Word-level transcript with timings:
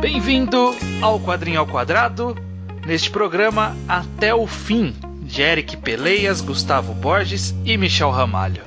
Bem-vindo 0.00 0.74
ao 1.02 1.20
Quadrinho 1.20 1.60
ao 1.60 1.66
Quadrado, 1.66 2.34
neste 2.86 3.10
programa 3.10 3.76
Até 3.86 4.34
o 4.34 4.46
Fim, 4.46 4.94
de 5.22 5.42
Eric 5.42 5.76
Peleias, 5.76 6.40
Gustavo 6.40 6.94
Borges 6.94 7.54
e 7.66 7.76
Michel 7.76 8.10
Ramalho. 8.10 8.62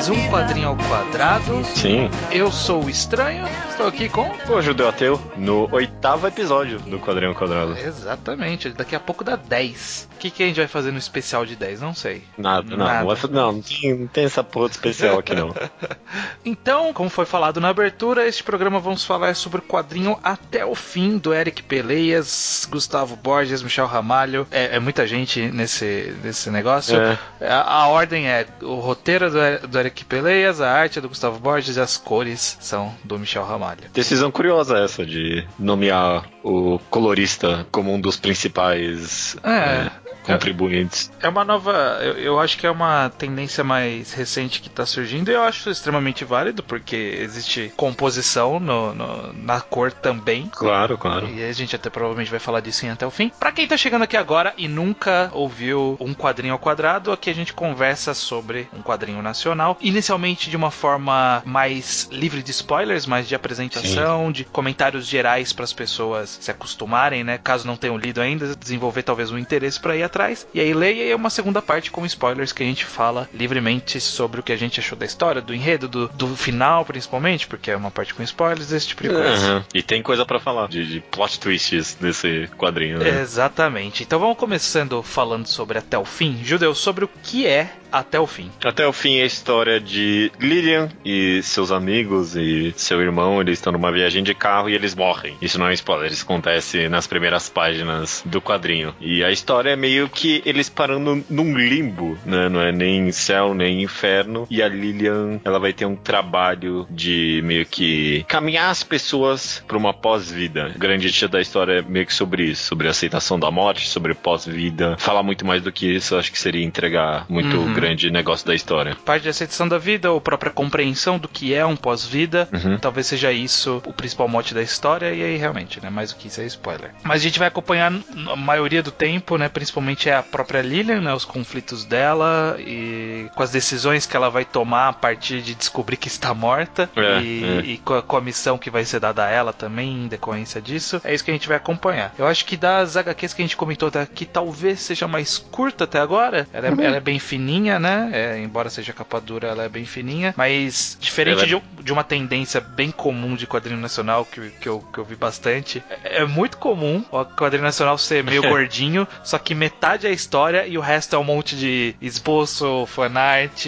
Mais 0.00 0.08
um 0.08 0.30
quadrinho 0.30 0.68
ao 0.68 0.76
quadrado. 0.76 1.62
Sim. 1.62 2.08
Eu 2.32 2.50
sou 2.50 2.84
o 2.84 2.88
Estranho, 2.88 3.46
estou 3.68 3.86
aqui 3.86 4.08
com. 4.08 4.30
O 4.48 4.62
Judeu 4.62 4.88
Ateu, 4.88 5.20
no 5.36 5.68
oitavo 5.70 6.26
episódio 6.26 6.78
do 6.80 6.98
quadrinho 6.98 7.32
ao 7.32 7.34
quadrado. 7.34 7.76
Exatamente, 7.76 8.70
daqui 8.70 8.96
a 8.96 9.00
pouco 9.00 9.22
dá 9.22 9.36
10. 9.36 10.08
O 10.14 10.18
que, 10.20 10.30
que 10.30 10.42
a 10.42 10.46
gente 10.46 10.56
vai 10.56 10.66
fazer 10.66 10.90
no 10.90 10.98
especial 10.98 11.44
de 11.44 11.54
10? 11.54 11.82
Não 11.82 11.94
sei. 11.94 12.22
Nada, 12.38 12.76
Nada. 12.76 13.04
não. 13.04 13.28
Não, 13.30 13.52
não 13.52 13.62
tem, 13.62 13.94
não 13.94 14.06
tem 14.06 14.24
essa 14.24 14.42
porra 14.42 14.68
de 14.68 14.76
especial 14.76 15.18
aqui 15.18 15.34
não. 15.34 15.54
então, 16.44 16.92
como 16.94 17.10
foi 17.10 17.26
falado 17.26 17.60
na 17.60 17.68
abertura, 17.68 18.26
este 18.26 18.42
programa 18.42 18.80
vamos 18.80 19.04
falar 19.04 19.34
sobre 19.34 19.60
o 19.60 19.62
quadrinho 19.62 20.18
Até 20.22 20.64
o 20.64 20.74
Fim 20.74 21.18
do 21.18 21.34
Eric 21.34 21.62
Peleias, 21.62 22.66
Gustavo 22.70 23.16
Borges, 23.16 23.62
Michel 23.62 23.86
Ramalho. 23.86 24.46
É, 24.50 24.76
é 24.76 24.80
muita 24.80 25.06
gente 25.06 25.42
nesse, 25.50 26.14
nesse 26.22 26.50
negócio. 26.50 26.96
É. 26.98 27.18
A, 27.40 27.82
a, 27.82 27.88
ordem 27.88 28.28
é 28.28 28.46
o 28.62 28.76
roteiro 28.76 29.30
do, 29.30 29.68
do 29.68 29.78
Eric 29.78 29.89
Peleias, 30.04 30.60
a 30.60 30.70
arte 30.70 30.98
é 30.98 31.02
do 31.02 31.08
Gustavo 31.08 31.38
Borges 31.38 31.76
e 31.76 31.80
as 31.80 31.96
cores 31.96 32.56
são 32.60 32.94
do 33.04 33.18
Michel 33.18 33.44
Ramalho. 33.44 33.90
Decisão 33.92 34.30
curiosa 34.30 34.78
essa 34.78 35.04
de 35.04 35.46
nomear 35.58 36.28
o 36.42 36.78
colorista 36.90 37.66
como 37.70 37.92
um 37.92 38.00
dos 38.00 38.16
principais 38.16 39.36
é, 39.42 39.50
é, 39.50 39.90
contribuintes. 40.24 41.10
É, 41.20 41.28
uma 41.28 41.44
nova. 41.44 41.72
Eu, 42.02 42.14
eu, 42.14 42.40
acho 42.40 42.58
que 42.58 42.66
é 42.66 42.70
uma 42.70 43.10
tendência 43.10 43.62
mais 43.64 44.12
recente 44.12 44.60
que 44.60 44.68
está 44.68 44.86
surgindo 44.86 45.30
e 45.30 45.34
eu 45.34 45.42
acho 45.42 45.70
extremamente 45.70 46.24
válido 46.24 46.62
porque 46.62 47.18
existe 47.20 47.72
composição 47.76 48.60
no, 48.60 48.94
no, 48.94 49.32
na 49.32 49.60
cor 49.60 49.92
também. 49.92 50.50
Claro, 50.52 50.96
claro. 50.96 51.28
E 51.28 51.42
a 51.42 51.52
gente 51.52 51.76
até 51.76 51.90
provavelmente 51.90 52.30
vai 52.30 52.40
falar 52.40 52.60
disso 52.60 52.86
em 52.86 52.90
até 52.90 53.06
o 53.06 53.10
fim. 53.10 53.30
Para 53.38 53.52
quem 53.52 53.64
está 53.64 53.76
chegando 53.76 54.02
aqui 54.02 54.16
agora 54.16 54.52
e 54.56 54.68
nunca 54.68 55.30
ouviu 55.32 55.96
um 56.00 56.14
quadrinho 56.14 56.52
ao 56.52 56.58
quadrado, 56.58 57.12
aqui 57.12 57.30
a 57.30 57.34
gente 57.34 57.52
conversa 57.52 58.14
sobre 58.14 58.68
um 58.76 58.82
quadrinho 58.82 59.22
nacional. 59.22 59.76
Inicialmente 59.80 60.50
de 60.50 60.56
uma 60.56 60.70
forma 60.70 61.42
mais 61.44 62.08
livre 62.10 62.42
de 62.42 62.50
spoilers, 62.50 63.06
mais 63.06 63.28
de 63.28 63.34
apresentação, 63.34 64.26
Sim. 64.26 64.32
de 64.32 64.44
comentários 64.44 65.06
gerais 65.06 65.52
para 65.52 65.64
as 65.64 65.72
pessoas 65.72 66.29
se 66.40 66.50
acostumarem, 66.50 67.24
né? 67.24 67.38
Caso 67.38 67.66
não 67.66 67.76
tenham 67.76 67.96
lido 67.96 68.20
ainda, 68.20 68.54
desenvolver 68.54 69.02
talvez 69.02 69.30
um 69.30 69.38
interesse 69.38 69.80
para 69.80 69.96
ir 69.96 70.02
atrás. 70.02 70.46
E 70.54 70.60
aí 70.60 70.72
leia 70.72 71.04
e 71.04 71.10
é 71.10 71.16
uma 71.16 71.30
segunda 71.30 71.62
parte 71.62 71.90
com 71.90 72.04
spoilers 72.06 72.52
que 72.52 72.62
a 72.62 72.66
gente 72.66 72.84
fala 72.84 73.28
livremente 73.32 74.00
sobre 74.00 74.40
o 74.40 74.42
que 74.42 74.52
a 74.52 74.56
gente 74.56 74.80
achou 74.80 74.96
da 74.96 75.06
história, 75.06 75.40
do 75.40 75.54
enredo, 75.54 75.88
do, 75.88 76.08
do 76.08 76.36
final 76.36 76.84
principalmente, 76.84 77.46
porque 77.46 77.70
é 77.70 77.76
uma 77.76 77.90
parte 77.90 78.14
com 78.14 78.22
spoilers, 78.22 78.72
esse 78.72 78.88
tipo 78.88 79.02
de 79.02 79.10
coisa. 79.10 79.54
Uhum. 79.54 79.64
E 79.74 79.82
tem 79.82 80.02
coisa 80.02 80.24
para 80.24 80.40
falar 80.40 80.68
de, 80.68 80.86
de, 80.86 81.00
plot 81.00 81.38
twists 81.38 81.96
nesse 82.00 82.48
quadrinho, 82.58 82.98
né? 82.98 83.20
Exatamente. 83.20 84.02
Então 84.02 84.18
vamos 84.18 84.36
começando 84.36 85.02
falando 85.02 85.46
sobre 85.46 85.78
até 85.78 85.98
o 85.98 86.04
fim. 86.04 86.40
Judeu, 86.44 86.74
sobre 86.74 87.04
o 87.04 87.10
que 87.22 87.46
é 87.46 87.72
até 87.90 88.18
o 88.18 88.26
fim. 88.26 88.50
Até 88.64 88.86
o 88.86 88.92
fim 88.92 89.18
é 89.18 89.22
a 89.22 89.26
história 89.26 89.80
de 89.80 90.30
Lilian 90.40 90.88
e 91.04 91.42
seus 91.42 91.70
amigos 91.70 92.36
e 92.36 92.72
seu 92.76 93.00
irmão, 93.00 93.40
eles 93.40 93.58
estão 93.58 93.72
numa 93.72 93.92
viagem 93.92 94.22
de 94.22 94.34
carro 94.34 94.68
e 94.68 94.74
eles 94.74 94.94
morrem. 94.94 95.36
Isso 95.40 95.58
não 95.58 95.66
é 95.66 95.70
um 95.70 95.72
spoiler, 95.72 96.10
isso 96.10 96.24
acontece 96.24 96.88
nas 96.88 97.06
primeiras 97.06 97.48
páginas 97.48 98.22
do 98.24 98.40
quadrinho. 98.40 98.94
E 99.00 99.24
a 99.24 99.30
história 99.30 99.70
é 99.70 99.76
meio 99.76 100.08
que 100.08 100.42
eles 100.44 100.68
parando 100.68 101.24
num 101.28 101.56
limbo, 101.56 102.16
né? 102.24 102.48
Não 102.48 102.60
é 102.60 102.72
nem 102.72 103.10
céu, 103.12 103.54
nem 103.54 103.82
inferno. 103.82 104.46
E 104.50 104.62
a 104.62 104.68
Lilian, 104.68 105.40
ela 105.44 105.58
vai 105.58 105.72
ter 105.72 105.86
um 105.86 105.96
trabalho 105.96 106.86
de 106.90 107.40
meio 107.44 107.66
que 107.66 108.24
caminhar 108.28 108.70
as 108.70 108.82
pessoas 108.82 109.62
para 109.66 109.76
uma 109.76 109.92
pós-vida. 109.92 110.72
O 110.74 110.78
grande 110.78 111.10
tia 111.10 111.28
da 111.28 111.40
história 111.40 111.80
é 111.80 111.82
meio 111.82 112.06
que 112.06 112.14
sobre 112.14 112.44
isso, 112.44 112.64
sobre 112.64 112.86
a 112.86 112.90
aceitação 112.90 113.38
da 113.38 113.50
morte, 113.50 113.88
sobre 113.88 114.14
pós-vida. 114.14 114.96
Falar 114.98 115.22
muito 115.22 115.46
mais 115.46 115.62
do 115.62 115.72
que 115.72 115.86
isso, 115.86 116.16
acho 116.16 116.30
que 116.30 116.38
seria 116.38 116.64
entregar 116.64 117.26
muito 117.28 117.56
uhum 117.56 117.79
grande 117.80 118.10
negócio 118.10 118.46
da 118.46 118.54
história. 118.54 118.96
Parte 119.04 119.22
de 119.24 119.28
aceitação 119.28 119.68
da 119.68 119.78
vida, 119.78 120.10
ou 120.10 120.20
própria 120.20 120.50
compreensão 120.52 121.18
do 121.18 121.28
que 121.28 121.54
é 121.54 121.64
um 121.64 121.76
pós-vida. 121.76 122.48
Uhum. 122.52 122.78
Talvez 122.78 123.06
seja 123.06 123.32
isso 123.32 123.82
o 123.86 123.92
principal 123.92 124.28
mote 124.28 124.54
da 124.54 124.62
história, 124.62 125.12
e 125.12 125.22
aí 125.22 125.36
realmente, 125.36 125.80
né? 125.82 125.90
Mais 125.90 126.12
do 126.12 126.18
que 126.18 126.28
isso 126.28 126.40
é 126.40 126.46
spoiler. 126.46 126.92
Mas 127.02 127.20
a 127.20 127.24
gente 127.24 127.38
vai 127.38 127.48
acompanhar 127.48 127.92
a 127.92 128.36
maioria 128.36 128.82
do 128.82 128.90
tempo, 128.90 129.36
né? 129.36 129.48
Principalmente 129.48 130.08
é 130.08 130.14
a 130.14 130.22
própria 130.22 130.60
Lilian, 130.60 131.00
né? 131.00 131.14
Os 131.14 131.24
conflitos 131.24 131.84
dela 131.84 132.56
e 132.58 133.28
com 133.34 133.42
as 133.42 133.50
decisões 133.50 134.06
que 134.06 134.16
ela 134.16 134.28
vai 134.28 134.44
tomar 134.44 134.88
a 134.88 134.92
partir 134.92 135.42
de 135.42 135.54
descobrir 135.54 135.96
que 135.96 136.08
está 136.08 136.34
morta 136.34 136.90
é, 136.96 137.20
e, 137.20 137.44
é. 137.44 137.60
e 137.60 137.78
com, 137.78 137.94
a, 137.94 138.02
com, 138.02 138.16
a, 138.16 138.20
missão 138.20 138.58
que 138.58 138.70
vai 138.70 138.84
ser 138.84 139.00
dada 139.00 139.24
a 139.24 139.30
ela 139.30 139.52
também 139.52 140.04
em 140.04 140.08
decorrência 140.08 140.60
disso. 140.60 141.00
É 141.04 141.14
isso 141.14 141.24
que 141.24 141.30
a 141.30 141.34
gente 141.34 141.48
vai 141.48 141.56
acompanhar. 141.56 142.14
Eu 142.18 142.26
acho 142.26 142.44
que 142.44 142.56
das 142.56 142.96
HQs 142.96 143.34
que 143.34 143.42
a 143.42 143.44
gente 143.44 143.56
comentou 143.56 143.88
até 143.88 144.00
aqui, 144.00 144.24
talvez 144.24 144.80
seja 144.80 145.08
mais 145.08 145.38
curta 145.38 145.84
até 145.84 145.98
agora. 145.98 146.46
Ela 146.52 146.68
é, 146.68 146.70
uhum. 146.70 146.80
ela 146.80 146.96
é 146.96 147.00
bem 147.00 147.18
fininha 147.18 147.69
fininha, 147.70 147.78
né? 147.78 148.10
É, 148.12 148.38
embora 148.38 148.68
seja 148.70 148.92
capa 148.92 149.20
dura, 149.20 149.48
ela 149.48 149.64
é 149.64 149.68
bem 149.68 149.84
fininha. 149.84 150.34
Mas 150.36 150.96
diferente 151.00 151.44
é... 151.44 151.46
de, 151.46 151.62
de, 151.82 151.92
uma 151.92 152.02
tendência 152.02 152.60
bem 152.60 152.90
comum 152.90 153.36
de 153.36 153.46
quadrinho 153.46 153.78
nacional 153.78 154.24
que, 154.24 154.50
que, 154.50 154.68
eu, 154.68 154.80
que 154.92 154.98
eu 154.98 155.04
vi 155.04 155.14
bastante, 155.14 155.82
é, 155.88 156.22
é 156.22 156.24
muito 156.24 156.56
comum 156.56 157.04
o 157.10 157.24
quadrinho 157.24 157.62
nacional 157.64 157.96
ser 157.98 158.24
meio 158.24 158.42
gordinho, 158.48 159.06
só 159.22 159.38
que 159.38 159.54
metade 159.54 160.06
é 160.06 160.10
história 160.12 160.66
e 160.66 160.76
o 160.76 160.80
resto 160.80 161.14
é 161.14 161.18
um 161.18 161.24
monte 161.24 161.56
de 161.56 161.94
esboço, 162.00 162.86
fanart, 162.86 163.66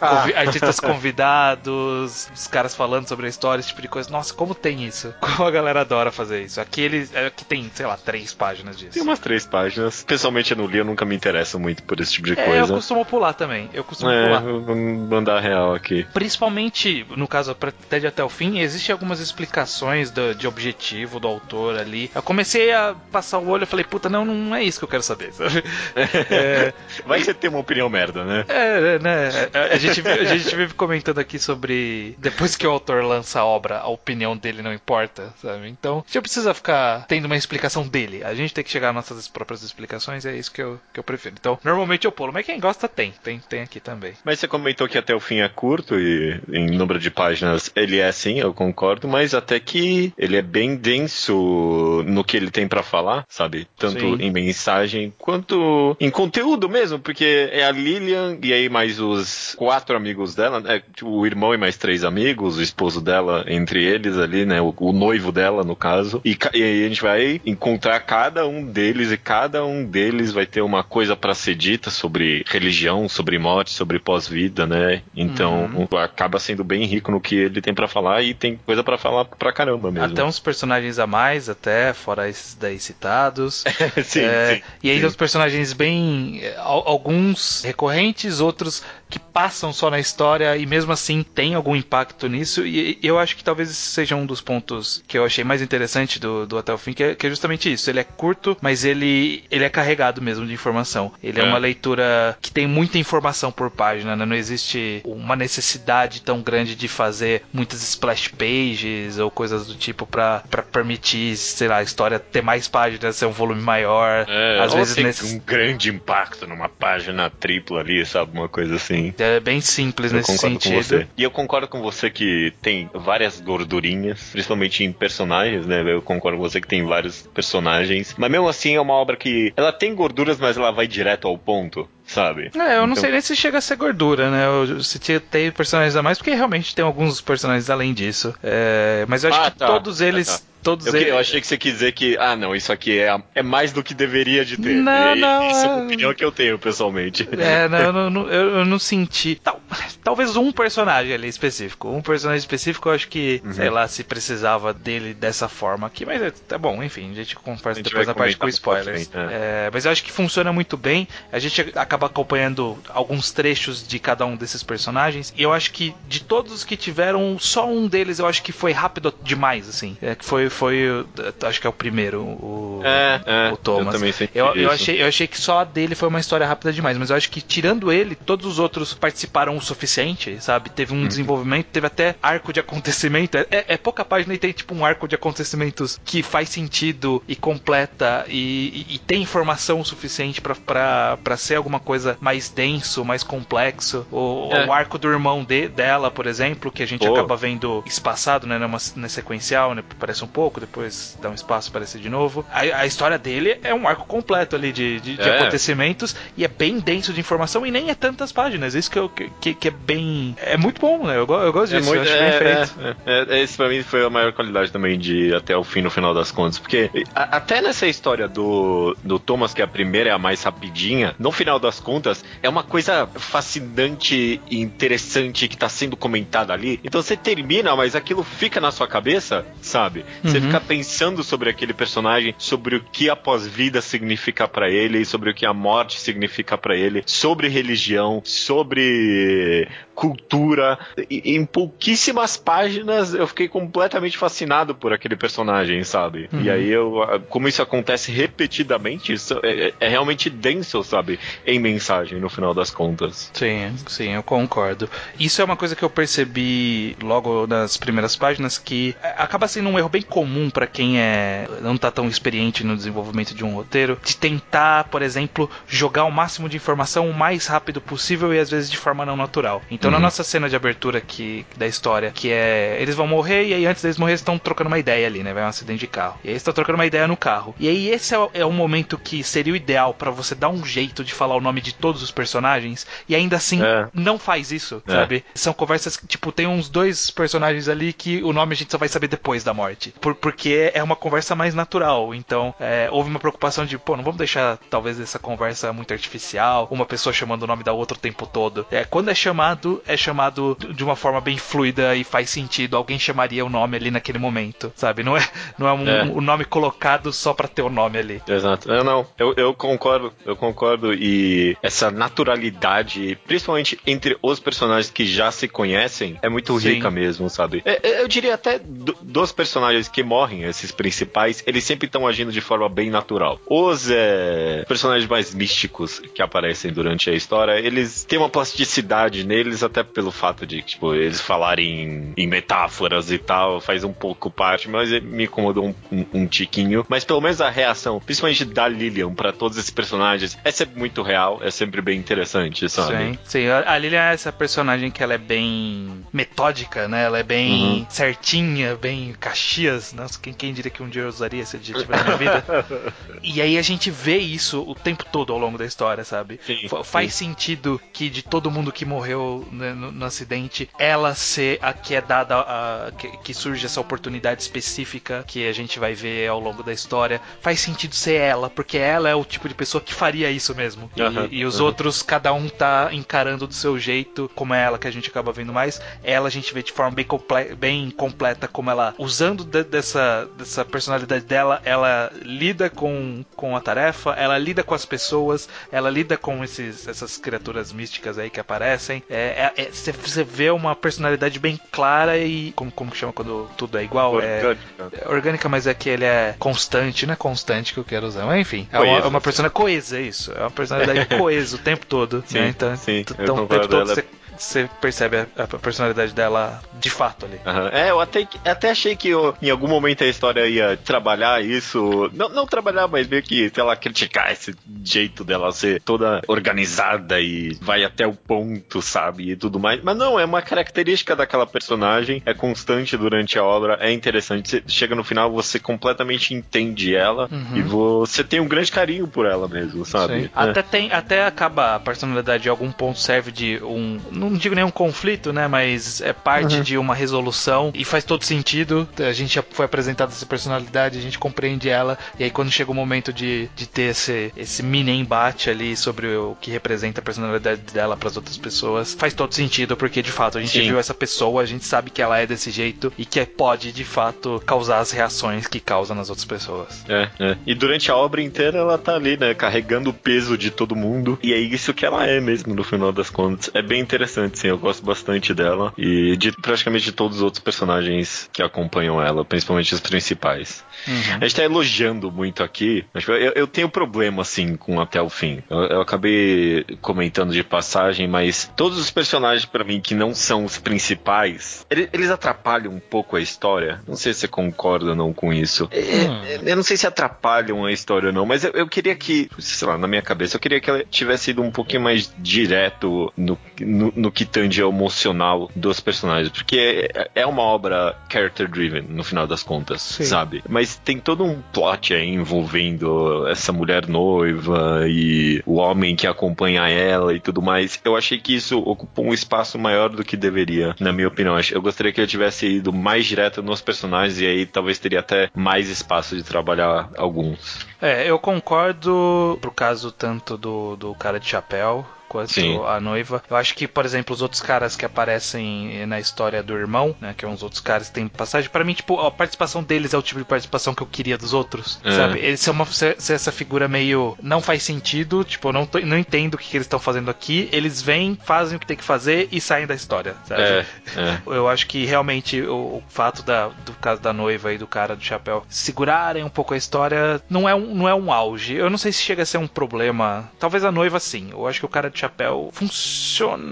ah. 0.00 0.08
convi 0.08 0.34
artistas 0.34 0.78
convidados, 0.78 2.30
os 2.34 2.46
caras 2.46 2.74
falando 2.74 3.08
sobre 3.08 3.26
a 3.26 3.28
história, 3.28 3.60
esse 3.60 3.68
tipo 3.68 3.82
de 3.82 3.88
coisa. 3.88 4.10
Nossa, 4.10 4.32
como 4.34 4.54
tem 4.54 4.84
isso? 4.84 5.14
Como 5.24 5.48
a 5.48 5.50
galera 5.50 5.80
adora 5.80 6.12
fazer 6.12 6.42
isso. 6.42 6.60
Aqui 6.60 6.82
ele 6.82 7.08
aqui 7.26 7.44
tem, 7.44 7.70
sei 7.74 7.86
lá, 7.86 7.96
três 7.96 8.32
páginas 8.32 8.78
disso. 8.78 8.92
Tem 8.92 9.02
umas 9.02 9.18
três 9.18 9.46
páginas. 9.46 10.04
Pessoalmente 10.04 10.52
eu 10.52 10.56
não 10.56 10.66
li, 10.66 10.78
eu 10.78 10.84
nunca 10.84 11.04
me 11.04 11.14
interesso 11.14 11.58
muito 11.58 11.82
por 11.82 11.98
esse 11.98 12.12
tipo 12.12 12.26
de 12.26 12.38
é, 12.38 12.44
coisa. 12.44 12.72
Eu 12.72 12.76
costumo 12.76 13.04
pular 13.04 13.23
também. 13.32 13.70
Eu 13.72 13.84
costumo 13.84 14.10
é, 14.10 14.26
pular. 14.26 14.42
Mandar 14.42 15.40
real 15.40 15.74
aqui. 15.74 16.04
Principalmente, 16.12 17.06
no 17.16 17.26
caso, 17.26 17.52
até 17.52 17.98
de 17.98 18.06
até 18.06 18.22
o 18.22 18.28
fim, 18.28 18.58
existem 18.58 18.92
algumas 18.92 19.20
explicações 19.20 20.10
do, 20.10 20.34
de 20.34 20.46
objetivo 20.46 21.18
do 21.18 21.28
autor 21.28 21.78
ali. 21.78 22.10
Eu 22.14 22.22
comecei 22.22 22.72
a 22.72 22.94
passar 23.10 23.38
o 23.38 23.48
olho 23.48 23.64
e 23.64 23.66
falei, 23.66 23.84
puta, 23.84 24.08
não, 24.08 24.24
não 24.24 24.54
é 24.54 24.62
isso 24.62 24.78
que 24.78 24.84
eu 24.84 24.88
quero 24.88 25.02
saber, 25.02 25.32
sabe? 25.32 25.62
É, 26.30 26.72
Vai 27.06 27.18
que 27.18 27.24
você 27.24 27.34
tem 27.34 27.50
uma 27.50 27.58
opinião 27.58 27.88
merda, 27.88 28.24
né? 28.24 28.44
É, 28.48 28.98
né? 28.98 29.28
A 29.72 29.76
gente, 29.76 30.06
a 30.06 30.24
gente 30.24 30.54
vive 30.56 30.74
comentando 30.74 31.18
aqui 31.18 31.38
sobre 31.38 32.16
depois 32.18 32.56
que 32.56 32.66
o 32.66 32.70
autor 32.70 33.04
lança 33.04 33.40
a 33.40 33.44
obra, 33.44 33.78
a 33.78 33.88
opinião 33.88 34.36
dele 34.36 34.62
não 34.62 34.72
importa, 34.72 35.32
sabe? 35.40 35.68
Então, 35.68 35.98
a 35.98 36.12
gente 36.12 36.20
precisa 36.20 36.54
ficar 36.54 37.06
tendo 37.06 37.26
uma 37.26 37.36
explicação 37.36 37.86
dele. 37.86 38.22
A 38.24 38.34
gente 38.34 38.54
tem 38.54 38.64
que 38.64 38.70
chegar 38.70 38.90
às 38.90 38.94
nossas 38.94 39.28
próprias 39.28 39.62
explicações, 39.62 40.24
é 40.24 40.34
isso 40.34 40.52
que 40.52 40.62
eu, 40.62 40.80
que 40.92 40.98
eu 40.98 41.04
prefiro. 41.04 41.36
Então, 41.38 41.58
normalmente 41.62 42.06
eu 42.06 42.12
pulo, 42.12 42.32
mas 42.32 42.46
quem 42.46 42.60
gosta 42.60 42.88
tem 42.88 43.13
tem, 43.22 43.38
tem 43.38 43.62
aqui 43.62 43.80
também. 43.80 44.12
Mas 44.24 44.38
você 44.38 44.48
comentou 44.48 44.88
que 44.88 44.98
até 44.98 45.14
o 45.14 45.20
fim 45.20 45.40
é 45.40 45.48
curto 45.48 45.98
e 45.98 46.40
em 46.52 46.70
número 46.70 46.98
de 46.98 47.10
páginas 47.10 47.70
ele 47.74 47.98
é 47.98 48.10
sim, 48.12 48.38
eu 48.38 48.52
concordo, 48.52 49.08
mas 49.08 49.34
até 49.34 49.58
que 49.58 50.12
ele 50.16 50.36
é 50.36 50.42
bem 50.42 50.76
denso 50.76 52.04
no 52.06 52.24
que 52.24 52.36
ele 52.36 52.50
tem 52.50 52.68
para 52.68 52.82
falar, 52.82 53.24
sabe? 53.28 53.66
Tanto 53.78 54.00
sim. 54.00 54.22
em 54.22 54.30
mensagem 54.30 55.12
quanto 55.18 55.96
em 56.00 56.10
conteúdo 56.10 56.68
mesmo, 56.68 56.98
porque 56.98 57.48
é 57.52 57.64
a 57.64 57.70
Lilian 57.70 58.38
e 58.42 58.52
aí 58.52 58.68
mais 58.68 59.00
os 59.00 59.54
quatro 59.56 59.96
amigos 59.96 60.34
dela, 60.34 60.62
é, 60.66 60.80
tipo, 60.80 61.10
o 61.10 61.26
irmão 61.26 61.54
e 61.54 61.58
mais 61.58 61.76
três 61.76 62.04
amigos, 62.04 62.58
o 62.58 62.62
esposo 62.62 63.00
dela 63.00 63.44
entre 63.48 63.84
eles 63.84 64.16
ali, 64.18 64.44
né? 64.44 64.60
O, 64.60 64.74
o 64.78 64.92
noivo 64.92 65.32
dela, 65.32 65.62
no 65.62 65.76
caso. 65.76 66.20
E, 66.24 66.36
e 66.52 66.62
aí 66.62 66.84
a 66.84 66.88
gente 66.88 67.02
vai 67.02 67.40
encontrar 67.44 68.00
cada 68.00 68.46
um 68.46 68.64
deles 68.64 69.10
e 69.10 69.16
cada 69.16 69.64
um 69.64 69.84
deles 69.84 70.32
vai 70.32 70.46
ter 70.46 70.62
uma 70.62 70.82
coisa 70.82 71.16
para 71.16 71.34
ser 71.34 71.54
dita 71.54 71.90
sobre 71.90 72.44
religião, 72.46 72.93
sobre 73.08 73.38
morte, 73.38 73.70
sobre 73.70 73.98
pós-vida, 73.98 74.66
né? 74.66 75.02
Então 75.14 75.70
uhum. 75.74 75.98
acaba 75.98 76.38
sendo 76.38 76.64
bem 76.64 76.84
rico 76.84 77.10
no 77.10 77.20
que 77.20 77.34
ele 77.34 77.60
tem 77.60 77.74
para 77.74 77.88
falar 77.88 78.22
e 78.22 78.34
tem 78.34 78.56
coisa 78.56 78.82
para 78.82 78.96
falar 78.98 79.24
pra 79.24 79.52
caramba 79.52 79.90
mesmo. 79.90 80.12
Até 80.12 80.24
uns 80.24 80.38
personagens 80.38 80.98
a 80.98 81.06
mais, 81.06 81.48
até, 81.48 81.92
fora 81.92 82.28
esses 82.28 82.54
daí 82.54 82.78
citados. 82.78 83.64
sim, 84.04 84.20
é, 84.20 84.56
sim, 84.56 84.62
E 84.82 84.90
aí 84.90 85.00
sim. 85.00 85.06
os 85.06 85.16
personagens 85.16 85.72
bem. 85.72 86.40
Alguns 86.58 87.62
recorrentes, 87.64 88.40
outros 88.40 88.82
que 89.14 89.20
passam 89.20 89.72
só 89.72 89.88
na 89.90 90.00
história 90.00 90.56
e 90.56 90.66
mesmo 90.66 90.90
assim 90.90 91.22
tem 91.22 91.54
algum 91.54 91.76
impacto 91.76 92.28
nisso. 92.28 92.66
E 92.66 92.98
eu 93.00 93.16
acho 93.16 93.36
que 93.36 93.44
talvez 93.44 93.70
esse 93.70 93.78
seja 93.78 94.16
um 94.16 94.26
dos 94.26 94.40
pontos 94.40 95.04
que 95.06 95.16
eu 95.16 95.24
achei 95.24 95.44
mais 95.44 95.62
interessante 95.62 96.18
do, 96.18 96.44
do 96.44 96.58
Até 96.58 96.72
o 96.72 96.78
Fim, 96.78 96.92
que 96.92 97.04
é, 97.04 97.14
que 97.14 97.24
é 97.24 97.30
justamente 97.30 97.72
isso. 97.72 97.88
Ele 97.88 98.00
é 98.00 98.04
curto, 98.04 98.56
mas 98.60 98.84
ele, 98.84 99.44
ele 99.52 99.62
é 99.62 99.68
carregado 99.68 100.20
mesmo 100.20 100.44
de 100.44 100.52
informação. 100.52 101.12
Ele 101.22 101.40
é, 101.40 101.44
é 101.44 101.46
uma 101.46 101.58
leitura 101.58 102.36
que 102.42 102.50
tem 102.50 102.66
muita 102.66 102.98
informação 102.98 103.52
por 103.52 103.70
página, 103.70 104.16
né? 104.16 104.26
Não 104.26 104.34
existe 104.34 105.00
uma 105.04 105.36
necessidade 105.36 106.20
tão 106.20 106.42
grande 106.42 106.74
de 106.74 106.88
fazer 106.88 107.42
muitas 107.52 107.82
splash 107.84 108.28
pages 108.28 109.18
ou 109.18 109.30
coisas 109.30 109.68
do 109.68 109.76
tipo 109.76 110.06
para 110.06 110.42
permitir, 110.72 111.36
sei 111.36 111.68
lá, 111.68 111.76
a 111.76 111.82
história 111.84 112.18
ter 112.18 112.42
mais 112.42 112.66
páginas, 112.66 113.14
ser 113.14 113.26
um 113.26 113.32
volume 113.32 113.62
maior. 113.62 114.26
É, 114.28 114.60
Às 114.60 114.74
vezes 114.74 114.96
nesse... 114.96 115.36
um 115.36 115.38
grande 115.38 115.88
impacto 115.88 116.48
numa 116.48 116.68
página 116.68 117.30
tripla 117.30 117.80
ali, 117.80 118.04
sabe? 118.04 118.36
Uma 118.36 118.48
coisa 118.48 118.74
assim. 118.74 119.03
É 119.18 119.40
bem 119.40 119.60
simples 119.60 120.12
eu 120.12 120.18
nesse 120.18 120.38
sentido. 120.38 121.06
E 121.16 121.22
eu 121.22 121.30
concordo 121.30 121.66
com 121.66 121.82
você 121.82 122.10
que 122.10 122.52
tem 122.62 122.88
várias 122.94 123.40
gordurinhas, 123.40 124.30
principalmente 124.32 124.84
em 124.84 124.92
personagens, 124.92 125.66
né? 125.66 125.82
Eu 125.86 126.00
concordo 126.00 126.38
com 126.38 126.44
você 126.44 126.60
que 126.60 126.68
tem 126.68 126.84
vários 126.84 127.22
personagens. 127.34 128.14
Mas 128.16 128.30
mesmo 128.30 128.48
assim 128.48 128.74
é 128.74 128.80
uma 128.80 128.94
obra 128.94 129.16
que 129.16 129.52
ela 129.56 129.72
tem 129.72 129.94
gorduras, 129.94 130.38
mas 130.38 130.56
ela 130.56 130.70
vai 130.70 130.86
direto 130.86 131.26
ao 131.26 131.36
ponto 131.36 131.88
sabe? 132.06 132.50
É, 132.54 132.76
eu 132.76 132.82
não 132.82 132.92
então... 132.92 132.96
sei 132.96 133.12
nem 133.12 133.20
se 133.20 133.34
chega 133.34 133.58
a 133.58 133.60
ser 133.60 133.76
gordura, 133.76 134.30
né? 134.30 134.46
Eu 134.46 134.82
citei 134.82 135.18
tem 135.18 135.50
personagens 135.50 135.96
a 135.96 136.02
mais, 136.02 136.18
porque 136.18 136.34
realmente 136.34 136.74
tem 136.74 136.84
alguns 136.84 137.20
personagens 137.20 137.70
além 137.70 137.94
disso. 137.94 138.34
É, 138.42 139.04
mas 139.08 139.24
eu 139.24 139.30
acho 139.30 139.40
ah, 139.40 139.50
que 139.50 139.58
tá. 139.58 139.66
todos 139.66 140.00
eles. 140.00 140.28
Ah, 140.28 140.38
tá 140.38 140.44
todos 140.64 140.86
eu, 140.86 140.96
eles. 140.96 141.08
Eu 141.08 141.18
achei 141.18 141.40
que 141.40 141.46
você 141.46 141.58
quis 141.58 141.74
dizer 141.74 141.92
que, 141.92 142.16
ah, 142.18 142.34
não, 142.34 142.56
isso 142.56 142.72
aqui 142.72 142.98
é, 142.98 143.16
é 143.34 143.42
mais 143.42 143.70
do 143.70 143.82
que 143.82 143.94
deveria 143.94 144.44
de 144.44 144.56
ter. 144.56 144.74
Não, 144.74 145.14
e, 145.14 145.20
não. 145.20 145.50
Isso 145.50 145.64
é 145.64 145.68
uma 145.68 145.82
é- 145.82 145.84
opinião 145.84 146.14
que 146.14 146.24
eu 146.24 146.32
tenho, 146.32 146.58
pessoalmente. 146.58 147.28
É, 147.38 147.68
não, 147.68 147.78
eu, 147.78 148.10
não, 148.10 148.28
eu, 148.28 148.58
eu 148.58 148.64
não 148.64 148.78
senti. 148.78 149.36
Tal, 149.36 149.60
talvez 150.02 150.36
um 150.36 150.50
personagem 150.50 151.12
ali 151.12 151.28
específico. 151.28 151.88
Um 151.90 152.00
personagem 152.00 152.38
específico, 152.38 152.88
eu 152.88 152.94
acho 152.94 153.08
que, 153.08 153.42
uhum. 153.44 153.52
sei 153.52 153.70
lá, 153.70 153.86
se 153.86 154.02
precisava 154.02 154.72
dele 154.72 155.12
dessa 155.12 155.48
forma 155.48 155.86
aqui, 155.86 156.06
mas 156.06 156.22
é, 156.22 156.30
tá 156.30 156.56
bom, 156.56 156.82
enfim, 156.82 157.10
a 157.10 157.14
gente 157.14 157.36
conversa 157.36 157.82
depois 157.82 158.06
na 158.06 158.14
parte 158.14 158.36
com 158.36 158.48
spoilers. 158.48 159.08
Frente, 159.08 159.16
né? 159.16 159.28
é, 159.32 159.70
mas 159.72 159.84
eu 159.84 159.92
acho 159.92 160.02
que 160.02 160.10
funciona 160.10 160.52
muito 160.52 160.76
bem. 160.76 161.06
A 161.30 161.38
gente 161.38 161.72
acaba 161.74 162.06
acompanhando 162.06 162.78
alguns 162.88 163.30
trechos 163.30 163.86
de 163.86 163.98
cada 163.98 164.24
um 164.24 164.36
desses 164.36 164.62
personagens. 164.62 165.32
E 165.36 165.42
eu 165.42 165.52
acho 165.52 165.72
que 165.72 165.94
de 166.08 166.22
todos 166.22 166.52
os 166.52 166.64
que 166.64 166.76
tiveram, 166.76 167.36
só 167.38 167.68
um 167.68 167.86
deles 167.86 168.18
eu 168.18 168.26
acho 168.26 168.42
que 168.42 168.52
foi 168.52 168.72
rápido 168.72 169.12
demais, 169.22 169.68
assim. 169.68 169.96
É, 170.00 170.14
que 170.14 170.24
foi, 170.24 170.48
foi 170.54 171.04
acho 171.42 171.60
que 171.60 171.66
é 171.66 171.70
o 171.70 171.72
primeiro, 171.72 172.22
o, 172.22 172.80
é, 172.84 173.20
é, 173.26 173.52
o 173.52 173.56
Thomas. 173.56 173.86
Eu 173.86 173.92
também 173.92 174.12
senti 174.12 174.38
eu, 174.38 174.54
eu, 174.54 174.70
achei, 174.70 175.02
eu 175.02 175.06
achei 175.06 175.26
que 175.26 175.38
só 175.38 175.60
a 175.60 175.64
dele 175.64 175.94
foi 175.94 176.08
uma 176.08 176.20
história 176.20 176.46
rápida 176.46 176.72
demais, 176.72 176.96
mas 176.96 177.10
eu 177.10 177.16
acho 177.16 177.30
que 177.30 177.40
tirando 177.40 177.92
ele, 177.92 178.14
todos 178.14 178.46
os 178.46 178.58
outros 178.58 178.94
participaram 178.94 179.56
o 179.56 179.60
suficiente, 179.60 180.40
sabe? 180.40 180.70
Teve 180.70 180.94
um 180.94 181.02
hum. 181.02 181.08
desenvolvimento, 181.08 181.66
teve 181.66 181.86
até 181.86 182.16
arco 182.22 182.52
de 182.52 182.60
acontecimento. 182.60 183.36
É, 183.36 183.46
é, 183.50 183.76
pouca 183.76 184.04
página 184.04 184.32
e 184.34 184.38
tem 184.38 184.52
tipo 184.52 184.74
um 184.74 184.84
arco 184.84 185.08
de 185.08 185.14
acontecimentos 185.14 186.00
que 186.04 186.22
faz 186.22 186.48
sentido 186.48 187.22
e 187.26 187.36
completa 187.36 188.24
e, 188.28 188.86
e, 188.88 188.94
e 188.94 188.98
tem 188.98 189.22
informação 189.22 189.80
o 189.80 189.84
suficiente 189.84 190.40
para 190.40 191.36
ser 191.36 191.56
alguma 191.56 191.80
coisa 191.80 192.16
mais 192.20 192.48
denso, 192.48 193.04
mais 193.04 193.22
complexo. 193.22 194.06
O, 194.10 194.48
é. 194.52 194.66
o 194.66 194.72
arco 194.72 194.98
do 194.98 195.10
irmão 195.10 195.42
de, 195.42 195.68
dela, 195.68 196.10
por 196.10 196.26
exemplo, 196.26 196.70
que 196.70 196.82
a 196.82 196.86
gente 196.86 197.06
Pô. 197.06 197.12
acaba 197.12 197.36
vendo 197.36 197.82
espaçado, 197.86 198.46
né? 198.46 198.58
Numa, 198.58 198.78
numa 198.94 199.08
sequencial, 199.08 199.74
né? 199.74 199.82
Parece 199.98 200.24
um 200.24 200.28
pouco 200.28 200.43
pouco, 200.44 200.60
depois 200.60 201.16
dá 201.22 201.30
um 201.30 201.34
espaço 201.34 201.70
para 201.70 201.78
aparecer 201.78 202.00
de 202.00 202.10
novo. 202.10 202.44
A, 202.52 202.60
a, 202.60 202.86
história 202.86 203.18
dele 203.18 203.58
é 203.62 203.74
um 203.74 203.88
arco 203.88 204.06
completo 204.06 204.54
ali 204.54 204.72
de, 204.72 205.00
de, 205.00 205.16
de 205.16 205.22
é. 205.22 205.38
acontecimentos 205.38 206.14
e 206.36 206.44
é 206.44 206.48
bem 206.48 206.78
denso 206.78 207.14
de 207.14 207.20
informação 207.20 207.64
e 207.64 207.70
nem 207.70 207.88
é 207.88 207.94
tantas 207.94 208.30
páginas. 208.30 208.74
Isso 208.74 208.90
que, 208.90 208.98
eu, 208.98 209.08
que, 209.08 209.54
que 209.54 209.68
é 209.68 209.70
bem. 209.70 210.36
É 210.38 210.58
muito 210.58 210.80
bom, 210.80 211.06
né? 211.06 211.14
Eu, 211.14 211.26
eu 211.26 211.52
gosto 211.52 211.74
é 211.74 211.78
disso, 211.78 211.94
é 211.94 211.96
muito, 211.96 212.08
eu 212.08 212.12
acho 212.12 212.22
bem 212.22 212.28
é, 212.28 212.66
feito. 212.66 212.96
É, 213.06 213.42
esse 213.42 213.56
pra 213.56 213.68
mim 213.70 213.82
foi 213.82 214.04
a 214.04 214.10
maior 214.10 214.32
qualidade 214.34 214.70
também 214.70 214.98
de 214.98 215.34
até 215.34 215.56
o 215.56 215.64
fim, 215.64 215.80
no 215.80 215.90
final 215.90 216.12
das 216.12 216.30
contas. 216.30 216.58
Porque 216.58 216.90
a, 217.14 217.36
até 217.36 217.62
nessa 217.62 217.86
história 217.86 218.28
do, 218.28 218.94
do 219.02 219.18
Thomas, 219.18 219.54
que 219.54 219.62
a 219.62 219.66
primeira 219.66 220.10
é 220.10 220.12
a 220.12 220.18
mais 220.18 220.42
rapidinha, 220.42 221.14
no 221.18 221.32
final 221.32 221.58
das 221.58 221.80
contas, 221.80 222.22
é 222.42 222.48
uma 222.50 222.62
coisa 222.62 223.08
fascinante 223.14 224.42
e 224.50 224.60
interessante 224.60 225.48
que 225.48 225.56
tá 225.56 225.70
sendo 225.70 225.96
comentada 225.96 226.52
ali. 226.52 226.78
Então 226.84 227.00
você 227.00 227.16
termina, 227.16 227.74
mas 227.74 227.96
aquilo 227.96 228.22
fica 228.22 228.60
na 228.60 228.70
sua 228.70 228.86
cabeça, 228.86 229.46
sabe? 229.62 230.04
Uhum. 230.22 230.33
Você 230.34 230.40
fica 230.40 230.60
pensando 230.60 231.22
sobre 231.22 231.48
aquele 231.48 231.72
personagem, 231.72 232.34
sobre 232.38 232.76
o 232.76 232.80
que 232.80 233.08
a 233.08 233.14
pós-vida 233.14 233.80
significa 233.80 234.48
para 234.48 234.68
ele, 234.68 235.04
sobre 235.04 235.30
o 235.30 235.34
que 235.34 235.46
a 235.46 235.54
morte 235.54 236.00
significa 236.00 236.58
para 236.58 236.76
ele, 236.76 237.02
sobre 237.06 237.48
religião, 237.48 238.20
sobre 238.24 239.68
cultura. 239.94 240.78
E, 241.08 241.36
em 241.36 241.44
pouquíssimas 241.46 242.36
páginas 242.36 243.14
eu 243.14 243.26
fiquei 243.26 243.48
completamente 243.48 244.18
fascinado 244.18 244.74
por 244.74 244.92
aquele 244.92 245.16
personagem, 245.16 245.84
sabe? 245.84 246.28
Uhum. 246.32 246.42
E 246.42 246.50
aí 246.50 246.68
eu, 246.68 247.00
como 247.28 247.48
isso 247.48 247.62
acontece 247.62 248.10
repetidamente, 248.10 249.12
isso 249.12 249.38
é, 249.42 249.72
é, 249.78 249.88
realmente 249.88 250.28
denso, 250.28 250.82
sabe? 250.82 251.18
Em 251.46 251.58
mensagem, 251.58 252.18
no 252.18 252.28
final 252.28 252.52
das 252.52 252.70
contas. 252.70 253.30
Sim, 253.32 253.72
sim, 253.86 254.14
eu 254.14 254.22
concordo. 254.22 254.90
Isso 255.18 255.40
é 255.40 255.44
uma 255.44 255.56
coisa 255.56 255.76
que 255.76 255.82
eu 255.82 255.90
percebi 255.90 256.96
logo 257.00 257.46
nas 257.46 257.76
primeiras 257.76 258.16
páginas 258.16 258.58
que 258.58 258.96
acaba 259.16 259.46
sendo 259.46 259.68
um 259.68 259.78
erro 259.78 259.88
bem 259.88 260.02
comum 260.14 260.48
para 260.48 260.68
quem 260.68 261.00
é 261.00 261.48
não 261.60 261.76
tá 261.76 261.90
tão 261.90 262.06
experiente 262.06 262.62
no 262.62 262.76
desenvolvimento 262.76 263.34
de 263.34 263.44
um 263.44 263.52
roteiro, 263.52 263.98
de 264.04 264.16
tentar, 264.16 264.84
por 264.84 265.02
exemplo, 265.02 265.50
jogar 265.66 266.04
o 266.04 266.12
máximo 266.12 266.48
de 266.48 266.56
informação 266.56 267.10
o 267.10 267.12
mais 267.12 267.48
rápido 267.48 267.80
possível 267.80 268.32
e 268.32 268.38
às 268.38 268.48
vezes 268.48 268.70
de 268.70 268.78
forma 268.78 269.04
não 269.04 269.16
natural. 269.16 269.60
Então, 269.68 269.90
uhum. 269.90 269.96
na 269.96 270.00
nossa 270.00 270.22
cena 270.22 270.48
de 270.48 270.54
abertura 270.54 270.98
aqui 270.98 271.44
da 271.56 271.66
história, 271.66 272.12
que 272.12 272.30
é 272.30 272.78
eles 272.80 272.94
vão 272.94 273.08
morrer 273.08 273.48
e 273.48 273.54
aí 273.54 273.66
antes 273.66 273.82
deles 273.82 273.98
morrer 273.98 274.12
estão 274.12 274.38
trocando 274.38 274.68
uma 274.68 274.78
ideia 274.78 275.04
ali, 275.04 275.24
né? 275.24 275.34
Vai 275.34 275.42
um 275.42 275.48
acidente 275.48 275.80
de 275.80 275.88
carro. 275.88 276.16
E 276.22 276.28
aí 276.28 276.36
estão 276.36 276.54
trocando 276.54 276.76
uma 276.76 276.86
ideia 276.86 277.08
no 277.08 277.16
carro. 277.16 277.52
E 277.58 277.68
aí 277.68 277.88
esse 277.88 278.14
é 278.14 278.18
o, 278.18 278.30
é 278.32 278.44
o 278.44 278.52
momento 278.52 278.96
que 278.96 279.24
seria 279.24 279.52
o 279.52 279.56
ideal 279.56 279.92
para 279.94 280.12
você 280.12 280.36
dar 280.36 280.48
um 280.48 280.64
jeito 280.64 281.02
de 281.02 281.12
falar 281.12 281.34
o 281.34 281.40
nome 281.40 281.60
de 281.60 281.74
todos 281.74 282.04
os 282.04 282.12
personagens 282.12 282.86
e 283.08 283.16
ainda 283.16 283.34
assim 283.34 283.60
é. 283.60 283.88
não 283.92 284.16
faz 284.16 284.52
isso, 284.52 284.80
é. 284.86 284.92
sabe? 284.92 285.24
São 285.34 285.52
conversas 285.52 285.96
que, 285.96 286.06
tipo, 286.06 286.30
tem 286.30 286.46
uns 286.46 286.68
dois 286.68 287.10
personagens 287.10 287.68
ali 287.68 287.92
que 287.92 288.22
o 288.22 288.32
nome 288.32 288.52
a 288.52 288.56
gente 288.56 288.70
só 288.70 288.78
vai 288.78 288.88
saber 288.88 289.08
depois 289.08 289.42
da 289.42 289.52
morte. 289.52 289.92
Por, 290.04 290.14
por, 290.14 290.34
porque 290.34 290.70
é 290.74 290.82
uma 290.82 290.96
conversa 290.96 291.34
mais 291.34 291.54
natural. 291.54 292.14
Então, 292.14 292.54
é, 292.60 292.88
houve 292.90 293.08
uma 293.08 293.18
preocupação 293.18 293.64
de, 293.64 293.78
pô, 293.78 293.96
não 293.96 294.04
vamos 294.04 294.18
deixar 294.18 294.58
talvez 294.68 295.00
essa 295.00 295.18
conversa 295.18 295.72
muito 295.72 295.94
artificial, 295.94 296.68
uma 296.70 296.84
pessoa 296.84 297.12
chamando 297.12 297.44
o 297.44 297.46
nome 297.46 297.64
da 297.64 297.72
outra 297.72 297.96
o 297.96 298.00
tempo 298.00 298.26
todo. 298.26 298.66
É, 298.70 298.84
quando 298.84 299.10
é 299.10 299.14
chamado, 299.14 299.82
é 299.86 299.96
chamado 299.96 300.56
de 300.74 300.84
uma 300.84 300.96
forma 300.96 301.20
bem 301.20 301.38
fluida 301.38 301.96
e 301.96 302.04
faz 302.04 302.28
sentido. 302.28 302.76
Alguém 302.76 302.98
chamaria 302.98 303.46
o 303.46 303.48
nome 303.48 303.76
ali 303.76 303.90
naquele 303.90 304.18
momento, 304.18 304.72
sabe? 304.76 305.02
Não 305.02 305.16
é, 305.16 305.26
não 305.56 305.68
é 305.68 305.72
um, 305.72 305.88
é. 305.88 306.02
um 306.02 306.20
nome 306.20 306.44
colocado 306.44 307.12
só 307.12 307.32
pra 307.32 307.48
ter 307.48 307.62
o 307.62 307.70
nome 307.70 307.96
ali. 307.98 308.20
Exato. 308.26 308.70
Eu 308.70 308.84
não, 308.84 309.06
eu, 309.16 309.32
eu 309.36 309.54
concordo, 309.54 310.12
eu 310.26 310.36
concordo. 310.36 310.92
E 310.92 311.56
essa 311.62 311.90
naturalidade, 311.90 313.16
principalmente 313.26 313.78
entre 313.86 314.18
os 314.20 314.40
personagens 314.40 314.90
que 314.90 315.06
já 315.06 315.30
se 315.30 315.46
conhecem, 315.46 316.18
é 316.20 316.28
muito 316.28 316.58
Sim. 316.58 316.74
rica 316.74 316.90
mesmo, 316.90 317.30
sabe? 317.30 317.62
É, 317.64 317.80
é, 317.82 318.02
eu 318.02 318.08
diria 318.08 318.34
até 318.34 318.58
do, 318.58 318.96
dos 319.00 319.32
personagens 319.32 319.88
que 319.94 320.02
morrem, 320.02 320.42
esses 320.42 320.72
principais, 320.72 321.44
eles 321.46 321.62
sempre 321.62 321.86
estão 321.86 322.04
agindo 322.04 322.32
de 322.32 322.40
forma 322.40 322.68
bem 322.68 322.90
natural. 322.90 323.40
Os 323.46 323.88
é, 323.88 324.64
personagens 324.66 325.08
mais 325.08 325.32
místicos 325.32 326.00
que 326.12 326.20
aparecem 326.20 326.72
durante 326.72 327.08
a 327.08 327.14
história, 327.14 327.60
eles 327.60 328.02
têm 328.02 328.18
uma 328.18 328.28
plasticidade 328.28 329.24
neles, 329.24 329.62
até 329.62 329.84
pelo 329.84 330.10
fato 330.10 330.44
de, 330.44 330.62
tipo, 330.62 330.94
eles 330.96 331.20
falarem 331.20 332.12
em, 332.16 332.26
metáforas 332.26 333.12
e 333.12 333.18
tal, 333.18 333.60
faz 333.60 333.84
um 333.84 333.92
pouco 333.92 334.28
parte, 334.28 334.68
mas 334.68 334.90
me 335.00 335.24
incomodou 335.24 335.66
um, 335.66 335.74
um, 335.92 336.06
um 336.12 336.26
tiquinho. 336.26 336.84
Mas 336.88 337.04
pelo 337.04 337.20
menos 337.20 337.40
a 337.40 337.48
reação, 337.48 338.00
principalmente 338.00 338.44
da 338.44 338.66
Lilian 338.66 339.14
para 339.14 339.32
todos 339.32 339.56
esses 339.56 339.70
personagens, 339.70 340.36
é 340.42 340.50
sempre 340.50 340.76
muito 340.76 341.02
real, 341.02 341.38
é 341.40 341.52
sempre 341.52 341.80
bem 341.80 341.96
interessante, 341.96 342.68
sabe? 342.68 342.96
Sim, 342.96 343.18
sim. 343.24 343.48
A 343.48 343.78
Lilian 343.78 344.00
é 344.00 344.14
essa 344.14 344.32
personagem 344.32 344.90
que 344.90 345.04
ela 345.04 345.14
é 345.14 345.18
bem 345.18 346.04
metódica, 346.12 346.88
né? 346.88 347.04
Ela 347.04 347.20
é 347.20 347.22
bem 347.22 347.52
uhum. 347.52 347.86
certinha, 347.88 348.74
bem 348.74 349.14
caxias, 349.20 349.83
nossa, 349.92 350.18
quem, 350.18 350.32
quem 350.32 350.52
diria 350.52 350.70
que 350.70 350.82
um 350.82 350.88
dia 350.88 351.02
eu 351.02 351.08
usaria 351.08 351.42
esse 351.42 351.56
adjetivo 351.56 351.90
na 351.90 352.02
minha 352.02 352.16
vida? 352.16 352.44
e 353.22 353.40
aí 353.40 353.58
a 353.58 353.62
gente 353.62 353.90
vê 353.90 354.18
isso 354.18 354.62
o 354.62 354.74
tempo 354.74 355.04
todo 355.10 355.32
ao 355.32 355.38
longo 355.38 355.58
da 355.58 355.64
história, 355.64 356.04
sabe? 356.04 356.40
Sim, 356.44 356.68
faz 356.84 357.14
sentido 357.14 357.80
que 357.92 358.08
de 358.08 358.22
todo 358.22 358.50
mundo 358.50 358.72
que 358.72 358.84
morreu, 358.84 359.04
morreu 359.04 359.46
né, 359.52 359.72
no, 359.72 359.92
no, 359.92 360.04
acidente, 360.04 360.68
ela 360.78 361.14
ser 361.14 361.58
a 361.60 361.72
que 361.72 361.94
é 361.94 362.00
dada, 362.00 362.40
a, 362.40 362.92
que, 362.96 363.08
que, 363.18 363.34
surge 363.34 363.66
essa 363.66 363.80
oportunidade 363.80 364.42
específica 364.42 365.24
que 365.26 365.46
a 365.46 365.52
gente 365.52 365.78
vai 365.78 365.94
ver 365.94 366.28
ao 366.28 366.40
longo 366.40 366.62
da 366.62 366.72
história, 366.72 367.20
faz 367.40 367.60
sentido 367.60 367.94
ser 367.94 368.14
ela, 368.14 368.48
porque 368.48 368.78
ela 368.78 369.08
é 369.08 369.14
o 369.14 369.24
tipo 369.24 369.48
de 369.48 369.54
pessoa 369.54 369.82
que 369.82 369.92
faria 369.92 370.30
isso 370.30 370.54
mesmo. 370.54 370.90
Uhum, 370.96 371.28
e, 371.30 371.38
e, 371.40 371.44
os 371.44 371.60
uhum. 371.60 371.66
outros, 371.66 372.02
cada 372.02 372.32
um 372.32 372.48
tá 372.48 372.88
encarando 372.92 373.46
do 373.46 373.54
seu 373.54 373.78
jeito, 373.78 374.30
como 374.34 374.54
é 374.54 374.62
ela 374.62 374.78
que 374.78 374.88
a 374.88 374.90
gente 374.90 375.08
acaba 375.08 375.32
vendo 375.32 375.52
mais. 375.52 375.80
Ela 376.02 376.28
a 376.28 376.30
gente 376.30 376.52
vê 376.54 376.62
de 376.62 376.72
forma 376.72 376.92
bem, 376.92 377.04
comple 377.04 377.54
bem 377.54 377.90
completa, 377.90 378.48
como 378.48 378.70
ela, 378.70 378.94
usando 378.98 379.44
dessa, 379.74 380.28
dessa 380.38 380.64
personalidade 380.64 381.24
dela, 381.24 381.60
ela 381.64 382.12
lida 382.22 382.70
com, 382.70 383.24
com 383.34 383.56
a 383.56 383.60
tarefa, 383.60 384.12
ela 384.12 384.38
lida 384.38 384.62
com 384.62 384.72
as 384.72 384.84
pessoas, 384.84 385.48
ela 385.72 385.90
lida 385.90 386.16
com 386.16 386.44
esses, 386.44 386.86
essas 386.86 387.16
criaturas 387.16 387.72
místicas 387.72 388.16
aí 388.16 388.30
que 388.30 388.38
aparecem. 388.38 389.02
É, 389.10 389.52
é, 389.56 389.62
é, 389.62 389.70
você 389.72 390.22
vê 390.22 390.50
uma 390.50 390.76
personalidade 390.76 391.40
bem 391.40 391.58
clara 391.72 392.16
e. 392.16 392.52
Como, 392.52 392.70
como 392.70 392.92
que 392.92 392.96
chama 392.96 393.12
quando 393.12 393.50
tudo 393.56 393.76
é 393.76 393.82
igual? 393.82 394.14
Orgânica. 394.14 394.58
É, 394.92 395.08
orgânica, 395.08 395.48
mas 395.48 395.66
é 395.66 395.74
que 395.74 395.88
ele 395.88 396.04
é 396.04 396.36
constante, 396.38 397.04
não 397.04 397.14
é 397.14 397.16
constante 397.16 397.74
que 397.74 397.80
eu 397.80 397.84
quero 397.84 398.06
usar. 398.06 398.26
Mas 398.26 398.40
enfim, 398.40 398.68
é 398.70 398.78
uma, 398.78 398.98
é 398.98 399.06
uma 399.06 399.20
personalidade 399.20 399.60
coesa, 399.60 399.98
é 399.98 400.02
isso. 400.02 400.30
É 400.32 400.40
uma 400.40 400.52
personalidade 400.52 401.06
coesa 401.18 401.56
o 401.56 401.58
tempo 401.58 401.84
todo. 401.84 402.22
Sim, 402.28 402.38
né? 402.38 402.48
Então, 402.48 402.76
sim, 402.76 403.00
então 403.00 403.42
o 403.42 403.46
tempo 403.48 403.66
todo 403.66 403.86
você 403.86 404.04
você 404.36 404.68
percebe 404.80 405.18
a, 405.18 405.26
a, 405.36 405.46
personalidade 405.46 406.12
dela 406.12 406.62
de 406.80 406.90
fato 406.90 407.26
ali. 407.26 407.40
Uhum. 407.46 407.68
É, 407.68 407.90
eu 407.90 408.00
até, 408.00 408.26
até 408.44 408.70
achei 408.70 408.96
que 408.96 409.08
eu, 409.08 409.34
em 409.40 409.50
algum 409.50 409.68
momento 409.68 410.04
a 410.04 410.06
história 410.06 410.46
ia 410.46 410.76
trabalhar 410.76 411.42
isso. 411.44 412.10
Não, 412.12 412.28
não 412.28 412.46
trabalhar, 412.46 412.88
mas 412.88 413.06
meio 413.06 413.22
que, 413.22 413.50
sei 413.52 413.62
lá, 413.62 413.76
criticar 413.76 414.32
esse 414.32 414.54
jeito 414.84 415.24
dela 415.24 415.52
ser 415.52 415.80
toda 415.82 416.20
organizada 416.26 417.20
e 417.20 417.56
vai 417.60 417.84
até 417.84 418.06
o 418.06 418.14
ponto, 418.14 418.82
sabe? 418.82 419.30
E 419.30 419.36
tudo 419.36 419.58
mais. 419.58 419.82
Mas 419.82 419.96
não, 419.96 420.18
é 420.18 420.24
uma 420.24 420.42
característica 420.42 421.16
daquela 421.16 421.46
personagem, 421.46 422.22
é 422.24 422.34
constante 422.34 422.96
durante 422.96 423.38
a 423.38 423.44
obra, 423.44 423.78
é 423.80 423.92
interessante. 423.92 424.48
Você 424.48 424.62
chega 424.66 424.94
no 424.94 425.04
final, 425.04 425.32
você 425.32 425.58
completamente 425.58 426.34
entende 426.34 426.94
ela 426.94 427.28
uhum. 427.30 427.56
e 427.56 427.62
você 427.62 428.24
tem 428.24 428.40
um 428.40 428.48
grande 428.48 428.70
carinho 428.70 429.06
por 429.06 429.26
ela 429.26 429.48
mesmo, 429.48 429.84
sabe? 429.84 430.24
É. 430.24 430.30
Até 430.34 430.62
tem, 430.62 430.92
até 430.92 431.24
acaba 431.24 431.76
a 431.76 431.80
personalidade 431.80 432.44
de 432.44 432.48
algum 432.48 432.70
ponto 432.70 432.98
serve 432.98 433.30
de 433.30 433.62
um 433.62 434.00
não 434.30 434.38
digo 434.38 434.54
nenhum 434.54 434.70
conflito, 434.70 435.32
né? 435.32 435.46
Mas 435.48 436.00
é 436.00 436.12
parte 436.12 436.56
uhum. 436.56 436.62
de 436.62 436.78
uma 436.78 436.94
resolução 436.94 437.70
e 437.74 437.84
faz 437.84 438.04
todo 438.04 438.24
sentido. 438.24 438.88
A 438.98 439.12
gente 439.12 439.34
já 439.34 439.42
foi 439.42 439.64
apresentado 439.66 440.10
essa 440.10 440.26
personalidade, 440.26 440.98
a 440.98 441.02
gente 441.02 441.18
compreende 441.18 441.68
ela. 441.68 441.98
E 442.18 442.24
aí 442.24 442.30
quando 442.30 442.50
chega 442.50 442.70
o 442.70 442.74
momento 442.74 443.12
de, 443.12 443.48
de 443.54 443.66
ter 443.66 443.90
esse, 443.90 444.32
esse 444.36 444.62
mini 444.62 444.92
embate 444.92 445.50
ali 445.50 445.76
sobre 445.76 446.08
o 446.16 446.36
que 446.40 446.50
representa 446.50 447.00
a 447.00 447.04
personalidade 447.04 447.60
dela 447.72 447.96
para 447.96 448.08
as 448.08 448.16
outras 448.16 448.36
pessoas, 448.36 448.94
faz 448.94 449.14
todo 449.14 449.34
sentido, 449.34 449.76
porque 449.76 450.02
de 450.02 450.10
fato 450.10 450.38
a 450.38 450.40
gente 450.40 450.58
Sim. 450.58 450.68
viu 450.68 450.78
essa 450.78 450.94
pessoa, 450.94 451.42
a 451.42 451.46
gente 451.46 451.64
sabe 451.64 451.90
que 451.90 452.02
ela 452.02 452.18
é 452.18 452.26
desse 452.26 452.50
jeito 452.50 452.92
e 452.96 453.04
que 453.04 453.24
pode 453.24 453.72
de 453.72 453.84
fato 453.84 454.42
causar 454.46 454.78
as 454.78 454.90
reações 454.90 455.46
que 455.46 455.60
causa 455.60 455.94
nas 455.94 456.08
outras 456.08 456.24
pessoas. 456.24 456.84
É, 456.88 457.08
é. 457.18 457.36
E 457.46 457.54
durante 457.54 457.90
a 457.90 457.96
obra 457.96 458.22
inteira 458.22 458.58
ela 458.58 458.78
tá 458.78 458.94
ali, 458.94 459.16
né? 459.16 459.34
Carregando 459.34 459.90
o 459.90 459.94
peso 459.94 460.36
de 460.36 460.50
todo 460.50 460.76
mundo. 460.76 461.18
E 461.22 461.32
é 461.32 461.38
isso 461.38 461.74
que 461.74 461.84
ela 461.84 462.06
é 462.06 462.20
mesmo, 462.20 462.54
no 462.54 462.64
final 462.64 462.92
das 462.92 463.10
contas. 463.10 463.50
É 463.54 463.62
bem 463.62 463.80
interessante 463.80 464.13
interessante, 464.14 464.38
sim. 464.38 464.48
Eu 464.48 464.58
gosto 464.58 464.84
bastante 464.84 465.34
dela. 465.34 465.72
E 465.76 466.16
de 466.16 466.32
praticamente 466.32 466.84
de 466.84 466.92
todos 466.92 467.18
os 467.18 467.22
outros 467.22 467.42
personagens 467.42 468.28
que 468.32 468.42
acompanham 468.42 469.02
ela, 469.02 469.24
principalmente 469.24 469.74
os 469.74 469.80
principais. 469.80 470.64
Uhum. 470.86 471.18
A 471.20 471.24
gente 471.24 471.36
tá 471.36 471.42
elogiando 471.42 472.10
muito 472.10 472.42
aqui. 472.42 472.84
Eu, 472.94 473.32
eu, 473.34 473.46
tenho 473.46 473.68
problema, 473.68 474.22
assim, 474.22 474.56
com 474.56 474.80
até 474.80 475.00
o 475.00 475.08
fim. 475.08 475.42
Eu, 475.50 475.58
eu 475.64 475.80
acabei 475.80 476.64
comentando 476.80 477.32
de 477.32 477.42
passagem, 477.42 478.06
mas 478.06 478.50
todos 478.56 478.78
os 478.78 478.90
personagens, 478.90 479.44
para 479.44 479.64
mim, 479.64 479.80
que 479.80 479.94
não 479.94 480.14
são 480.14 480.44
os 480.44 480.58
principais, 480.58 481.66
eles, 481.70 481.88
eles, 481.92 482.10
atrapalham 482.10 482.72
um 482.72 482.80
pouco 482.80 483.16
a 483.16 483.20
história. 483.20 483.80
Não 483.86 483.96
sei 483.96 484.12
se 484.12 484.20
você 484.20 484.28
concorda 484.28 484.90
ou 484.90 484.96
não 484.96 485.12
com 485.12 485.32
isso. 485.32 485.68
É, 485.70 485.80
hum. 485.80 486.24
Eu 486.44 486.56
não 486.56 486.62
sei 486.62 486.76
se 486.76 486.86
atrapalham 486.86 487.64
a 487.64 487.72
história 487.72 488.08
ou 488.08 488.12
não, 488.12 488.26
mas 488.26 488.44
eu, 488.44 488.52
eu, 488.52 488.68
queria 488.68 488.94
que, 488.94 489.28
sei 489.38 489.66
lá, 489.66 489.78
na 489.78 489.86
minha 489.86 490.02
cabeça, 490.02 490.36
eu 490.36 490.40
queria 490.40 490.60
que 490.60 490.70
ela 490.70 490.84
tivesse 490.84 491.30
ido 491.30 491.42
um 491.42 491.50
pouquinho 491.50 491.82
mais 491.82 492.12
direto 492.18 493.12
no, 493.16 493.38
no, 493.60 494.03
no 494.04 494.12
que 494.12 494.26
tange 494.26 494.60
ao 494.60 494.70
emocional 494.70 495.50
dos 495.56 495.80
personagens. 495.80 496.28
Porque 496.28 496.90
é, 496.94 497.10
é 497.14 497.26
uma 497.26 497.42
obra 497.42 497.96
character-driven, 498.10 498.82
no 498.82 499.02
final 499.02 499.26
das 499.26 499.42
contas, 499.42 499.80
Sim. 499.80 500.04
sabe? 500.04 500.44
Mas 500.46 500.76
tem 500.76 500.98
todo 500.98 501.24
um 501.24 501.40
plot 501.52 501.94
aí 501.94 502.06
envolvendo 502.06 503.26
essa 503.26 503.50
mulher 503.50 503.88
noiva 503.88 504.84
e 504.86 505.42
o 505.46 505.54
homem 505.54 505.96
que 505.96 506.06
acompanha 506.06 506.68
ela 506.68 507.14
e 507.14 507.20
tudo 507.20 507.40
mais. 507.40 507.80
Eu 507.82 507.96
achei 507.96 508.18
que 508.18 508.34
isso 508.34 508.58
ocupou 508.58 509.06
um 509.06 509.14
espaço 509.14 509.58
maior 509.58 509.88
do 509.88 510.04
que 510.04 510.18
deveria, 510.18 510.76
na 510.78 510.92
minha 510.92 511.08
opinião. 511.08 511.34
Eu 511.50 511.62
gostaria 511.62 511.92
que 511.92 512.00
eu 512.00 512.06
tivesse 512.06 512.46
ido 512.46 512.72
mais 512.72 513.06
direto 513.06 513.42
nos 513.42 513.62
personagens 513.62 514.20
e 514.20 514.26
aí 514.26 514.44
talvez 514.44 514.78
teria 514.78 515.00
até 515.00 515.30
mais 515.34 515.70
espaço 515.70 516.14
de 516.14 516.22
trabalhar 516.22 516.90
alguns. 516.98 517.66
É, 517.80 518.08
eu 518.08 518.18
concordo 518.18 519.38
pro 519.40 519.50
caso 519.50 519.90
tanto 519.90 520.36
do, 520.36 520.76
do 520.76 520.94
cara 520.94 521.18
de 521.18 521.26
chapéu 521.26 521.86
quanto 522.14 522.32
Sim. 522.32 522.60
a 522.64 522.78
noiva. 522.78 523.20
Eu 523.28 523.36
acho 523.36 523.56
que, 523.56 523.66
por 523.66 523.84
exemplo, 523.84 524.14
os 524.14 524.22
outros 524.22 524.40
caras 524.40 524.76
que 524.76 524.84
aparecem 524.84 525.84
na 525.84 525.98
história 525.98 526.44
do 526.44 526.54
irmão, 526.54 526.94
né, 527.00 527.12
que 527.16 527.24
é 527.24 527.28
uns 527.28 527.42
outros 527.42 527.60
caras 527.60 527.88
que 527.88 527.94
tem 527.94 528.06
passagem, 528.06 528.48
para 528.48 528.62
mim, 528.62 528.72
tipo, 528.72 529.00
a 529.00 529.10
participação 529.10 529.64
deles 529.64 529.92
é 529.92 529.98
o 529.98 530.02
tipo 530.02 530.20
de 530.20 530.24
participação 530.24 530.72
que 530.72 530.82
eu 530.82 530.86
queria 530.86 531.18
dos 531.18 531.34
outros, 531.34 531.80
é. 531.82 531.90
sabe? 531.90 532.20
Eles 532.20 532.38
são 532.38 532.54
uma 532.54 532.64
ser 532.66 532.96
essa 532.98 533.32
figura 533.32 533.66
meio 533.66 534.16
não 534.22 534.40
faz 534.40 534.62
sentido, 534.62 535.24
tipo, 535.24 535.48
eu 535.48 535.52
não, 535.52 535.66
tô, 535.66 535.80
não 535.80 535.98
entendo 535.98 536.34
o 536.34 536.38
que, 536.38 536.48
que 536.48 536.56
eles 536.56 536.66
estão 536.66 536.78
fazendo 536.78 537.10
aqui. 537.10 537.48
Eles 537.50 537.82
vêm, 537.82 538.16
fazem 538.24 538.56
o 538.56 538.60
que 538.60 538.66
tem 538.66 538.76
que 538.76 538.84
fazer 538.84 539.28
e 539.32 539.40
saem 539.40 539.66
da 539.66 539.74
história, 539.74 540.14
sabe? 540.24 540.42
É, 540.42 540.66
é. 540.96 541.22
Eu 541.26 541.48
acho 541.48 541.66
que 541.66 541.84
realmente 541.84 542.40
o, 542.42 542.76
o, 542.76 542.82
fato 542.88 543.24
da, 543.24 543.48
do 543.48 543.72
caso 543.74 544.00
da 544.00 544.12
noiva 544.12 544.52
e 544.52 544.58
do 544.58 544.68
cara 544.68 544.94
do 544.94 545.02
chapéu 545.02 545.44
segurarem 545.48 546.22
um 546.22 546.28
pouco 546.28 546.54
a 546.54 546.56
história 546.56 547.20
não 547.28 547.48
é 547.48 547.54
um, 547.56 547.74
não 547.74 547.88
é 547.88 547.94
um 547.94 548.12
auge. 548.12 548.54
Eu 548.54 548.70
não 548.70 548.78
sei 548.78 548.92
se 548.92 549.02
chega 549.02 549.24
a 549.24 549.26
ser 549.26 549.38
um 549.38 549.48
problema. 549.48 550.30
Talvez 550.38 550.64
a 550.64 550.70
noiva 550.70 551.00
sim. 551.00 551.30
Eu 551.32 551.46
acho 551.48 551.58
que 551.58 551.66
o 551.66 551.68
cara 551.68 551.90
de 551.90 551.98
chapéu 552.04 552.50
funciona 552.52 553.44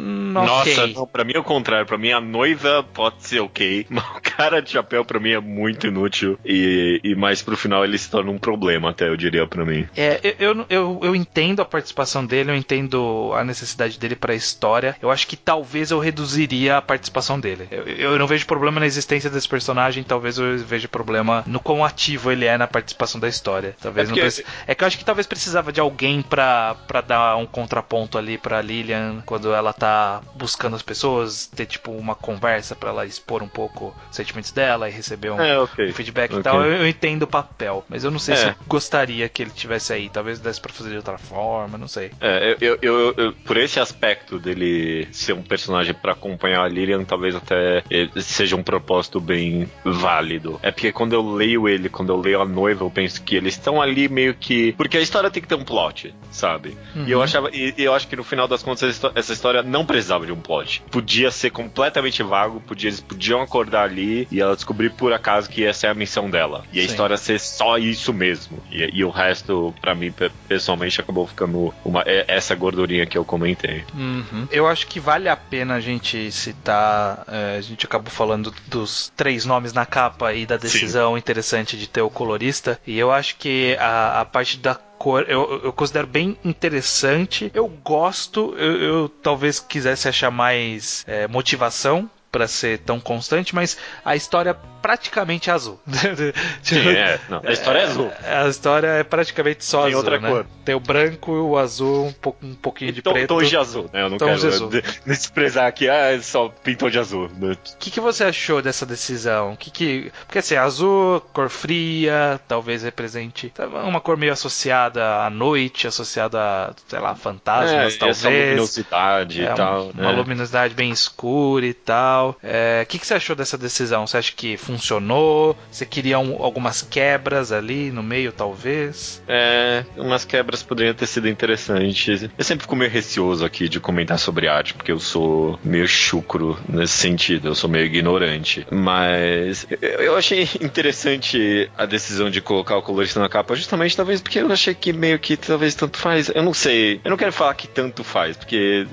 Nossa, 0.43 0.83
okay. 0.83 0.95
não, 0.95 1.07
pra 1.07 1.25
mim 1.25 1.33
é 1.35 1.39
o 1.39 1.45
contrário. 1.45 1.87
Pra 1.87 1.99
mim 1.99 2.13
a 2.13 2.21
noiva 2.21 2.85
pode 2.95 3.25
ser 3.25 3.41
ok, 3.41 3.87
mas 3.91 4.05
o 4.05 4.21
cara 4.21 4.61
de 4.61 4.71
chapéu 4.71 5.05
pra 5.05 5.19
mim 5.19 5.31
é 5.31 5.41
muito 5.41 5.87
inútil 5.87 6.39
e, 6.45 7.01
e 7.03 7.15
mais 7.15 7.43
pro 7.43 7.57
final 7.57 7.85
ele 7.85 7.99
se 7.99 8.11
torna 8.11 8.31
um 8.31 8.39
problema 8.39 8.91
até, 8.91 9.09
eu 9.09 9.17
diria 9.17 9.47
pra 9.47 9.65
mim. 9.65 9.89
É, 9.97 10.35
eu, 10.39 10.65
eu, 10.69 11.01
eu 11.03 11.17
entendo 11.17 11.61
a 11.61 11.65
participação 11.65 12.25
dele, 12.25 12.51
eu 12.51 12.57
entendo 12.57 13.33
a 13.35 13.45
necessidade 13.45 13.99
dele 13.99 14.17
pra 14.17 14.35
história. 14.35 14.97
Eu 15.01 15.11
acho 15.11 15.27
que 15.27 15.37
talvez 15.37 15.91
eu 15.91 15.99
reduziria 15.99 16.77
a 16.77 16.83
participação 16.83 17.39
dele. 17.39 17.69
Eu, 17.71 17.87
eu 17.87 18.19
não 18.19 18.27
vejo 18.27 18.47
problema 18.47 18.81
na 18.81 18.87
existência 18.87 19.31
desse 19.31 19.49
personagem, 19.49 20.03
talvez 20.03 20.39
eu 20.39 20.59
veja 20.59 20.89
problema 20.89 21.43
no 21.47 21.61
quão 21.61 21.85
ativo 21.85 22.31
ele 22.31 22.45
é 22.45 22.57
na 22.57 22.67
participação 22.67 23.21
da 23.21 23.29
história. 23.29 23.75
Talvez 23.81 24.11
é, 24.11 24.13
porque... 24.13 24.45
é 24.67 24.75
que 24.75 24.85
eu 24.85 24.87
acho 24.87 24.99
que 24.99 25.05
talvez 25.05 25.27
precisava 25.27 25.73
de 25.73 25.81
alguém 25.81 26.23
pra, 26.23 26.77
pra 26.87 27.01
dar 27.01 27.37
um 27.37 27.47
contraponto 27.47 28.19
ali 28.19 28.39
pra 28.43 28.61
Lilian 28.61 29.23
quando 29.25 29.53
ela 29.55 29.73
tá 29.73 30.21
buscando 30.35 30.77
as 30.77 30.83
pessoas, 30.83 31.47
ter 31.47 31.67
tipo 31.67 31.93
uma 31.93 32.15
conversa 32.15 32.75
para 32.75 32.91
ela 32.91 33.07
expor 33.07 33.43
um 33.43 33.49
pouco 33.49 33.95
os 34.11 34.17
sentimentos 34.17 34.51
dela 34.51 34.89
e 34.89 34.93
receber 34.93 35.31
um, 35.31 35.41
é, 35.41 35.59
okay. 35.59 35.91
um 35.91 35.93
feedback 35.93 36.31
okay. 36.31 36.41
e 36.41 36.43
tal. 36.43 36.63
Eu, 36.63 36.73
eu, 36.79 36.89
entendo 36.89 37.23
o 37.23 37.27
papel, 37.27 37.85
mas 37.89 38.05
eu 38.05 38.11
não 38.11 38.19
sei 38.19 38.35
é. 38.35 38.37
se 38.37 38.47
eu 38.49 38.55
gostaria 38.67 39.29
que 39.29 39.43
ele 39.43 39.51
tivesse 39.51 39.93
aí. 39.93 40.09
Talvez 40.09 40.41
desse 40.41 40.61
pra 40.61 40.73
fazer 40.73 40.91
de 40.91 40.97
outra 40.97 41.19
forma, 41.19 41.79
não 41.79 41.89
sei. 41.89 42.11
É, 42.21 42.57
eu, 42.61 42.79
eu, 42.83 43.15
eu 43.17 43.33
por 43.33 43.57
esse 43.57 43.79
aspecto 43.79 44.39
dele 44.39 45.09
ser 45.13 45.33
um 45.33 45.43
personagem 45.43 45.95
para 45.95 46.13
acompanhar 46.13 46.63
a 46.63 46.69
Lilian, 46.69 47.05
talvez 47.05 47.35
até 47.35 47.83
seja 48.21 48.57
um 48.57 48.63
propósito 48.63 49.21
bem 49.21 49.71
válido. 49.85 50.59
É 50.63 50.71
porque 50.71 50.93
quando 50.93 51.13
eu 51.13 51.35
leio 51.35 51.69
ele, 51.69 51.89
quando 51.89 52.13
eu 52.13 52.21
leio 52.21 52.41
a 52.41 52.45
noiva, 52.45 52.85
eu 52.85 52.91
penso 52.91 53.23
que 53.23 53.37
eles 53.37 53.55
estão 53.55 53.81
ali 53.81 54.09
meio 54.09 54.35
que. 54.35 54.73
Porque 54.73 54.97
a 54.97 55.01
história 55.01 55.31
tem 55.31 55.43
que 55.43 55.49
ter 55.49 55.55
um 55.55 55.65
plot, 55.65 56.15
sabe? 56.31 56.77
Uhum. 56.95 57.05
E 57.07 57.11
eu 57.11 57.23
achava. 57.23 57.51
E, 57.53 57.75
e 57.77 57.85
eu 57.85 57.95
acho 57.95 58.09
que 58.09 58.17
no 58.17 58.25
final 58.33 58.49
das 58.49 58.63
contas, 58.63 58.99
essa 59.15 59.33
história 59.35 59.63
não 59.63 59.85
precisava 59.85 60.25
de 60.25 60.33
um 60.33 60.41
plot. 60.41 60.83
Podia 60.91 61.31
ser 61.31 61.51
completamente 61.51 62.23
vago, 62.23 62.61
podia, 62.61 62.89
eles 62.89 63.01
podiam 63.01 63.43
acordar 63.43 63.85
ali 63.85 64.27
e 64.31 64.41
ela 64.41 64.55
descobrir 64.55 64.91
por 64.91 65.13
acaso 65.13 65.51
que 65.51 65.67
essa 65.67 65.87
é 65.87 65.91
a 65.91 65.95
missão 65.95 66.31
dela. 66.31 66.65
E 66.73 66.79
a 66.79 66.83
Sim. 66.83 66.89
história 66.89 67.17
ser 67.19 67.39
só 67.39 67.77
isso 67.77 68.11
mesmo. 68.15 68.59
E, 68.71 69.01
e 69.01 69.05
o 69.05 69.11
resto, 69.11 69.75
para 69.83 69.95
mim, 69.95 70.11
pessoalmente, 70.49 70.99
acabou 70.99 71.27
ficando 71.27 71.75
uma, 71.85 72.03
essa 72.07 72.55
gordurinha 72.55 73.05
que 73.05 73.19
eu 73.19 73.25
comentei. 73.25 73.85
Uhum. 73.95 74.49
Eu 74.51 74.67
acho 74.67 74.87
que 74.87 74.99
vale 74.99 75.29
a 75.29 75.37
pena 75.37 75.75
a 75.75 75.81
gente 75.81 76.33
citar. 76.33 77.25
É, 77.29 77.57
a 77.59 77.61
gente 77.61 77.85
acabou 77.85 78.11
falando 78.11 78.55
dos 78.67 79.13
três 79.15 79.45
nomes 79.45 79.75
na 79.75 79.85
capa 79.85 80.33
e 80.33 80.47
da 80.47 80.57
decisão 80.57 81.13
Sim. 81.13 81.19
interessante 81.19 81.77
de 81.77 81.87
ter 81.87 82.01
o 82.01 82.09
colorista. 82.09 82.81
E 82.87 82.99
eu 82.99 83.13
acho 83.13 83.37
que 83.37 83.77
a, 83.79 84.23
a 84.23 84.25
parte 84.25 84.57
da 84.57 84.75
cor 85.03 85.25
eu, 85.29 85.61
eu 85.65 85.73
considero 85.73 86.07
bem 86.07 86.39
interessante. 86.45 87.51
Eu 87.53 87.67
gosto, 87.67 88.55
eu, 88.57 88.77
eu 88.81 89.09
talvez 89.09 89.59
quisesse 89.59 90.09
achar 90.09 90.31
mais 90.31 91.05
é, 91.09 91.27
motivação 91.27 92.09
para 92.33 92.49
ser 92.49 92.79
tão 92.79 92.99
constante, 92.99 93.55
mas 93.55 93.77
a 94.03 94.17
história 94.17 94.57
praticamente 94.81 95.51
é 95.51 95.53
azul. 95.53 95.79
Sim, 96.63 96.89
é. 96.89 97.21
Não, 97.29 97.43
a 97.45 97.53
história 97.53 97.79
é, 97.81 97.85
azul. 97.85 98.13
É, 98.25 98.37
a 98.39 98.49
história 98.49 98.87
é 98.89 99.05
praticamente 99.05 99.65
só 99.65 99.83
Tem 99.83 99.89
azul. 99.89 99.99
outra 99.99 100.19
né? 100.19 100.29
cor. 100.29 100.47
Tem 100.65 100.75
o 100.75 100.81
branco, 100.81 101.31
o 101.31 101.59
azul, 101.59 102.07
um, 102.07 102.13
pouco, 102.13 102.45
um 102.45 102.55
pouquinho 102.55 102.93
de 102.93 103.03
tom, 103.03 103.13
preto. 103.13 103.29
Tons 103.29 103.49
de 103.49 103.57
azul, 103.57 103.91
né? 103.93 104.03
Eu 104.03 104.11
não 104.11 104.17
Tons 104.17 104.43
quero 104.43 104.69
de 104.71 104.83
desprezar 105.07 105.67
aqui, 105.67 105.89
ah, 105.89 106.19
só 106.23 106.49
pintou 106.49 106.89
de 106.89 106.99
azul. 106.99 107.27
O 107.27 107.57
que, 107.79 107.91
que 107.91 108.01
você 108.01 108.25
achou 108.25 108.63
dessa 108.63 108.87
decisão? 108.87 109.55
Que 109.55 109.71
que, 109.71 110.13
porque 110.27 110.39
assim, 110.39 110.57
azul, 110.57 111.21
cor 111.33 111.51
fria, 111.51 112.41
talvez 112.49 112.83
represente 112.83 113.53
uma 113.85 114.01
cor 114.01 114.17
meio 114.17 114.33
associada 114.33 115.23
à 115.23 115.29
noite, 115.31 115.87
associada 115.87 116.41
a, 116.41 116.75
sei 116.89 116.99
lá, 116.99 117.15
fantasmas, 117.15 117.95
é, 117.95 117.99
talvez. 117.99 118.19
Essa 118.19 118.29
luminosidade 118.29 119.45
É, 119.45 119.53
e 119.53 119.55
tal. 119.55 119.91
Uma 119.91 120.13
né? 120.13 120.13
luminosidade 120.13 120.75
bem 120.75 120.91
escura 120.91 121.67
e 121.67 121.75
tal. 121.75 122.22
É, 122.43 122.83
O 122.83 122.87
que, 122.87 122.99
que 122.99 123.07
você 123.07 123.15
achou 123.15 123.35
dessa 123.37 123.57
decisão? 123.59 124.07
Você 124.07 124.17
acha 124.17 124.33
que 124.35 124.57
funcionou? 124.57 125.57
Você 125.71 125.85
queria 125.87 126.19
um- 126.19 126.43
algumas 126.43 126.83
quebras 126.83 127.53
ali 127.53 127.91
no 127.91 128.03
meio, 128.03 128.33
talvez? 128.33 129.23
É, 129.27 129.85
umas 129.97 130.25
quebras 130.25 130.63
poderiam 130.63 130.95
ter 130.95 131.07
sido 131.07 131.29
interessantes. 131.29 132.23
Eu 132.37 132.45
sempre 132.45 132.63
fico 132.65 132.77
meio 132.77 132.91
receoso 132.91 133.45
aqui 133.45 133.69
de 133.69 133.81
comentar 133.81 134.19
sobre 134.19 134.49
arte, 134.49 134.75
porque 134.75 134.93
eu 134.93 134.99
sou 135.01 135.59
meio 135.65 135.87
chucro 135.89 136.59
nesse 136.69 136.95
sentido, 136.99 137.49
eu 137.49 137.55
sou 137.55 137.69
meio 137.71 137.87
ignorante. 137.87 138.67
Mas 138.71 139.67
eu- 139.81 140.17
achei 140.17 140.47
interessante 140.61 141.71
a 141.77 141.87
decisão 141.87 142.29
de 142.31 142.41
colocar 142.41 142.77
o 142.77 142.83
colorista 142.83 143.19
na 143.21 143.29
capa, 143.29 143.55
justamente 143.55 143.97
talvez 143.97 144.21
porque 144.21 144.39
eu 144.41 144.51
achei 144.53 144.75
que 144.75 144.93
meio 144.93 145.19
que 145.19 145.37
talvez 145.37 145.75
tanto 145.75 145.97
faz. 145.99 146.29
Eu 146.35 146.43
não 146.43 146.53
sei, 146.55 147.01
eu 147.05 147.11
não 147.11 147.17
quero 147.17 147.33
falar 147.33 147.55
que 147.55 147.67
tanto 147.69 148.05
faz, 148.05 148.37
porque 148.37 148.87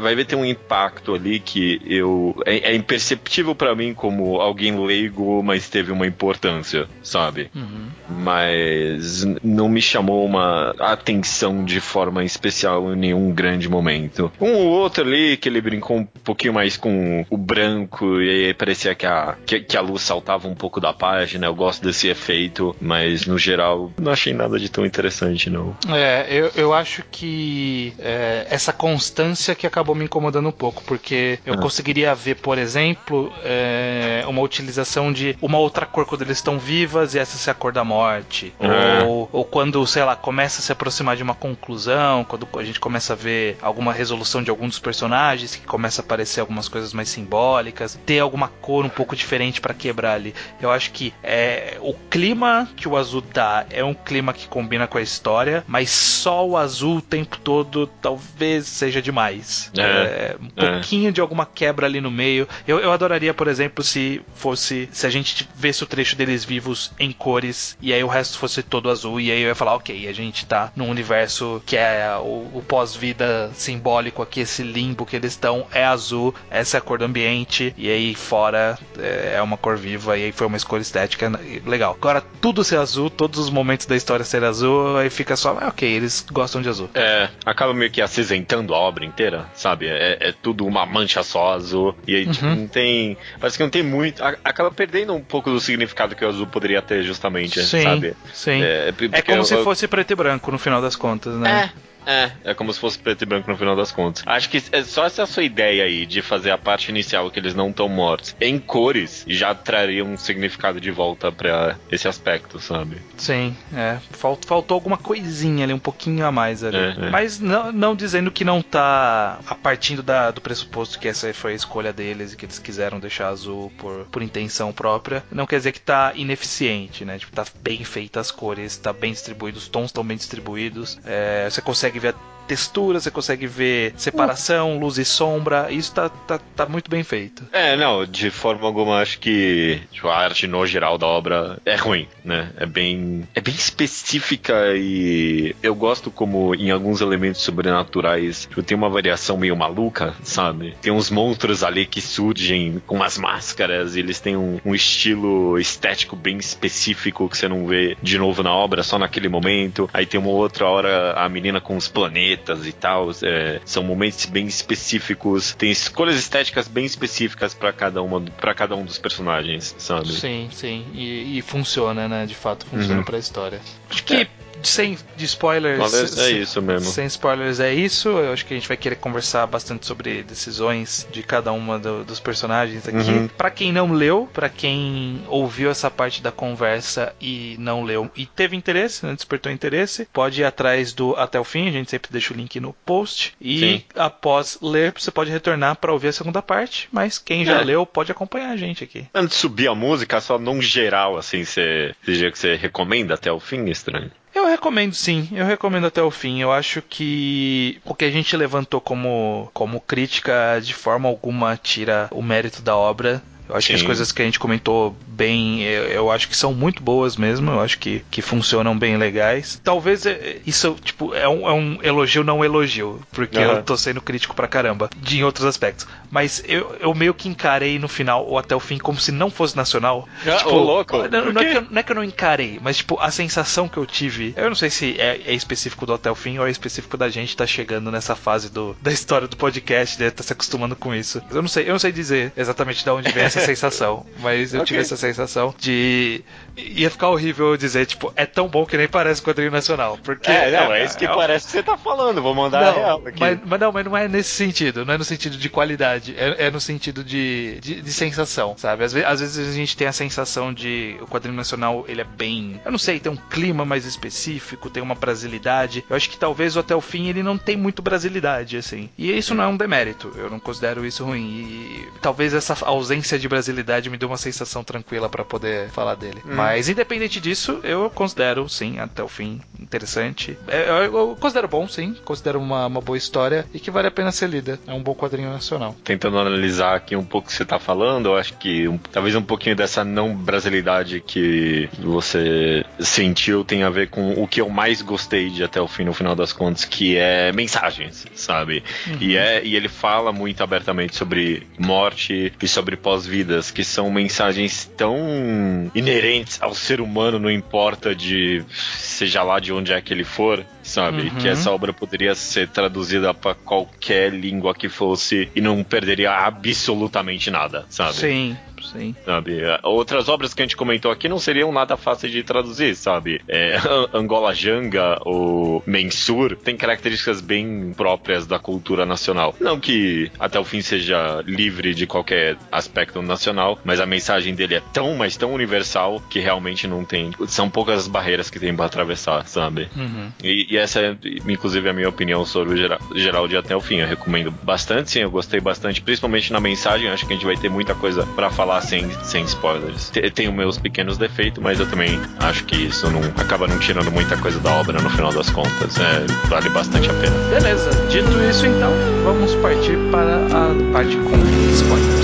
vai 0.00 0.24
ter 0.24 0.36
um 0.36 0.44
impacto 0.44 1.14
ali 1.14 1.38
que 1.40 1.80
eu. 1.86 2.34
É, 2.44 2.65
é 2.66 2.74
imperceptível 2.74 3.54
pra 3.54 3.74
mim 3.74 3.94
como 3.94 4.40
alguém 4.40 4.78
leigo, 4.78 5.42
mas 5.42 5.68
teve 5.68 5.92
uma 5.92 6.06
importância, 6.06 6.86
sabe? 7.02 7.50
Uhum. 7.54 7.86
mas 8.08 9.24
não 9.42 9.68
me 9.68 9.80
chamou 9.80 10.24
uma 10.24 10.74
atenção 10.78 11.64
de 11.64 11.80
forma 11.80 12.24
especial 12.24 12.92
em 12.92 12.96
nenhum 12.96 13.32
grande 13.32 13.68
momento. 13.68 14.30
Um 14.40 14.52
ou 14.54 14.66
outro 14.68 15.04
ali 15.04 15.36
que 15.36 15.48
ele 15.48 15.60
brincou 15.60 15.98
um 15.98 16.04
pouquinho 16.04 16.52
mais 16.54 16.76
com 16.76 17.24
o 17.30 17.36
branco 17.36 18.20
e 18.20 18.46
aí 18.46 18.54
parecia 18.54 18.94
que 18.94 19.06
a, 19.06 19.36
que, 19.46 19.60
que 19.60 19.76
a 19.76 19.80
luz 19.80 20.02
saltava 20.02 20.48
um 20.48 20.54
pouco 20.54 20.80
da 20.80 20.92
página. 20.92 21.46
Eu 21.46 21.54
gosto 21.54 21.82
desse 21.84 22.08
efeito, 22.08 22.74
mas 22.80 23.26
no 23.26 23.38
geral 23.38 23.92
não 24.00 24.12
achei 24.12 24.32
nada 24.32 24.58
de 24.58 24.68
tão 24.68 24.84
interessante, 24.84 25.48
não. 25.50 25.76
É, 25.88 26.26
eu, 26.30 26.50
eu 26.56 26.74
acho 26.74 27.02
que 27.10 27.92
é, 27.98 28.46
essa 28.50 28.72
constância 28.72 29.54
que 29.54 29.66
acabou 29.66 29.94
me 29.94 30.04
incomodando 30.04 30.48
um 30.48 30.52
pouco, 30.52 30.82
porque 30.84 31.38
eu 31.46 31.54
Ah. 31.54 31.58
conseguiria 31.58 32.14
ver, 32.14 32.36
por 32.36 32.55
exemplo, 32.56 33.32
é, 33.44 34.24
uma 34.26 34.40
utilização 34.40 35.12
de 35.12 35.36
uma 35.40 35.58
outra 35.58 35.86
cor 35.86 36.06
quando 36.06 36.22
eles 36.22 36.38
estão 36.38 36.58
vivas 36.58 37.14
e 37.14 37.18
essa 37.18 37.36
ser 37.36 37.50
a 37.50 37.54
cor 37.54 37.72
da 37.72 37.84
morte. 37.84 38.52
Ah. 38.60 39.04
Ou, 39.04 39.28
ou 39.32 39.44
quando, 39.44 39.86
sei 39.86 40.04
lá, 40.04 40.16
começa 40.16 40.60
a 40.60 40.62
se 40.62 40.72
aproximar 40.72 41.16
de 41.16 41.22
uma 41.22 41.34
conclusão, 41.34 42.24
quando 42.24 42.48
a 42.56 42.64
gente 42.64 42.80
começa 42.80 43.12
a 43.12 43.16
ver 43.16 43.56
alguma 43.62 43.92
resolução 43.92 44.42
de 44.42 44.50
algum 44.50 44.68
dos 44.68 44.78
personagens, 44.78 45.56
que 45.56 45.66
começa 45.66 46.02
a 46.02 46.04
aparecer 46.04 46.40
algumas 46.40 46.68
coisas 46.68 46.92
mais 46.92 47.08
simbólicas, 47.08 47.98
ter 48.06 48.20
alguma 48.20 48.48
cor 48.48 48.84
um 48.84 48.88
pouco 48.88 49.14
diferente 49.16 49.60
pra 49.60 49.74
quebrar 49.74 50.14
ali. 50.14 50.34
Eu 50.60 50.70
acho 50.70 50.90
que 50.92 51.12
é, 51.22 51.78
o 51.80 51.94
clima 52.10 52.68
que 52.76 52.88
o 52.88 52.96
azul 52.96 53.20
dá 53.20 53.66
é 53.70 53.84
um 53.84 53.94
clima 53.94 54.32
que 54.32 54.48
combina 54.48 54.86
com 54.86 54.98
a 54.98 55.02
história, 55.02 55.64
mas 55.66 55.90
só 55.90 56.46
o 56.46 56.56
azul 56.56 56.96
o 56.96 57.02
tempo 57.02 57.38
todo 57.38 57.86
talvez 58.00 58.66
seja 58.66 59.02
demais. 59.02 59.70
É, 59.76 60.36
um 60.40 60.48
pouquinho 60.48 61.12
de 61.12 61.20
alguma 61.20 61.46
quebra 61.46 61.86
ali 61.86 62.00
no 62.00 62.10
meio. 62.10 62.45
Eu, 62.66 62.78
eu 62.78 62.92
adoraria, 62.92 63.34
por 63.34 63.48
exemplo, 63.48 63.82
se 63.82 64.20
fosse. 64.34 64.88
Se 64.92 65.06
a 65.06 65.10
gente 65.10 65.48
vesse 65.54 65.82
o 65.82 65.86
trecho 65.86 66.16
deles 66.16 66.44
vivos 66.44 66.92
em 66.98 67.12
cores 67.12 67.76
e 67.80 67.92
aí 67.92 68.02
o 68.02 68.08
resto 68.08 68.38
fosse 68.38 68.62
todo 68.62 68.90
azul. 68.90 69.20
E 69.20 69.30
aí 69.30 69.42
eu 69.42 69.48
ia 69.48 69.54
falar, 69.54 69.74
ok, 69.74 70.08
a 70.08 70.12
gente 70.12 70.46
tá 70.46 70.72
num 70.76 70.88
universo 70.88 71.62
que 71.66 71.76
é 71.76 72.16
o, 72.18 72.50
o 72.54 72.64
pós-vida 72.66 73.50
simbólico 73.54 74.22
aqui, 74.22 74.40
esse 74.40 74.62
limbo 74.62 75.06
que 75.06 75.16
eles 75.16 75.32
estão 75.32 75.66
é 75.72 75.84
azul, 75.84 76.34
essa 76.50 76.76
é 76.76 76.78
a 76.78 76.80
cor 76.80 76.98
do 76.98 77.04
ambiente, 77.04 77.74
e 77.76 77.90
aí 77.90 78.14
fora 78.14 78.78
é, 78.98 79.34
é 79.36 79.42
uma 79.42 79.56
cor 79.56 79.76
viva, 79.76 80.16
e 80.16 80.24
aí 80.24 80.32
foi 80.32 80.46
uma 80.46 80.56
escolha 80.56 80.82
estética 80.82 81.32
legal. 81.64 81.96
Agora, 81.98 82.22
tudo 82.40 82.64
ser 82.64 82.78
azul, 82.78 83.10
todos 83.10 83.38
os 83.38 83.50
momentos 83.50 83.86
da 83.86 83.96
história 83.96 84.24
ser 84.24 84.44
azul, 84.44 84.96
aí 84.96 85.10
fica 85.10 85.36
só, 85.36 85.58
ah, 85.60 85.68
ok, 85.68 85.88
eles 85.88 86.26
gostam 86.30 86.62
de 86.62 86.68
azul. 86.68 86.88
É, 86.94 87.28
acaba 87.44 87.72
meio 87.74 87.90
que 87.90 88.00
acinzentando 88.00 88.74
a 88.74 88.78
obra 88.78 89.04
inteira, 89.04 89.46
sabe? 89.54 89.86
É, 89.86 90.28
é 90.28 90.32
tudo 90.32 90.66
uma 90.66 90.84
mancha 90.86 91.22
só 91.22 91.54
azul. 91.54 91.96
E 92.06 92.14
aí, 92.14 92.25
tipo, 92.32 92.46
Uhum. 92.46 92.54
não 92.56 92.66
tem. 92.68 93.16
Parece 93.40 93.56
que 93.56 93.62
não 93.62 93.70
tem 93.70 93.82
muito. 93.82 94.22
a- 94.22 94.36
acaba 94.44 94.70
perdendo 94.70 95.14
um 95.14 95.20
pouco 95.22 95.50
do 95.50 95.60
significado 95.60 96.14
que 96.14 96.24
o 96.24 96.28
azul 96.28 96.46
poderia 96.46 96.80
ter, 96.82 97.02
justamente, 97.02 97.62
Sim, 97.62 97.82
sabe? 97.82 98.14
sim. 98.32 98.62
É, 98.62 98.88
É 98.88 98.92
porque 98.92 99.22
como 99.22 99.38
eu- 99.38 99.44
se 99.44 99.54
eu- 99.54 99.64
fosse 99.64 99.86
preto 99.88 100.10
e 100.12 100.16
branco 100.16 100.50
no 100.50 100.58
final 100.58 100.80
das 100.80 100.96
contas, 100.96 101.34
né? 101.34 101.70
É. 101.74 101.86
É, 102.06 102.30
é 102.44 102.54
como 102.54 102.72
se 102.72 102.78
fosse 102.78 102.98
preto 102.98 103.22
e 103.22 103.26
branco 103.26 103.50
no 103.50 103.56
final 103.56 103.74
das 103.76 103.90
contas. 103.90 104.22
Acho 104.24 104.48
que 104.48 104.62
é 104.72 104.82
só 104.84 105.04
essa 105.06 105.26
sua 105.26 105.42
ideia 105.42 105.84
aí 105.84 106.06
de 106.06 106.22
fazer 106.22 106.50
a 106.52 106.58
parte 106.58 106.88
inicial 106.88 107.30
que 107.30 107.38
eles 107.38 107.54
não 107.54 107.70
estão 107.70 107.88
mortos 107.88 108.34
em 108.40 108.58
cores 108.58 109.24
já 109.26 109.54
traria 109.54 110.04
um 110.04 110.16
significado 110.16 110.80
de 110.80 110.90
volta 110.90 111.32
pra 111.32 111.76
esse 111.90 112.06
aspecto, 112.06 112.60
sabe? 112.60 113.02
Sim, 113.16 113.56
é. 113.74 113.98
Falt- 114.12 114.44
faltou 114.46 114.74
alguma 114.76 114.96
coisinha 114.96 115.64
ali, 115.64 115.72
um 115.72 115.78
pouquinho 115.78 116.24
a 116.24 116.30
mais 116.32 116.62
ali. 116.62 116.76
É, 116.76 116.94
é. 117.06 117.10
Mas 117.10 117.40
não, 117.40 117.72
não 117.72 117.94
dizendo 117.96 118.30
que 118.30 118.44
não 118.44 118.62
tá 118.62 119.40
a 119.46 119.54
partindo 119.54 120.02
da- 120.02 120.30
do 120.30 120.40
pressuposto 120.40 120.98
que 120.98 121.08
essa 121.08 121.32
foi 121.34 121.52
a 121.52 121.56
escolha 121.56 121.92
deles 121.92 122.32
e 122.32 122.36
que 122.36 122.44
eles 122.46 122.58
quiseram 122.58 123.00
deixar 123.00 123.28
azul 123.28 123.72
por, 123.78 124.04
por 124.06 124.22
intenção 124.22 124.72
própria. 124.72 125.24
Não 125.30 125.46
quer 125.46 125.56
dizer 125.56 125.72
que 125.72 125.80
tá 125.80 126.12
ineficiente, 126.14 127.04
né? 127.04 127.18
Tipo, 127.18 127.32
tá 127.32 127.44
bem 127.60 127.82
feita 127.84 128.20
as 128.20 128.30
cores, 128.30 128.76
tá 128.76 128.92
bem 128.92 129.12
distribuído, 129.12 129.58
os 129.58 129.68
tons 129.68 129.86
estão 129.86 130.04
bem 130.04 130.16
distribuídos. 130.16 130.98
É, 131.04 131.48
você 131.50 131.60
consegue 131.60 131.95
ver 131.98 132.08
a 132.08 132.26
textura, 132.46 133.00
você 133.00 133.10
consegue 133.10 133.46
ver 133.46 133.92
separação, 133.96 134.78
luz 134.78 134.98
e 134.98 135.04
sombra. 135.04 135.70
Isso 135.70 135.92
tá, 135.92 136.08
tá, 136.08 136.38
tá 136.54 136.66
muito 136.66 136.90
bem 136.90 137.02
feito. 137.02 137.44
É, 137.52 137.76
não, 137.76 138.06
de 138.06 138.30
forma 138.30 138.66
alguma 138.66 139.00
acho 139.00 139.18
que 139.18 139.80
tipo, 139.90 140.08
a 140.08 140.16
arte 140.16 140.46
no 140.46 140.66
geral 140.66 140.96
da 140.96 141.06
obra 141.06 141.58
é 141.64 141.74
ruim, 141.74 142.08
né? 142.24 142.50
É 142.56 142.66
bem, 142.66 143.26
é 143.34 143.40
bem 143.40 143.54
específica 143.54 144.74
e 144.76 145.54
eu 145.62 145.74
gosto 145.74 146.10
como 146.10 146.54
em 146.54 146.70
alguns 146.70 147.00
elementos 147.00 147.42
sobrenaturais 147.42 148.46
tipo, 148.48 148.62
tem 148.62 148.76
uma 148.76 148.88
variação 148.88 149.36
meio 149.36 149.56
maluca, 149.56 150.14
sabe? 150.22 150.74
Tem 150.80 150.92
uns 150.92 151.10
monstros 151.10 151.62
ali 151.62 151.86
que 151.86 152.00
surgem 152.00 152.80
com 152.86 153.02
as 153.02 153.18
máscaras 153.18 153.96
e 153.96 154.00
eles 154.00 154.20
têm 154.20 154.36
um, 154.36 154.60
um 154.64 154.74
estilo 154.74 155.58
estético 155.58 156.14
bem 156.14 156.38
específico 156.38 157.28
que 157.28 157.36
você 157.36 157.48
não 157.48 157.66
vê 157.66 157.96
de 158.02 158.18
novo 158.18 158.42
na 158.42 158.52
obra, 158.52 158.82
só 158.82 158.98
naquele 158.98 159.28
momento. 159.28 159.90
Aí 159.92 160.06
tem 160.06 160.20
uma 160.20 160.30
outra 160.30 160.66
hora 160.66 161.12
a 161.14 161.28
menina 161.28 161.60
com 161.60 161.76
os 161.86 161.88
planetas 161.88 162.66
e 162.66 162.72
tal. 162.72 163.10
é, 163.22 163.60
são 163.64 163.82
momentos 163.82 164.26
bem 164.26 164.46
específicos. 164.46 165.54
Tem 165.54 165.70
escolhas 165.70 166.16
estéticas 166.16 166.68
bem 166.68 166.84
específicas 166.84 167.54
pra 167.54 167.72
cada 167.72 168.02
uma, 168.02 168.20
para 168.20 168.54
cada 168.54 168.74
um 168.76 168.84
dos 168.84 168.98
personagens, 168.98 169.74
sabe? 169.78 170.08
Sim, 170.12 170.48
sim. 170.52 170.86
E, 170.94 171.38
e 171.38 171.42
funciona, 171.42 172.08
né? 172.08 172.26
De 172.26 172.34
fato, 172.34 172.66
funciona 172.66 172.98
Uhum. 172.98 173.04
pra 173.04 173.18
história. 173.18 173.60
Acho 173.90 174.04
que, 174.04 174.28
sem 174.62 174.98
de 175.16 175.24
spoilers. 175.24 176.16
É 176.18 176.30
isso 176.30 176.60
mesmo. 176.62 176.90
Sem 176.90 177.06
spoilers 177.06 177.60
é 177.60 177.72
isso. 177.72 178.08
Eu 178.08 178.32
acho 178.32 178.44
que 178.46 178.54
a 178.54 178.56
gente 178.56 178.68
vai 178.68 178.76
querer 178.76 178.96
conversar 178.96 179.46
bastante 179.46 179.86
sobre 179.86 180.22
decisões 180.22 181.06
de 181.10 181.22
cada 181.22 181.52
uma 181.52 181.78
do- 181.78 182.04
dos 182.04 182.20
personagens 182.20 182.86
aqui. 182.86 182.96
Uhum. 183.10 183.28
Pra 183.28 183.50
quem 183.50 183.72
não 183.72 183.92
leu, 183.92 184.28
pra 184.32 184.48
quem 184.48 185.22
ouviu 185.28 185.70
essa 185.70 185.90
parte 185.90 186.22
da 186.22 186.32
conversa 186.32 187.14
e 187.20 187.56
não 187.58 187.82
leu 187.84 188.10
e 188.16 188.26
teve 188.26 188.56
interesse, 188.56 189.04
né, 189.06 189.14
despertou 189.14 189.50
interesse, 189.52 190.06
pode 190.12 190.40
ir 190.40 190.44
atrás 190.44 190.92
do 190.92 191.14
até 191.16 191.38
o 191.38 191.44
fim. 191.44 191.68
A 191.68 191.72
gente 191.72 191.90
sempre 191.90 192.10
deixa 192.12 192.32
o 192.32 192.36
link 192.36 192.58
no 192.60 192.72
post. 192.84 193.34
E 193.40 193.58
Sim. 193.60 193.82
após 193.94 194.58
ler, 194.62 194.92
você 194.96 195.10
pode 195.10 195.30
retornar 195.30 195.76
pra 195.76 195.92
ouvir 195.92 196.08
a 196.08 196.12
segunda 196.12 196.42
parte. 196.42 196.88
Mas 196.92 197.18
quem 197.18 197.44
já 197.44 197.60
É. 197.60 197.64
leu 197.64 197.86
pode 197.86 198.10
acompanhar 198.12 198.50
a 198.50 198.56
gente 198.56 198.82
aqui. 198.84 199.06
Antes 199.14 199.36
de 199.36 199.40
subir 199.40 199.68
a 199.68 199.74
música, 199.74 200.20
só 200.20 200.38
num 200.38 200.60
geral, 200.60 201.16
assim, 201.16 201.44
você 201.44 201.94
que 202.04 202.38
você 202.38 202.54
recomenda 202.56 203.14
até 203.14 203.30
o 203.30 203.38
fim, 203.40 203.64
estranho? 203.66 204.10
Eu 204.36 204.44
recomendo 204.44 204.92
sim, 204.92 205.30
eu 205.32 205.46
recomendo 205.46 205.86
até 205.86 206.02
o 206.02 206.10
fim. 206.10 206.42
Eu 206.42 206.52
acho 206.52 206.82
que 206.82 207.80
o 207.86 207.94
que 207.94 208.04
a 208.04 208.10
gente 208.10 208.36
levantou 208.36 208.82
como, 208.82 209.50
como 209.54 209.80
crítica 209.80 210.60
de 210.62 210.74
forma 210.74 211.08
alguma 211.08 211.56
tira 211.56 212.06
o 212.10 212.20
mérito 212.20 212.60
da 212.60 212.76
obra. 212.76 213.22
Eu 213.48 213.56
acho 213.56 213.66
Sim. 213.66 213.74
que 213.74 213.80
as 213.80 213.82
coisas 213.82 214.12
que 214.12 214.22
a 214.22 214.24
gente 214.24 214.38
comentou 214.38 214.96
bem, 215.06 215.62
eu, 215.62 215.84
eu, 215.84 216.10
acho 216.10 216.28
que 216.28 216.36
são 216.36 216.52
muito 216.52 216.82
boas 216.82 217.16
mesmo. 217.16 217.50
Eu 217.50 217.60
acho 217.60 217.78
que, 217.78 218.04
que 218.10 218.20
funcionam 218.22 218.76
bem 218.76 218.96
legais. 218.96 219.60
Talvez 219.62 220.06
é, 220.06 220.38
isso, 220.46 220.76
tipo, 220.82 221.14
é 221.14 221.28
um, 221.28 221.48
é 221.48 221.52
um 221.52 221.78
elogio 221.82 222.24
não 222.24 222.44
elogio, 222.44 223.00
porque 223.12 223.38
uhum. 223.38 223.44
eu 223.44 223.62
tô 223.62 223.76
sendo 223.76 224.00
crítico 224.00 224.34
pra 224.34 224.48
caramba, 224.48 224.90
de 224.96 225.18
em 225.18 225.24
outros 225.24 225.46
aspectos. 225.46 225.86
Mas 226.10 226.42
eu, 226.46 226.76
eu 226.80 226.94
meio 226.94 227.14
que 227.14 227.28
encarei 227.28 227.78
no 227.78 227.88
final 227.88 228.26
ou 228.26 228.38
até 228.38 228.54
o 228.54 228.60
fim 228.60 228.78
como 228.78 228.98
se 229.00 229.12
não 229.12 229.30
fosse 229.30 229.56
nacional. 229.56 230.08
Ah, 230.26 230.36
tipo, 230.36 230.50
louco. 230.50 230.96
Não, 231.08 231.32
não, 231.32 231.42
é 231.42 231.44
que 231.44 231.56
eu, 231.56 231.66
não 231.70 231.78
é 231.78 231.82
que 231.82 231.92
eu 231.92 231.96
não 231.96 232.04
encarei, 232.04 232.58
mas 232.62 232.78
tipo, 232.78 232.98
a 233.00 233.10
sensação 233.10 233.68
que 233.68 233.76
eu 233.76 233.86
tive. 233.86 234.34
Eu 234.36 234.48
não 234.48 234.56
sei 234.56 234.70
se 234.70 235.00
é, 235.00 235.20
é 235.26 235.34
específico 235.34 235.86
do 235.86 235.94
Até 235.94 236.10
o 236.10 236.14
Fim 236.14 236.38
ou 236.38 236.46
é 236.46 236.50
específico 236.50 236.96
da 236.96 237.08
gente 237.08 237.36
tá 237.36 237.46
chegando 237.46 237.90
nessa 237.90 238.14
fase 238.14 238.50
do, 238.50 238.76
da 238.80 238.90
história 238.90 239.28
do 239.28 239.36
podcast, 239.36 240.00
né? 240.00 240.10
Tá 240.10 240.22
se 240.22 240.32
acostumando 240.32 240.76
com 240.76 240.94
isso. 240.94 241.22
Eu 241.30 241.42
não 241.42 241.48
sei, 241.48 241.64
eu 241.64 241.72
não 241.72 241.78
sei 241.78 241.92
dizer 241.92 242.32
exatamente 242.36 242.82
de 242.82 242.90
onde 242.90 243.10
vem 243.10 243.24
essa 243.24 243.35
sensação, 243.44 244.06
mas 244.20 244.54
eu 244.54 244.60
okay. 244.60 244.68
tive 244.68 244.80
essa 244.80 244.96
sensação 244.96 245.54
de. 245.58 246.22
Ia 246.56 246.90
ficar 246.90 247.10
horrível 247.10 247.56
dizer, 247.56 247.84
tipo, 247.86 248.12
é 248.16 248.24
tão 248.24 248.48
bom 248.48 248.64
que 248.64 248.76
nem 248.76 248.88
parece 248.88 249.20
quadrinho 249.20 249.50
nacional. 249.50 249.98
Porque 250.02 250.30
é, 250.30 250.50
não, 250.50 250.72
é, 250.72 250.80
é 250.80 250.84
isso 250.84 250.96
que 250.96 251.04
é, 251.04 251.14
parece 251.14 251.46
que 251.46 251.52
você 251.52 251.62
tá 251.62 251.76
falando. 251.76 252.22
Vou 252.22 252.34
mandar 252.34 252.62
não, 252.62 252.68
a 252.68 252.72
real 252.72 253.02
aqui. 253.06 253.20
Mas, 253.20 253.38
mas, 253.44 253.60
não, 253.60 253.72
mas 253.72 253.84
não 253.84 253.96
é 253.96 254.08
nesse 254.08 254.30
sentido. 254.30 254.84
Não 254.84 254.94
é 254.94 254.98
no 254.98 255.04
sentido 255.04 255.36
de 255.36 255.48
qualidade. 255.50 256.14
É, 256.16 256.46
é 256.46 256.50
no 256.50 256.60
sentido 256.60 257.04
de, 257.04 257.58
de, 257.60 257.82
de, 257.82 257.92
sensação, 257.92 258.54
sabe? 258.56 258.84
Às, 258.84 258.94
às 258.94 259.20
vezes 259.20 259.48
a 259.48 259.52
gente 259.52 259.76
tem 259.76 259.86
a 259.86 259.92
sensação 259.92 260.52
de 260.52 260.96
o 261.00 261.06
quadrinho 261.06 261.36
nacional 261.36 261.84
ele 261.88 262.00
é 262.00 262.04
bem. 262.04 262.60
Eu 262.64 262.70
não 262.70 262.78
sei, 262.78 262.98
tem 262.98 263.12
um 263.12 263.16
clima 263.16 263.64
mais 263.64 263.84
específico, 263.84 264.70
tem 264.70 264.82
uma 264.82 264.94
brasilidade. 264.94 265.84
Eu 265.88 265.96
acho 265.96 266.08
que 266.08 266.16
talvez 266.16 266.56
até 266.56 266.74
o 266.74 266.80
fim 266.80 267.08
ele 267.08 267.22
não 267.22 267.36
tem 267.36 267.56
muito 267.56 267.82
brasilidade, 267.82 268.56
assim. 268.56 268.88
E 268.96 269.10
isso 269.16 269.34
não 269.34 269.44
é 269.44 269.46
um 269.46 269.56
demérito. 269.56 270.12
Eu 270.16 270.30
não 270.30 270.40
considero 270.40 270.86
isso 270.86 271.04
ruim. 271.04 271.26
E 271.26 271.88
talvez 272.00 272.32
essa 272.34 272.56
ausência 272.64 273.18
de 273.18 273.25
brasilidade 273.28 273.90
me 273.90 273.96
dê 273.96 274.06
uma 274.06 274.16
sensação 274.16 274.62
tranquila 274.64 275.08
para 275.08 275.24
poder 275.24 275.68
falar 275.70 275.94
dele. 275.94 276.20
Hum. 276.24 276.34
Mas 276.34 276.68
independente 276.68 277.20
disso, 277.20 277.60
eu 277.62 277.90
considero 277.90 278.48
sim 278.48 278.78
até 278.78 279.02
o 279.02 279.08
fim 279.08 279.40
interessante. 279.60 280.38
É, 280.46 280.68
eu, 280.68 280.96
eu 280.96 281.16
considero 281.18 281.48
bom, 281.48 281.68
sim. 281.68 281.94
Considero 282.04 282.38
uma, 282.38 282.66
uma 282.66 282.80
boa 282.80 282.96
história 282.96 283.46
e 283.52 283.60
que 283.60 283.70
vale 283.70 283.88
a 283.88 283.90
pena 283.90 284.12
ser 284.12 284.28
lida. 284.28 284.58
É 284.66 284.72
um 284.72 284.82
bom 284.82 284.94
quadrinho 284.94 285.30
nacional. 285.30 285.74
Tentando 285.84 286.18
analisar 286.18 286.74
aqui 286.76 286.96
um 286.96 287.04
pouco 287.04 287.26
o 287.26 287.30
que 287.30 287.36
você 287.36 287.44
tá 287.44 287.58
falando, 287.58 288.06
eu 288.06 288.16
acho 288.16 288.34
que 288.34 288.68
um, 288.68 288.78
talvez 288.78 289.14
um 289.14 289.22
pouquinho 289.22 289.56
dessa 289.56 289.84
não 289.84 290.14
brasilidade 290.14 291.00
que 291.00 291.68
você 291.78 292.64
sentiu 292.78 293.44
tem 293.44 293.62
a 293.62 293.70
ver 293.70 293.88
com 293.88 294.22
o 294.22 294.28
que 294.28 294.40
eu 294.40 294.48
mais 294.48 294.82
gostei 294.82 295.30
de 295.30 295.42
até 295.42 295.60
o 295.60 295.68
fim, 295.68 295.84
no 295.84 295.92
final 295.92 296.14
das 296.14 296.32
contas, 296.32 296.64
que 296.64 296.96
é 296.96 297.32
mensagens, 297.32 298.06
sabe? 298.14 298.62
Uhum. 298.86 298.96
E, 299.00 299.16
é, 299.16 299.44
e 299.44 299.56
ele 299.56 299.68
fala 299.68 300.12
muito 300.12 300.42
abertamente 300.42 300.96
sobre 300.96 301.46
morte 301.58 302.32
e 302.40 302.48
sobre 302.48 302.76
pós-vidas, 303.16 303.50
que 303.50 303.64
são 303.64 303.90
mensagens 303.90 304.70
tão 304.76 305.70
inerentes 305.74 306.40
ao 306.42 306.54
ser 306.54 306.80
humano, 306.80 307.18
não 307.18 307.30
importa 307.30 307.94
de 307.94 308.44
seja 308.50 309.22
lá 309.22 309.38
de 309.38 309.52
onde 309.52 309.72
é 309.72 309.80
que 309.80 309.92
ele 309.92 310.04
for, 310.04 310.44
sabe? 310.66 311.02
Uhum. 311.02 311.16
Que 311.16 311.28
essa 311.28 311.50
obra 311.50 311.72
poderia 311.72 312.14
ser 312.14 312.48
traduzida 312.48 313.14
para 313.14 313.34
qualquer 313.34 314.12
língua 314.12 314.54
que 314.54 314.68
fosse 314.68 315.28
e 315.34 315.40
não 315.40 315.62
perderia 315.62 316.12
absolutamente 316.12 317.30
nada, 317.30 317.64
sabe? 317.68 317.94
Sim, 317.94 318.36
sim. 318.72 318.94
Sabe? 319.04 319.40
Outras 319.62 320.08
obras 320.08 320.34
que 320.34 320.42
a 320.42 320.44
gente 320.44 320.56
comentou 320.56 320.90
aqui 320.90 321.08
não 321.08 321.18
seriam 321.18 321.52
nada 321.52 321.76
fáceis 321.76 322.12
de 322.12 322.22
traduzir, 322.22 322.74
sabe? 322.74 323.20
É, 323.28 323.56
Angola 323.94 324.34
Janga 324.34 324.98
ou 325.04 325.62
Mensur 325.66 326.36
tem 326.36 326.56
características 326.56 327.20
bem 327.20 327.72
próprias 327.76 328.26
da 328.26 328.38
cultura 328.38 328.84
nacional. 328.84 329.34
Não 329.40 329.58
que 329.58 330.10
até 330.18 330.38
o 330.38 330.44
fim 330.44 330.60
seja 330.60 331.22
livre 331.26 331.74
de 331.74 331.86
qualquer 331.86 332.36
aspecto 332.50 333.00
nacional, 333.02 333.58
mas 333.64 333.80
a 333.80 333.86
mensagem 333.86 334.34
dele 334.34 334.56
é 334.56 334.62
tão, 334.72 334.94
mas 334.96 335.16
tão 335.16 335.32
universal 335.32 336.00
que 336.10 336.18
realmente 336.18 336.66
não 336.66 336.84
tem. 336.84 337.12
São 337.26 337.48
poucas 337.48 337.86
barreiras 337.86 338.30
que 338.30 338.40
tem 338.40 338.54
para 338.54 338.66
atravessar, 338.66 339.26
sabe? 339.26 339.68
Uhum. 339.76 340.10
E, 340.22 340.54
e, 340.54 340.55
essa 340.56 340.80
é, 340.80 340.96
inclusive, 341.26 341.68
a 341.68 341.72
minha 341.72 341.88
opinião 341.88 342.24
sobre 342.24 342.54
o 342.54 342.96
geral, 342.96 343.28
de 343.28 343.36
até 343.36 343.54
o 343.54 343.60
fim. 343.60 343.76
Eu 343.76 343.86
recomendo 343.86 344.30
bastante, 344.42 344.90
sim, 344.90 345.00
eu 345.00 345.10
gostei 345.10 345.40
bastante, 345.40 345.80
principalmente 345.80 346.32
na 346.32 346.40
mensagem. 346.40 346.88
Acho 346.88 347.06
que 347.06 347.12
a 347.12 347.16
gente 347.16 347.26
vai 347.26 347.36
ter 347.36 347.48
muita 347.48 347.74
coisa 347.74 348.04
para 348.14 348.30
falar 348.30 348.60
sem, 348.60 348.88
sem 349.04 349.24
spoilers. 349.24 349.90
Os 350.28 350.34
meus 350.34 350.58
pequenos 350.58 350.98
defeitos, 350.98 351.42
mas 351.42 351.60
eu 351.60 351.68
também 351.68 352.00
acho 352.20 352.44
que 352.44 352.56
isso 352.56 352.90
não 352.90 353.00
acaba 353.16 353.46
não 353.46 353.58
tirando 353.58 353.90
muita 353.90 354.16
coisa 354.16 354.38
da 354.40 354.52
obra 354.52 354.80
no 354.80 354.90
final 354.90 355.12
das 355.12 355.30
contas. 355.30 355.78
É, 355.78 356.06
vale 356.28 356.48
bastante 356.50 356.88
a 356.90 356.94
pena. 356.94 357.16
Beleza, 357.30 357.70
dito 357.88 358.10
isso 358.28 358.46
então, 358.46 358.72
vamos 359.04 359.34
partir 359.36 359.76
para 359.90 360.16
a 360.26 360.72
parte 360.72 360.96
com 360.96 361.16
spoilers. 361.54 361.95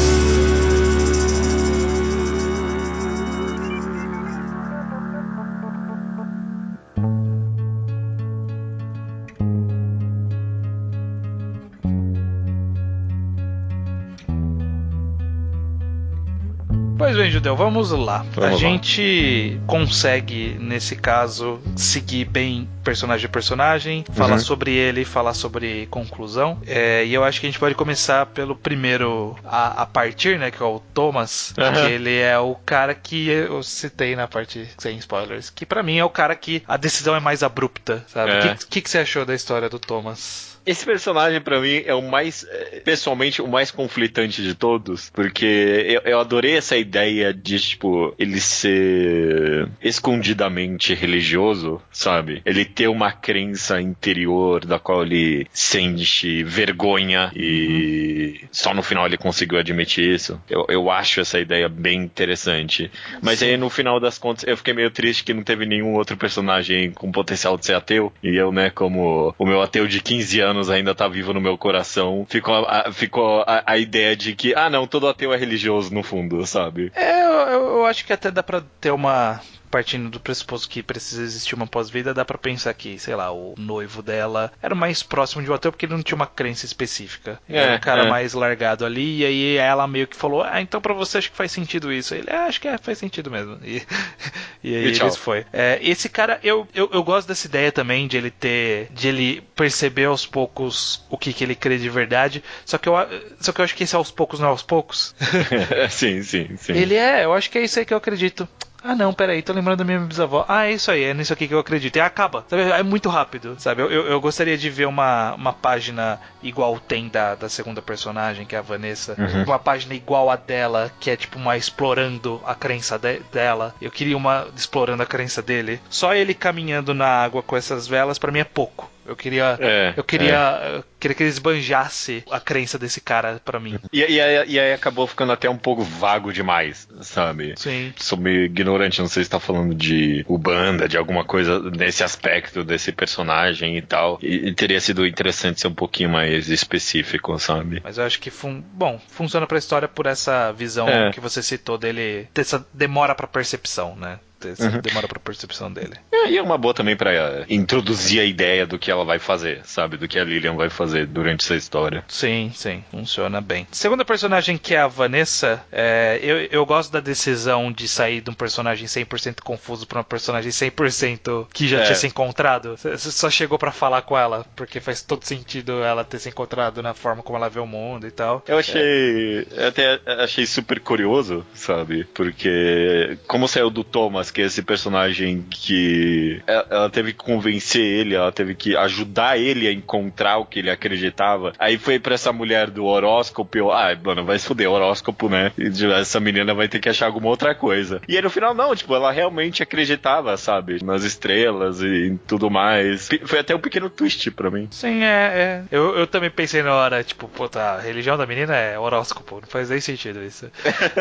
Pois 17.13 17.25
bem, 17.25 17.31
Judeu, 17.31 17.55
vamos 17.55 17.91
lá. 17.91 18.25
Vamos 18.33 18.39
a 18.39 18.53
lá. 18.53 18.57
gente 18.57 19.61
consegue, 19.67 20.57
nesse 20.59 20.97
caso, 20.97 21.61
seguir 21.77 22.25
bem 22.25 22.67
personagem 22.83 23.27
a 23.27 23.29
personagem, 23.29 24.03
falar 24.15 24.37
uhum. 24.37 24.39
sobre 24.39 24.73
ele, 24.73 25.05
falar 25.05 25.35
sobre 25.35 25.87
conclusão. 25.91 26.59
É, 26.67 27.05
e 27.05 27.13
eu 27.13 27.23
acho 27.23 27.39
que 27.39 27.47
a 27.47 27.51
gente 27.51 27.59
pode 27.59 27.75
começar 27.75 28.25
pelo 28.25 28.57
primeiro 28.57 29.37
a, 29.45 29.83
a 29.83 29.87
partir, 29.87 30.39
né? 30.39 30.51
Que 30.51 30.63
é 30.63 30.65
o 30.65 30.81
Thomas. 30.95 31.53
Uhum. 31.59 31.73
Que 31.75 31.93
ele 31.93 32.19
é 32.19 32.39
o 32.39 32.55
cara 32.55 32.95
que 32.95 33.29
eu 33.29 33.63
citei 33.63 34.17
na 34.17 34.27
parte 34.27 34.67
sem 34.79 34.97
spoilers. 34.97 35.51
Que 35.51 35.67
para 35.67 35.83
mim 35.83 35.99
é 35.99 36.05
o 36.07 36.11
cara 36.11 36.35
que 36.35 36.63
a 36.67 36.79
decisão 36.79 37.15
é 37.15 37.21
mais 37.21 37.43
abrupta, 37.43 38.03
sabe? 38.09 38.31
O 38.31 38.35
é. 38.37 38.55
que, 38.55 38.67
que, 38.69 38.81
que 38.81 38.89
você 38.89 39.01
achou 39.01 39.27
da 39.27 39.35
história 39.35 39.69
do 39.69 39.79
Thomas? 39.79 40.52
Esse 40.65 40.85
personagem, 40.85 41.41
para 41.41 41.61
mim, 41.61 41.83
é 41.85 41.95
o 41.95 42.03
mais, 42.03 42.47
eh, 42.49 42.81
pessoalmente, 42.85 43.43
o 43.43 43.49
mais 43.49 43.71
conflitante 43.71 44.43
de 44.43 44.55
todos, 44.55 45.11
porque 45.11 45.45
eu, 45.45 46.13
eu, 46.13 46.21
adorei 46.21 46.57
essa 46.57 46.77
ideia 46.77 47.35
de, 47.35 47.59
tipo, 47.59 48.15
ele 48.19 48.41
ser 48.41 49.69
escondidamente 49.83 50.95
religioso, 50.95 51.83
sabe? 51.91 52.43
Ele 52.45 52.65
ter 52.65 52.89
uma 52.89 53.11
crença 53.11 53.81
interior 53.81 54.65
da 54.65 54.79
qual 54.79 55.03
ele 55.03 55.47
sente 55.53 56.45
vergonha 56.45 57.33
e 57.35 58.41
uhum. 58.43 58.49
só 58.53 58.73
no 58.73 58.83
final 58.83 59.07
ele 59.07 59.17
conseguiu 59.17 59.59
admitir 59.59 60.15
isso. 60.15 60.41
Eu, 60.49 60.67
eu 60.69 60.91
acho 60.91 61.21
essa 61.21 61.41
ideia 61.41 61.69
bem 61.69 61.99
interessante. 61.99 62.91
Mas 63.21 63.41
Sim. 63.41 63.47
aí, 63.47 63.57
no 63.57 63.69
final 63.69 63.99
das 63.99 64.19
contas, 64.19 64.45
eu 64.47 64.57
fiquei 64.57 64.75
meio 64.75 64.91
triste 64.91 65.25
que 65.25 65.35
não 65.35 65.43
teve 65.43 65.67
nenhum 65.67 65.95
outro 65.95 66.17
personagem 66.17 66.93
com 66.93 67.11
potencial 67.11 67.57
de 67.59 67.67
ser 67.67 67.75
ateu. 67.75 68.13
E 68.23 68.37
eu, 68.37 68.53
né, 68.53 68.71
como 68.71 69.35
o 69.39 69.47
meu 69.47 69.61
ateu 69.61 69.87
de 69.87 70.01
15 70.01 70.41
anos, 70.41 70.52
anos 70.53 70.71
ainda 70.71 70.95
tá 70.95 71.09
vivo 71.09 71.33
no 71.33 71.41
meu 71.41 71.59
coração, 71.59 72.25
ficou 72.29 72.55
a, 72.55 72.93
ficou 72.93 73.43
a, 73.47 73.63
a, 73.67 73.79
ideia 73.79 74.15
de 74.15 74.35
que, 74.35 74.55
ah, 74.55 74.71
não, 74.71 74.87
todo 74.87 75.09
ateu 75.09 75.33
é 75.33 75.37
religioso 75.37 75.93
no 75.93 76.03
fundo, 76.03 76.47
sabe? 76.47 76.93
É, 76.95 77.23
eu, 77.23 77.61
eu 77.61 77.87
acho 77.87 78.05
que 78.05 78.13
até 78.13 78.31
dá 78.31 78.43
pra 78.43 78.63
ter 78.81 78.93
uma 78.93 79.41
partindo 79.73 80.11
do 80.11 80.21
pressuposto 80.21 80.69
que 80.69 80.83
precisa 80.83 81.23
existir 81.23 81.55
uma 81.55 81.67
pós-vida, 81.67 82.13
dá 82.13 82.27
para 82.27 82.37
pensar 82.37 82.75
que, 82.75 82.99
sei 82.99 83.17
lá, 83.17 83.33
o 83.33 83.55
noivo 83.57 84.03
dela 84.03 84.53
era 84.63 84.75
mais 84.75 85.03
próximo 85.03 85.43
de 85.43 85.51
um 85.51 85.55
ateu 85.55 85.73
porque 85.73 85.87
ele 85.87 85.95
não 85.95 86.03
tinha 86.03 86.15
uma 86.15 86.27
crença 86.27 86.67
específica. 86.67 87.41
Ele 87.49 87.57
é, 87.57 87.63
era 87.63 87.77
um 87.77 87.81
cara 87.81 88.03
é. 88.03 88.11
mais 88.11 88.35
largado 88.35 88.85
ali, 88.85 89.21
e 89.21 89.25
aí 89.25 89.57
ela 89.57 89.89
meio 89.89 90.07
que 90.07 90.15
falou: 90.15 90.43
Ah, 90.43 90.61
então 90.61 90.79
para 90.79 90.93
você 90.93 91.17
acho 91.17 91.31
que 91.31 91.37
faz 91.37 91.51
sentido 91.51 91.91
isso. 91.91 92.15
Ele, 92.15 92.29
ah, 92.31 92.45
acho 92.45 92.61
que 92.61 92.69
é, 92.69 92.77
faz 92.77 92.99
sentido 92.99 93.31
mesmo. 93.31 93.59
E, 93.65 93.83
e 94.63 94.77
aí 94.77 94.93
e 94.93 95.17
foi. 95.17 95.47
É, 95.51 95.79
esse 95.81 96.11
cara, 96.11 96.39
eu, 96.43 96.69
eu, 96.75 96.91
eu 96.93 97.03
gosto 97.03 97.27
dessa 97.27 97.47
ideia 97.47 97.73
também 97.73 98.07
de 98.07 98.19
ele 98.19 98.31
ter. 98.31 98.89
de 98.93 99.09
ele 99.09 99.41
perceber 99.57 100.05
aos 100.05 100.27
poucos 100.27 101.03
o 101.09 101.17
que, 101.17 101.33
que 101.33 101.43
ele 101.43 101.55
crê 101.55 101.79
de 101.79 101.89
verdade. 101.89 102.45
Só 102.67 102.77
que 102.77 102.91
eu, 102.91 102.95
só 103.41 103.53
que 103.53 103.61
eu 103.63 103.65
acho 103.65 103.75
que 103.75 103.85
esse 103.85 103.97
aos 103.97 104.11
poucos 104.11 104.39
não 104.39 104.49
é 104.49 104.51
aos 104.51 104.63
poucos. 104.63 105.15
sim, 105.89 106.23
sim, 106.23 106.59
sim. 106.59 106.75
Ele 106.75 106.95
é, 106.95 107.25
eu 107.25 107.33
acho 107.33 107.51
que 107.51 107.57
é 107.57 107.63
isso 107.63 107.79
aí 107.79 107.87
que 107.87 107.95
eu 107.95 107.99
acredito. 107.99 108.47
Ah, 108.85 108.95
não, 108.95 109.13
peraí, 109.13 109.43
tô 109.43 109.53
lembrando 109.53 109.79
da 109.79 109.85
minha 109.85 110.01
bisavó. 110.01 110.45
Ah, 110.49 110.67
é 110.67 110.73
isso 110.73 110.91
aí, 110.91 111.05
é 111.05 111.15
nisso 111.15 111.33
aqui 111.33 111.47
que 111.47 111.55
eu 111.55 111.59
acredito. 111.59 111.97
E 111.97 112.01
acaba. 112.01 112.45
Sabe? 112.49 112.63
É 112.63 112.83
muito 112.83 113.09
rápido, 113.09 113.55
sabe? 113.59 113.83
Eu, 113.83 113.91
eu, 113.91 114.07
eu, 114.07 114.21
gostaria 114.21 114.59
de 114.59 114.69
ver 114.69 114.87
uma, 114.87 115.35
uma 115.35 115.53
página 115.53 116.21
igual 116.43 116.79
tem 116.81 117.09
da, 117.09 117.35
da 117.35 117.49
segunda 117.49 117.81
personagem, 117.81 118.45
que 118.45 118.57
é 118.57 118.59
a 118.59 118.63
Vanessa. 118.63 119.15
Uhum. 119.19 119.45
Uma 119.45 119.59
página 119.59 119.95
igual 119.95 120.31
a 120.31 120.37
dela, 120.37 120.91
que 120.99 121.11
é 121.11 121.17
tipo 121.17 121.39
uma 121.39 121.57
explorando 121.57 122.41
a 122.45 122.55
crença 122.55 122.99
de, 122.99 123.21
dela. 123.33 123.75
Eu 123.81 123.91
queria 123.91 124.17
uma 124.17 124.49
explorando 124.57 125.03
a 125.03 125.07
crença 125.07 125.41
dele. 125.41 125.81
Só 125.89 126.15
ele 126.15 126.35
caminhando 126.35 126.93
na 126.93 127.07
água 127.07 127.43
com 127.43 127.57
essas 127.57 127.87
velas, 127.87 128.19
para 128.19 128.33
mim 128.33 128.41
é 128.41 128.45
pouco 128.45 128.91
Eu 129.07 129.17
queria. 129.17 129.57
É, 129.61 129.95
eu 129.97 130.05
queria. 130.05 130.61
É. 130.63 130.77
Eu 130.77 130.85
queria 130.99 131.15
que 131.17 131.23
eles 131.25 131.39
banjasse 131.39 132.25
a 132.31 132.39
crença 132.39 132.79
desse 132.79 133.01
cara 133.01 133.41
para 133.45 133.59
mim. 133.59 133.79
E, 133.93 133.99
e, 134.01 134.21
aí, 134.21 134.49
e, 134.49 134.61
aí, 134.61 134.73
acabou 134.73 135.07
ficando 135.07 135.33
até 135.33 135.51
um 135.51 135.57
pouco 135.57 135.83
vago 135.83 136.33
demais, 136.33 136.89
sabe? 137.01 137.55
Sim. 137.57 137.93
Sou 137.97 138.17
meio 138.17 138.45
ignorante, 138.45 139.01
não 139.01 139.09
sei 139.09 139.25
se 139.25 139.31
tá 139.31 139.41
falando 139.41 139.75
de 139.75 140.25
Ubanda, 140.29 140.89
de 140.89 140.97
alguma 140.97 141.25
coisa 141.25 141.59
nesse 141.71 142.05
aspecto 142.05 142.63
desse 142.63 142.93
personagem 142.93 143.77
e 143.77 143.83
tal. 143.83 144.19
E, 144.23 144.49
e 144.49 144.55
teria 144.55 144.81
sido 144.81 145.07
interessante 145.07 145.61
ser 145.61 145.69
um 145.69 145.75
pouquinho 145.75 146.11
mais 146.11 146.49
específico, 146.49 147.37
sabe? 147.39 147.81
Mas 147.83 147.99
eu 147.99 148.05
acho 148.05 148.21
que, 148.21 148.31
fun 148.31 148.63
bom, 148.73 149.01
funciona 149.09 149.47
pra 149.47 149.59
história 149.59 149.89
por 149.89 150.07
essa 150.07 150.53
visão 150.53 150.89
é. 150.89 151.11
que 151.11 151.21
você 151.21 151.43
citou 151.43 151.77
dele, 151.77 152.29
dessa 152.33 152.65
demora 152.73 153.15
pra 153.15 153.27
percepção, 153.27 153.97
né? 153.97 154.19
Essa 154.51 154.69
uhum. 154.69 154.81
demora 154.81 155.09
pra 155.09 155.19
percepção 155.19 155.73
dele. 155.73 155.95
É, 156.13 156.31
e 156.31 156.39
é 156.39 156.43
uma 156.43 156.59
boa 156.59 156.75
também 156.75 156.97
para 156.97 157.45
introduzir 157.49 158.21
a 158.21 158.25
ideia 158.25 158.67
do 158.67 158.79
que 158.79 158.91
ela 158.91 159.05
vai 159.05 159.19
fazer, 159.19 159.61
sabe? 159.65 159.97
Do 159.97 160.09
que 160.09 160.19
a 160.19 160.25
Lilian 160.25 160.55
vai 160.55 160.71
fazer 160.71 161.07
durante 161.07 161.45
essa 161.45 161.55
história. 161.55 162.05
Sim, 162.09 162.51
sim, 162.55 162.85
funciona 162.91 163.41
bem. 163.41 163.67
Segunda 163.71 164.05
personagem 164.05 164.57
que 164.57 164.75
é 164.75 164.81
a 164.81 164.87
Vanessa, 164.87 165.65
é, 165.71 166.19
eu, 166.23 166.39
eu 166.51 166.67
gosto 166.67 166.93
da 166.93 167.01
decisão 167.01 167.73
de 167.73 167.89
sair 167.89 168.21
de 168.21 168.31
um 168.31 168.35
personagem 168.35 168.87
100% 168.87 169.41
confuso 169.43 169.87
pra 169.87 169.99
uma 169.99 170.05
personagem 170.05 170.51
100% 170.51 171.47
que 171.53 171.69
já 171.69 171.81
é. 171.81 171.83
tinha 171.85 171.95
se 171.95 172.07
encontrado. 172.07 172.77
Você 172.77 173.11
só 173.11 173.31
chegou 173.31 173.59
para 173.59 173.73
falar 173.73 174.03
com 174.03 174.17
ela, 174.17 174.45
porque 174.57 174.81
faz 174.81 175.03
todo 175.03 175.25
sentido 175.25 175.83
ela 175.83 176.05
ter 176.05 176.19
se 176.19 176.29
encontrado 176.29 176.83
na 176.83 176.95
forma 176.95 177.23
como 177.23 177.37
ela 177.37 177.49
vê 177.49 177.61
o 177.61 177.67
mundo 177.67 178.07
e 178.07 178.11
tal. 178.11 178.43
Eu 178.47 178.59
achei. 178.59 179.47
É. 179.57 179.67
Até 179.67 180.01
achei 180.23 180.47
super 180.47 180.81
curioso, 180.81 181.47
sabe? 181.55 182.05
Porque 182.05 183.19
como 183.27 183.49
saiu 183.49 183.71
do 183.71 183.85
Thomas 183.85 184.31
que 184.33 184.43
é 184.43 184.47
esse 184.47 184.63
personagem 184.63 185.45
que 185.51 186.43
ela 186.47 186.91
teve 186.91 187.13
que 187.13 187.19
convencer 187.19 187.83
ele, 187.83 188.15
ela 188.15 188.33
teve 188.33 188.55
que 188.55 188.77
ajudar 188.77 189.39
ele 189.39 189.69
a 189.69 189.73
encontrar 189.73 190.39
o 190.39 190.47
que 190.47 190.59
ele 190.59 190.71
acreditava. 190.71 191.53
Aí 191.59 191.79
foi 191.79 191.99
pra 191.99 192.15
essa 192.15 192.33
mulher 192.33 192.71
do 192.71 192.85
horóscopo, 192.85 193.57
eu, 193.57 193.71
ah, 193.71 193.97
mano, 194.03 194.25
vai 194.25 194.39
se 194.39 194.47
fuder, 194.47 194.71
horóscopo, 194.71 195.29
né? 195.29 195.53
E 195.59 195.71
essa 195.93 196.21
menina 196.21 196.55
vai 196.55 196.69
ter 196.69 196.81
que 196.81 196.89
achar 196.89 197.07
alguma 197.07 197.29
outra 197.29 197.55
coisa. 197.55 198.01
E 198.09 198.17
aí 198.17 198.23
no 198.23 198.31
final, 198.31 198.55
não, 198.55 198.75
tipo, 198.75 198.95
ela 198.95 199.13
realmente 199.13 199.63
acreditava, 199.63 200.37
sabe? 200.37 200.83
Nas 200.83 201.05
estrelas 201.05 201.81
e 201.81 202.07
em 202.07 202.17
tudo 202.17 202.51
mais. 202.51 203.09
Foi 203.25 203.39
até 203.39 203.55
um 203.55 203.61
pequeno 203.61 203.91
twist 203.91 204.31
pra 204.31 204.51
mim. 204.51 204.69
Sim, 204.71 205.03
é. 205.03 205.33
é. 205.35 205.63
Eu, 205.71 205.97
eu 205.97 206.07
também 206.07 206.31
pensei 206.31 206.63
na 206.63 206.75
hora, 206.75 207.03
tipo, 207.05 207.29
puta, 207.29 207.61
a 207.61 207.81
religião 207.81 208.17
da 208.17 208.27
menina 208.27 208.55
é 208.57 208.79
horóscopo, 208.79 209.41
não 209.41 209.49
faz 209.49 209.71
nem 209.71 209.81
sentido 209.81 210.23
isso. 210.23 210.51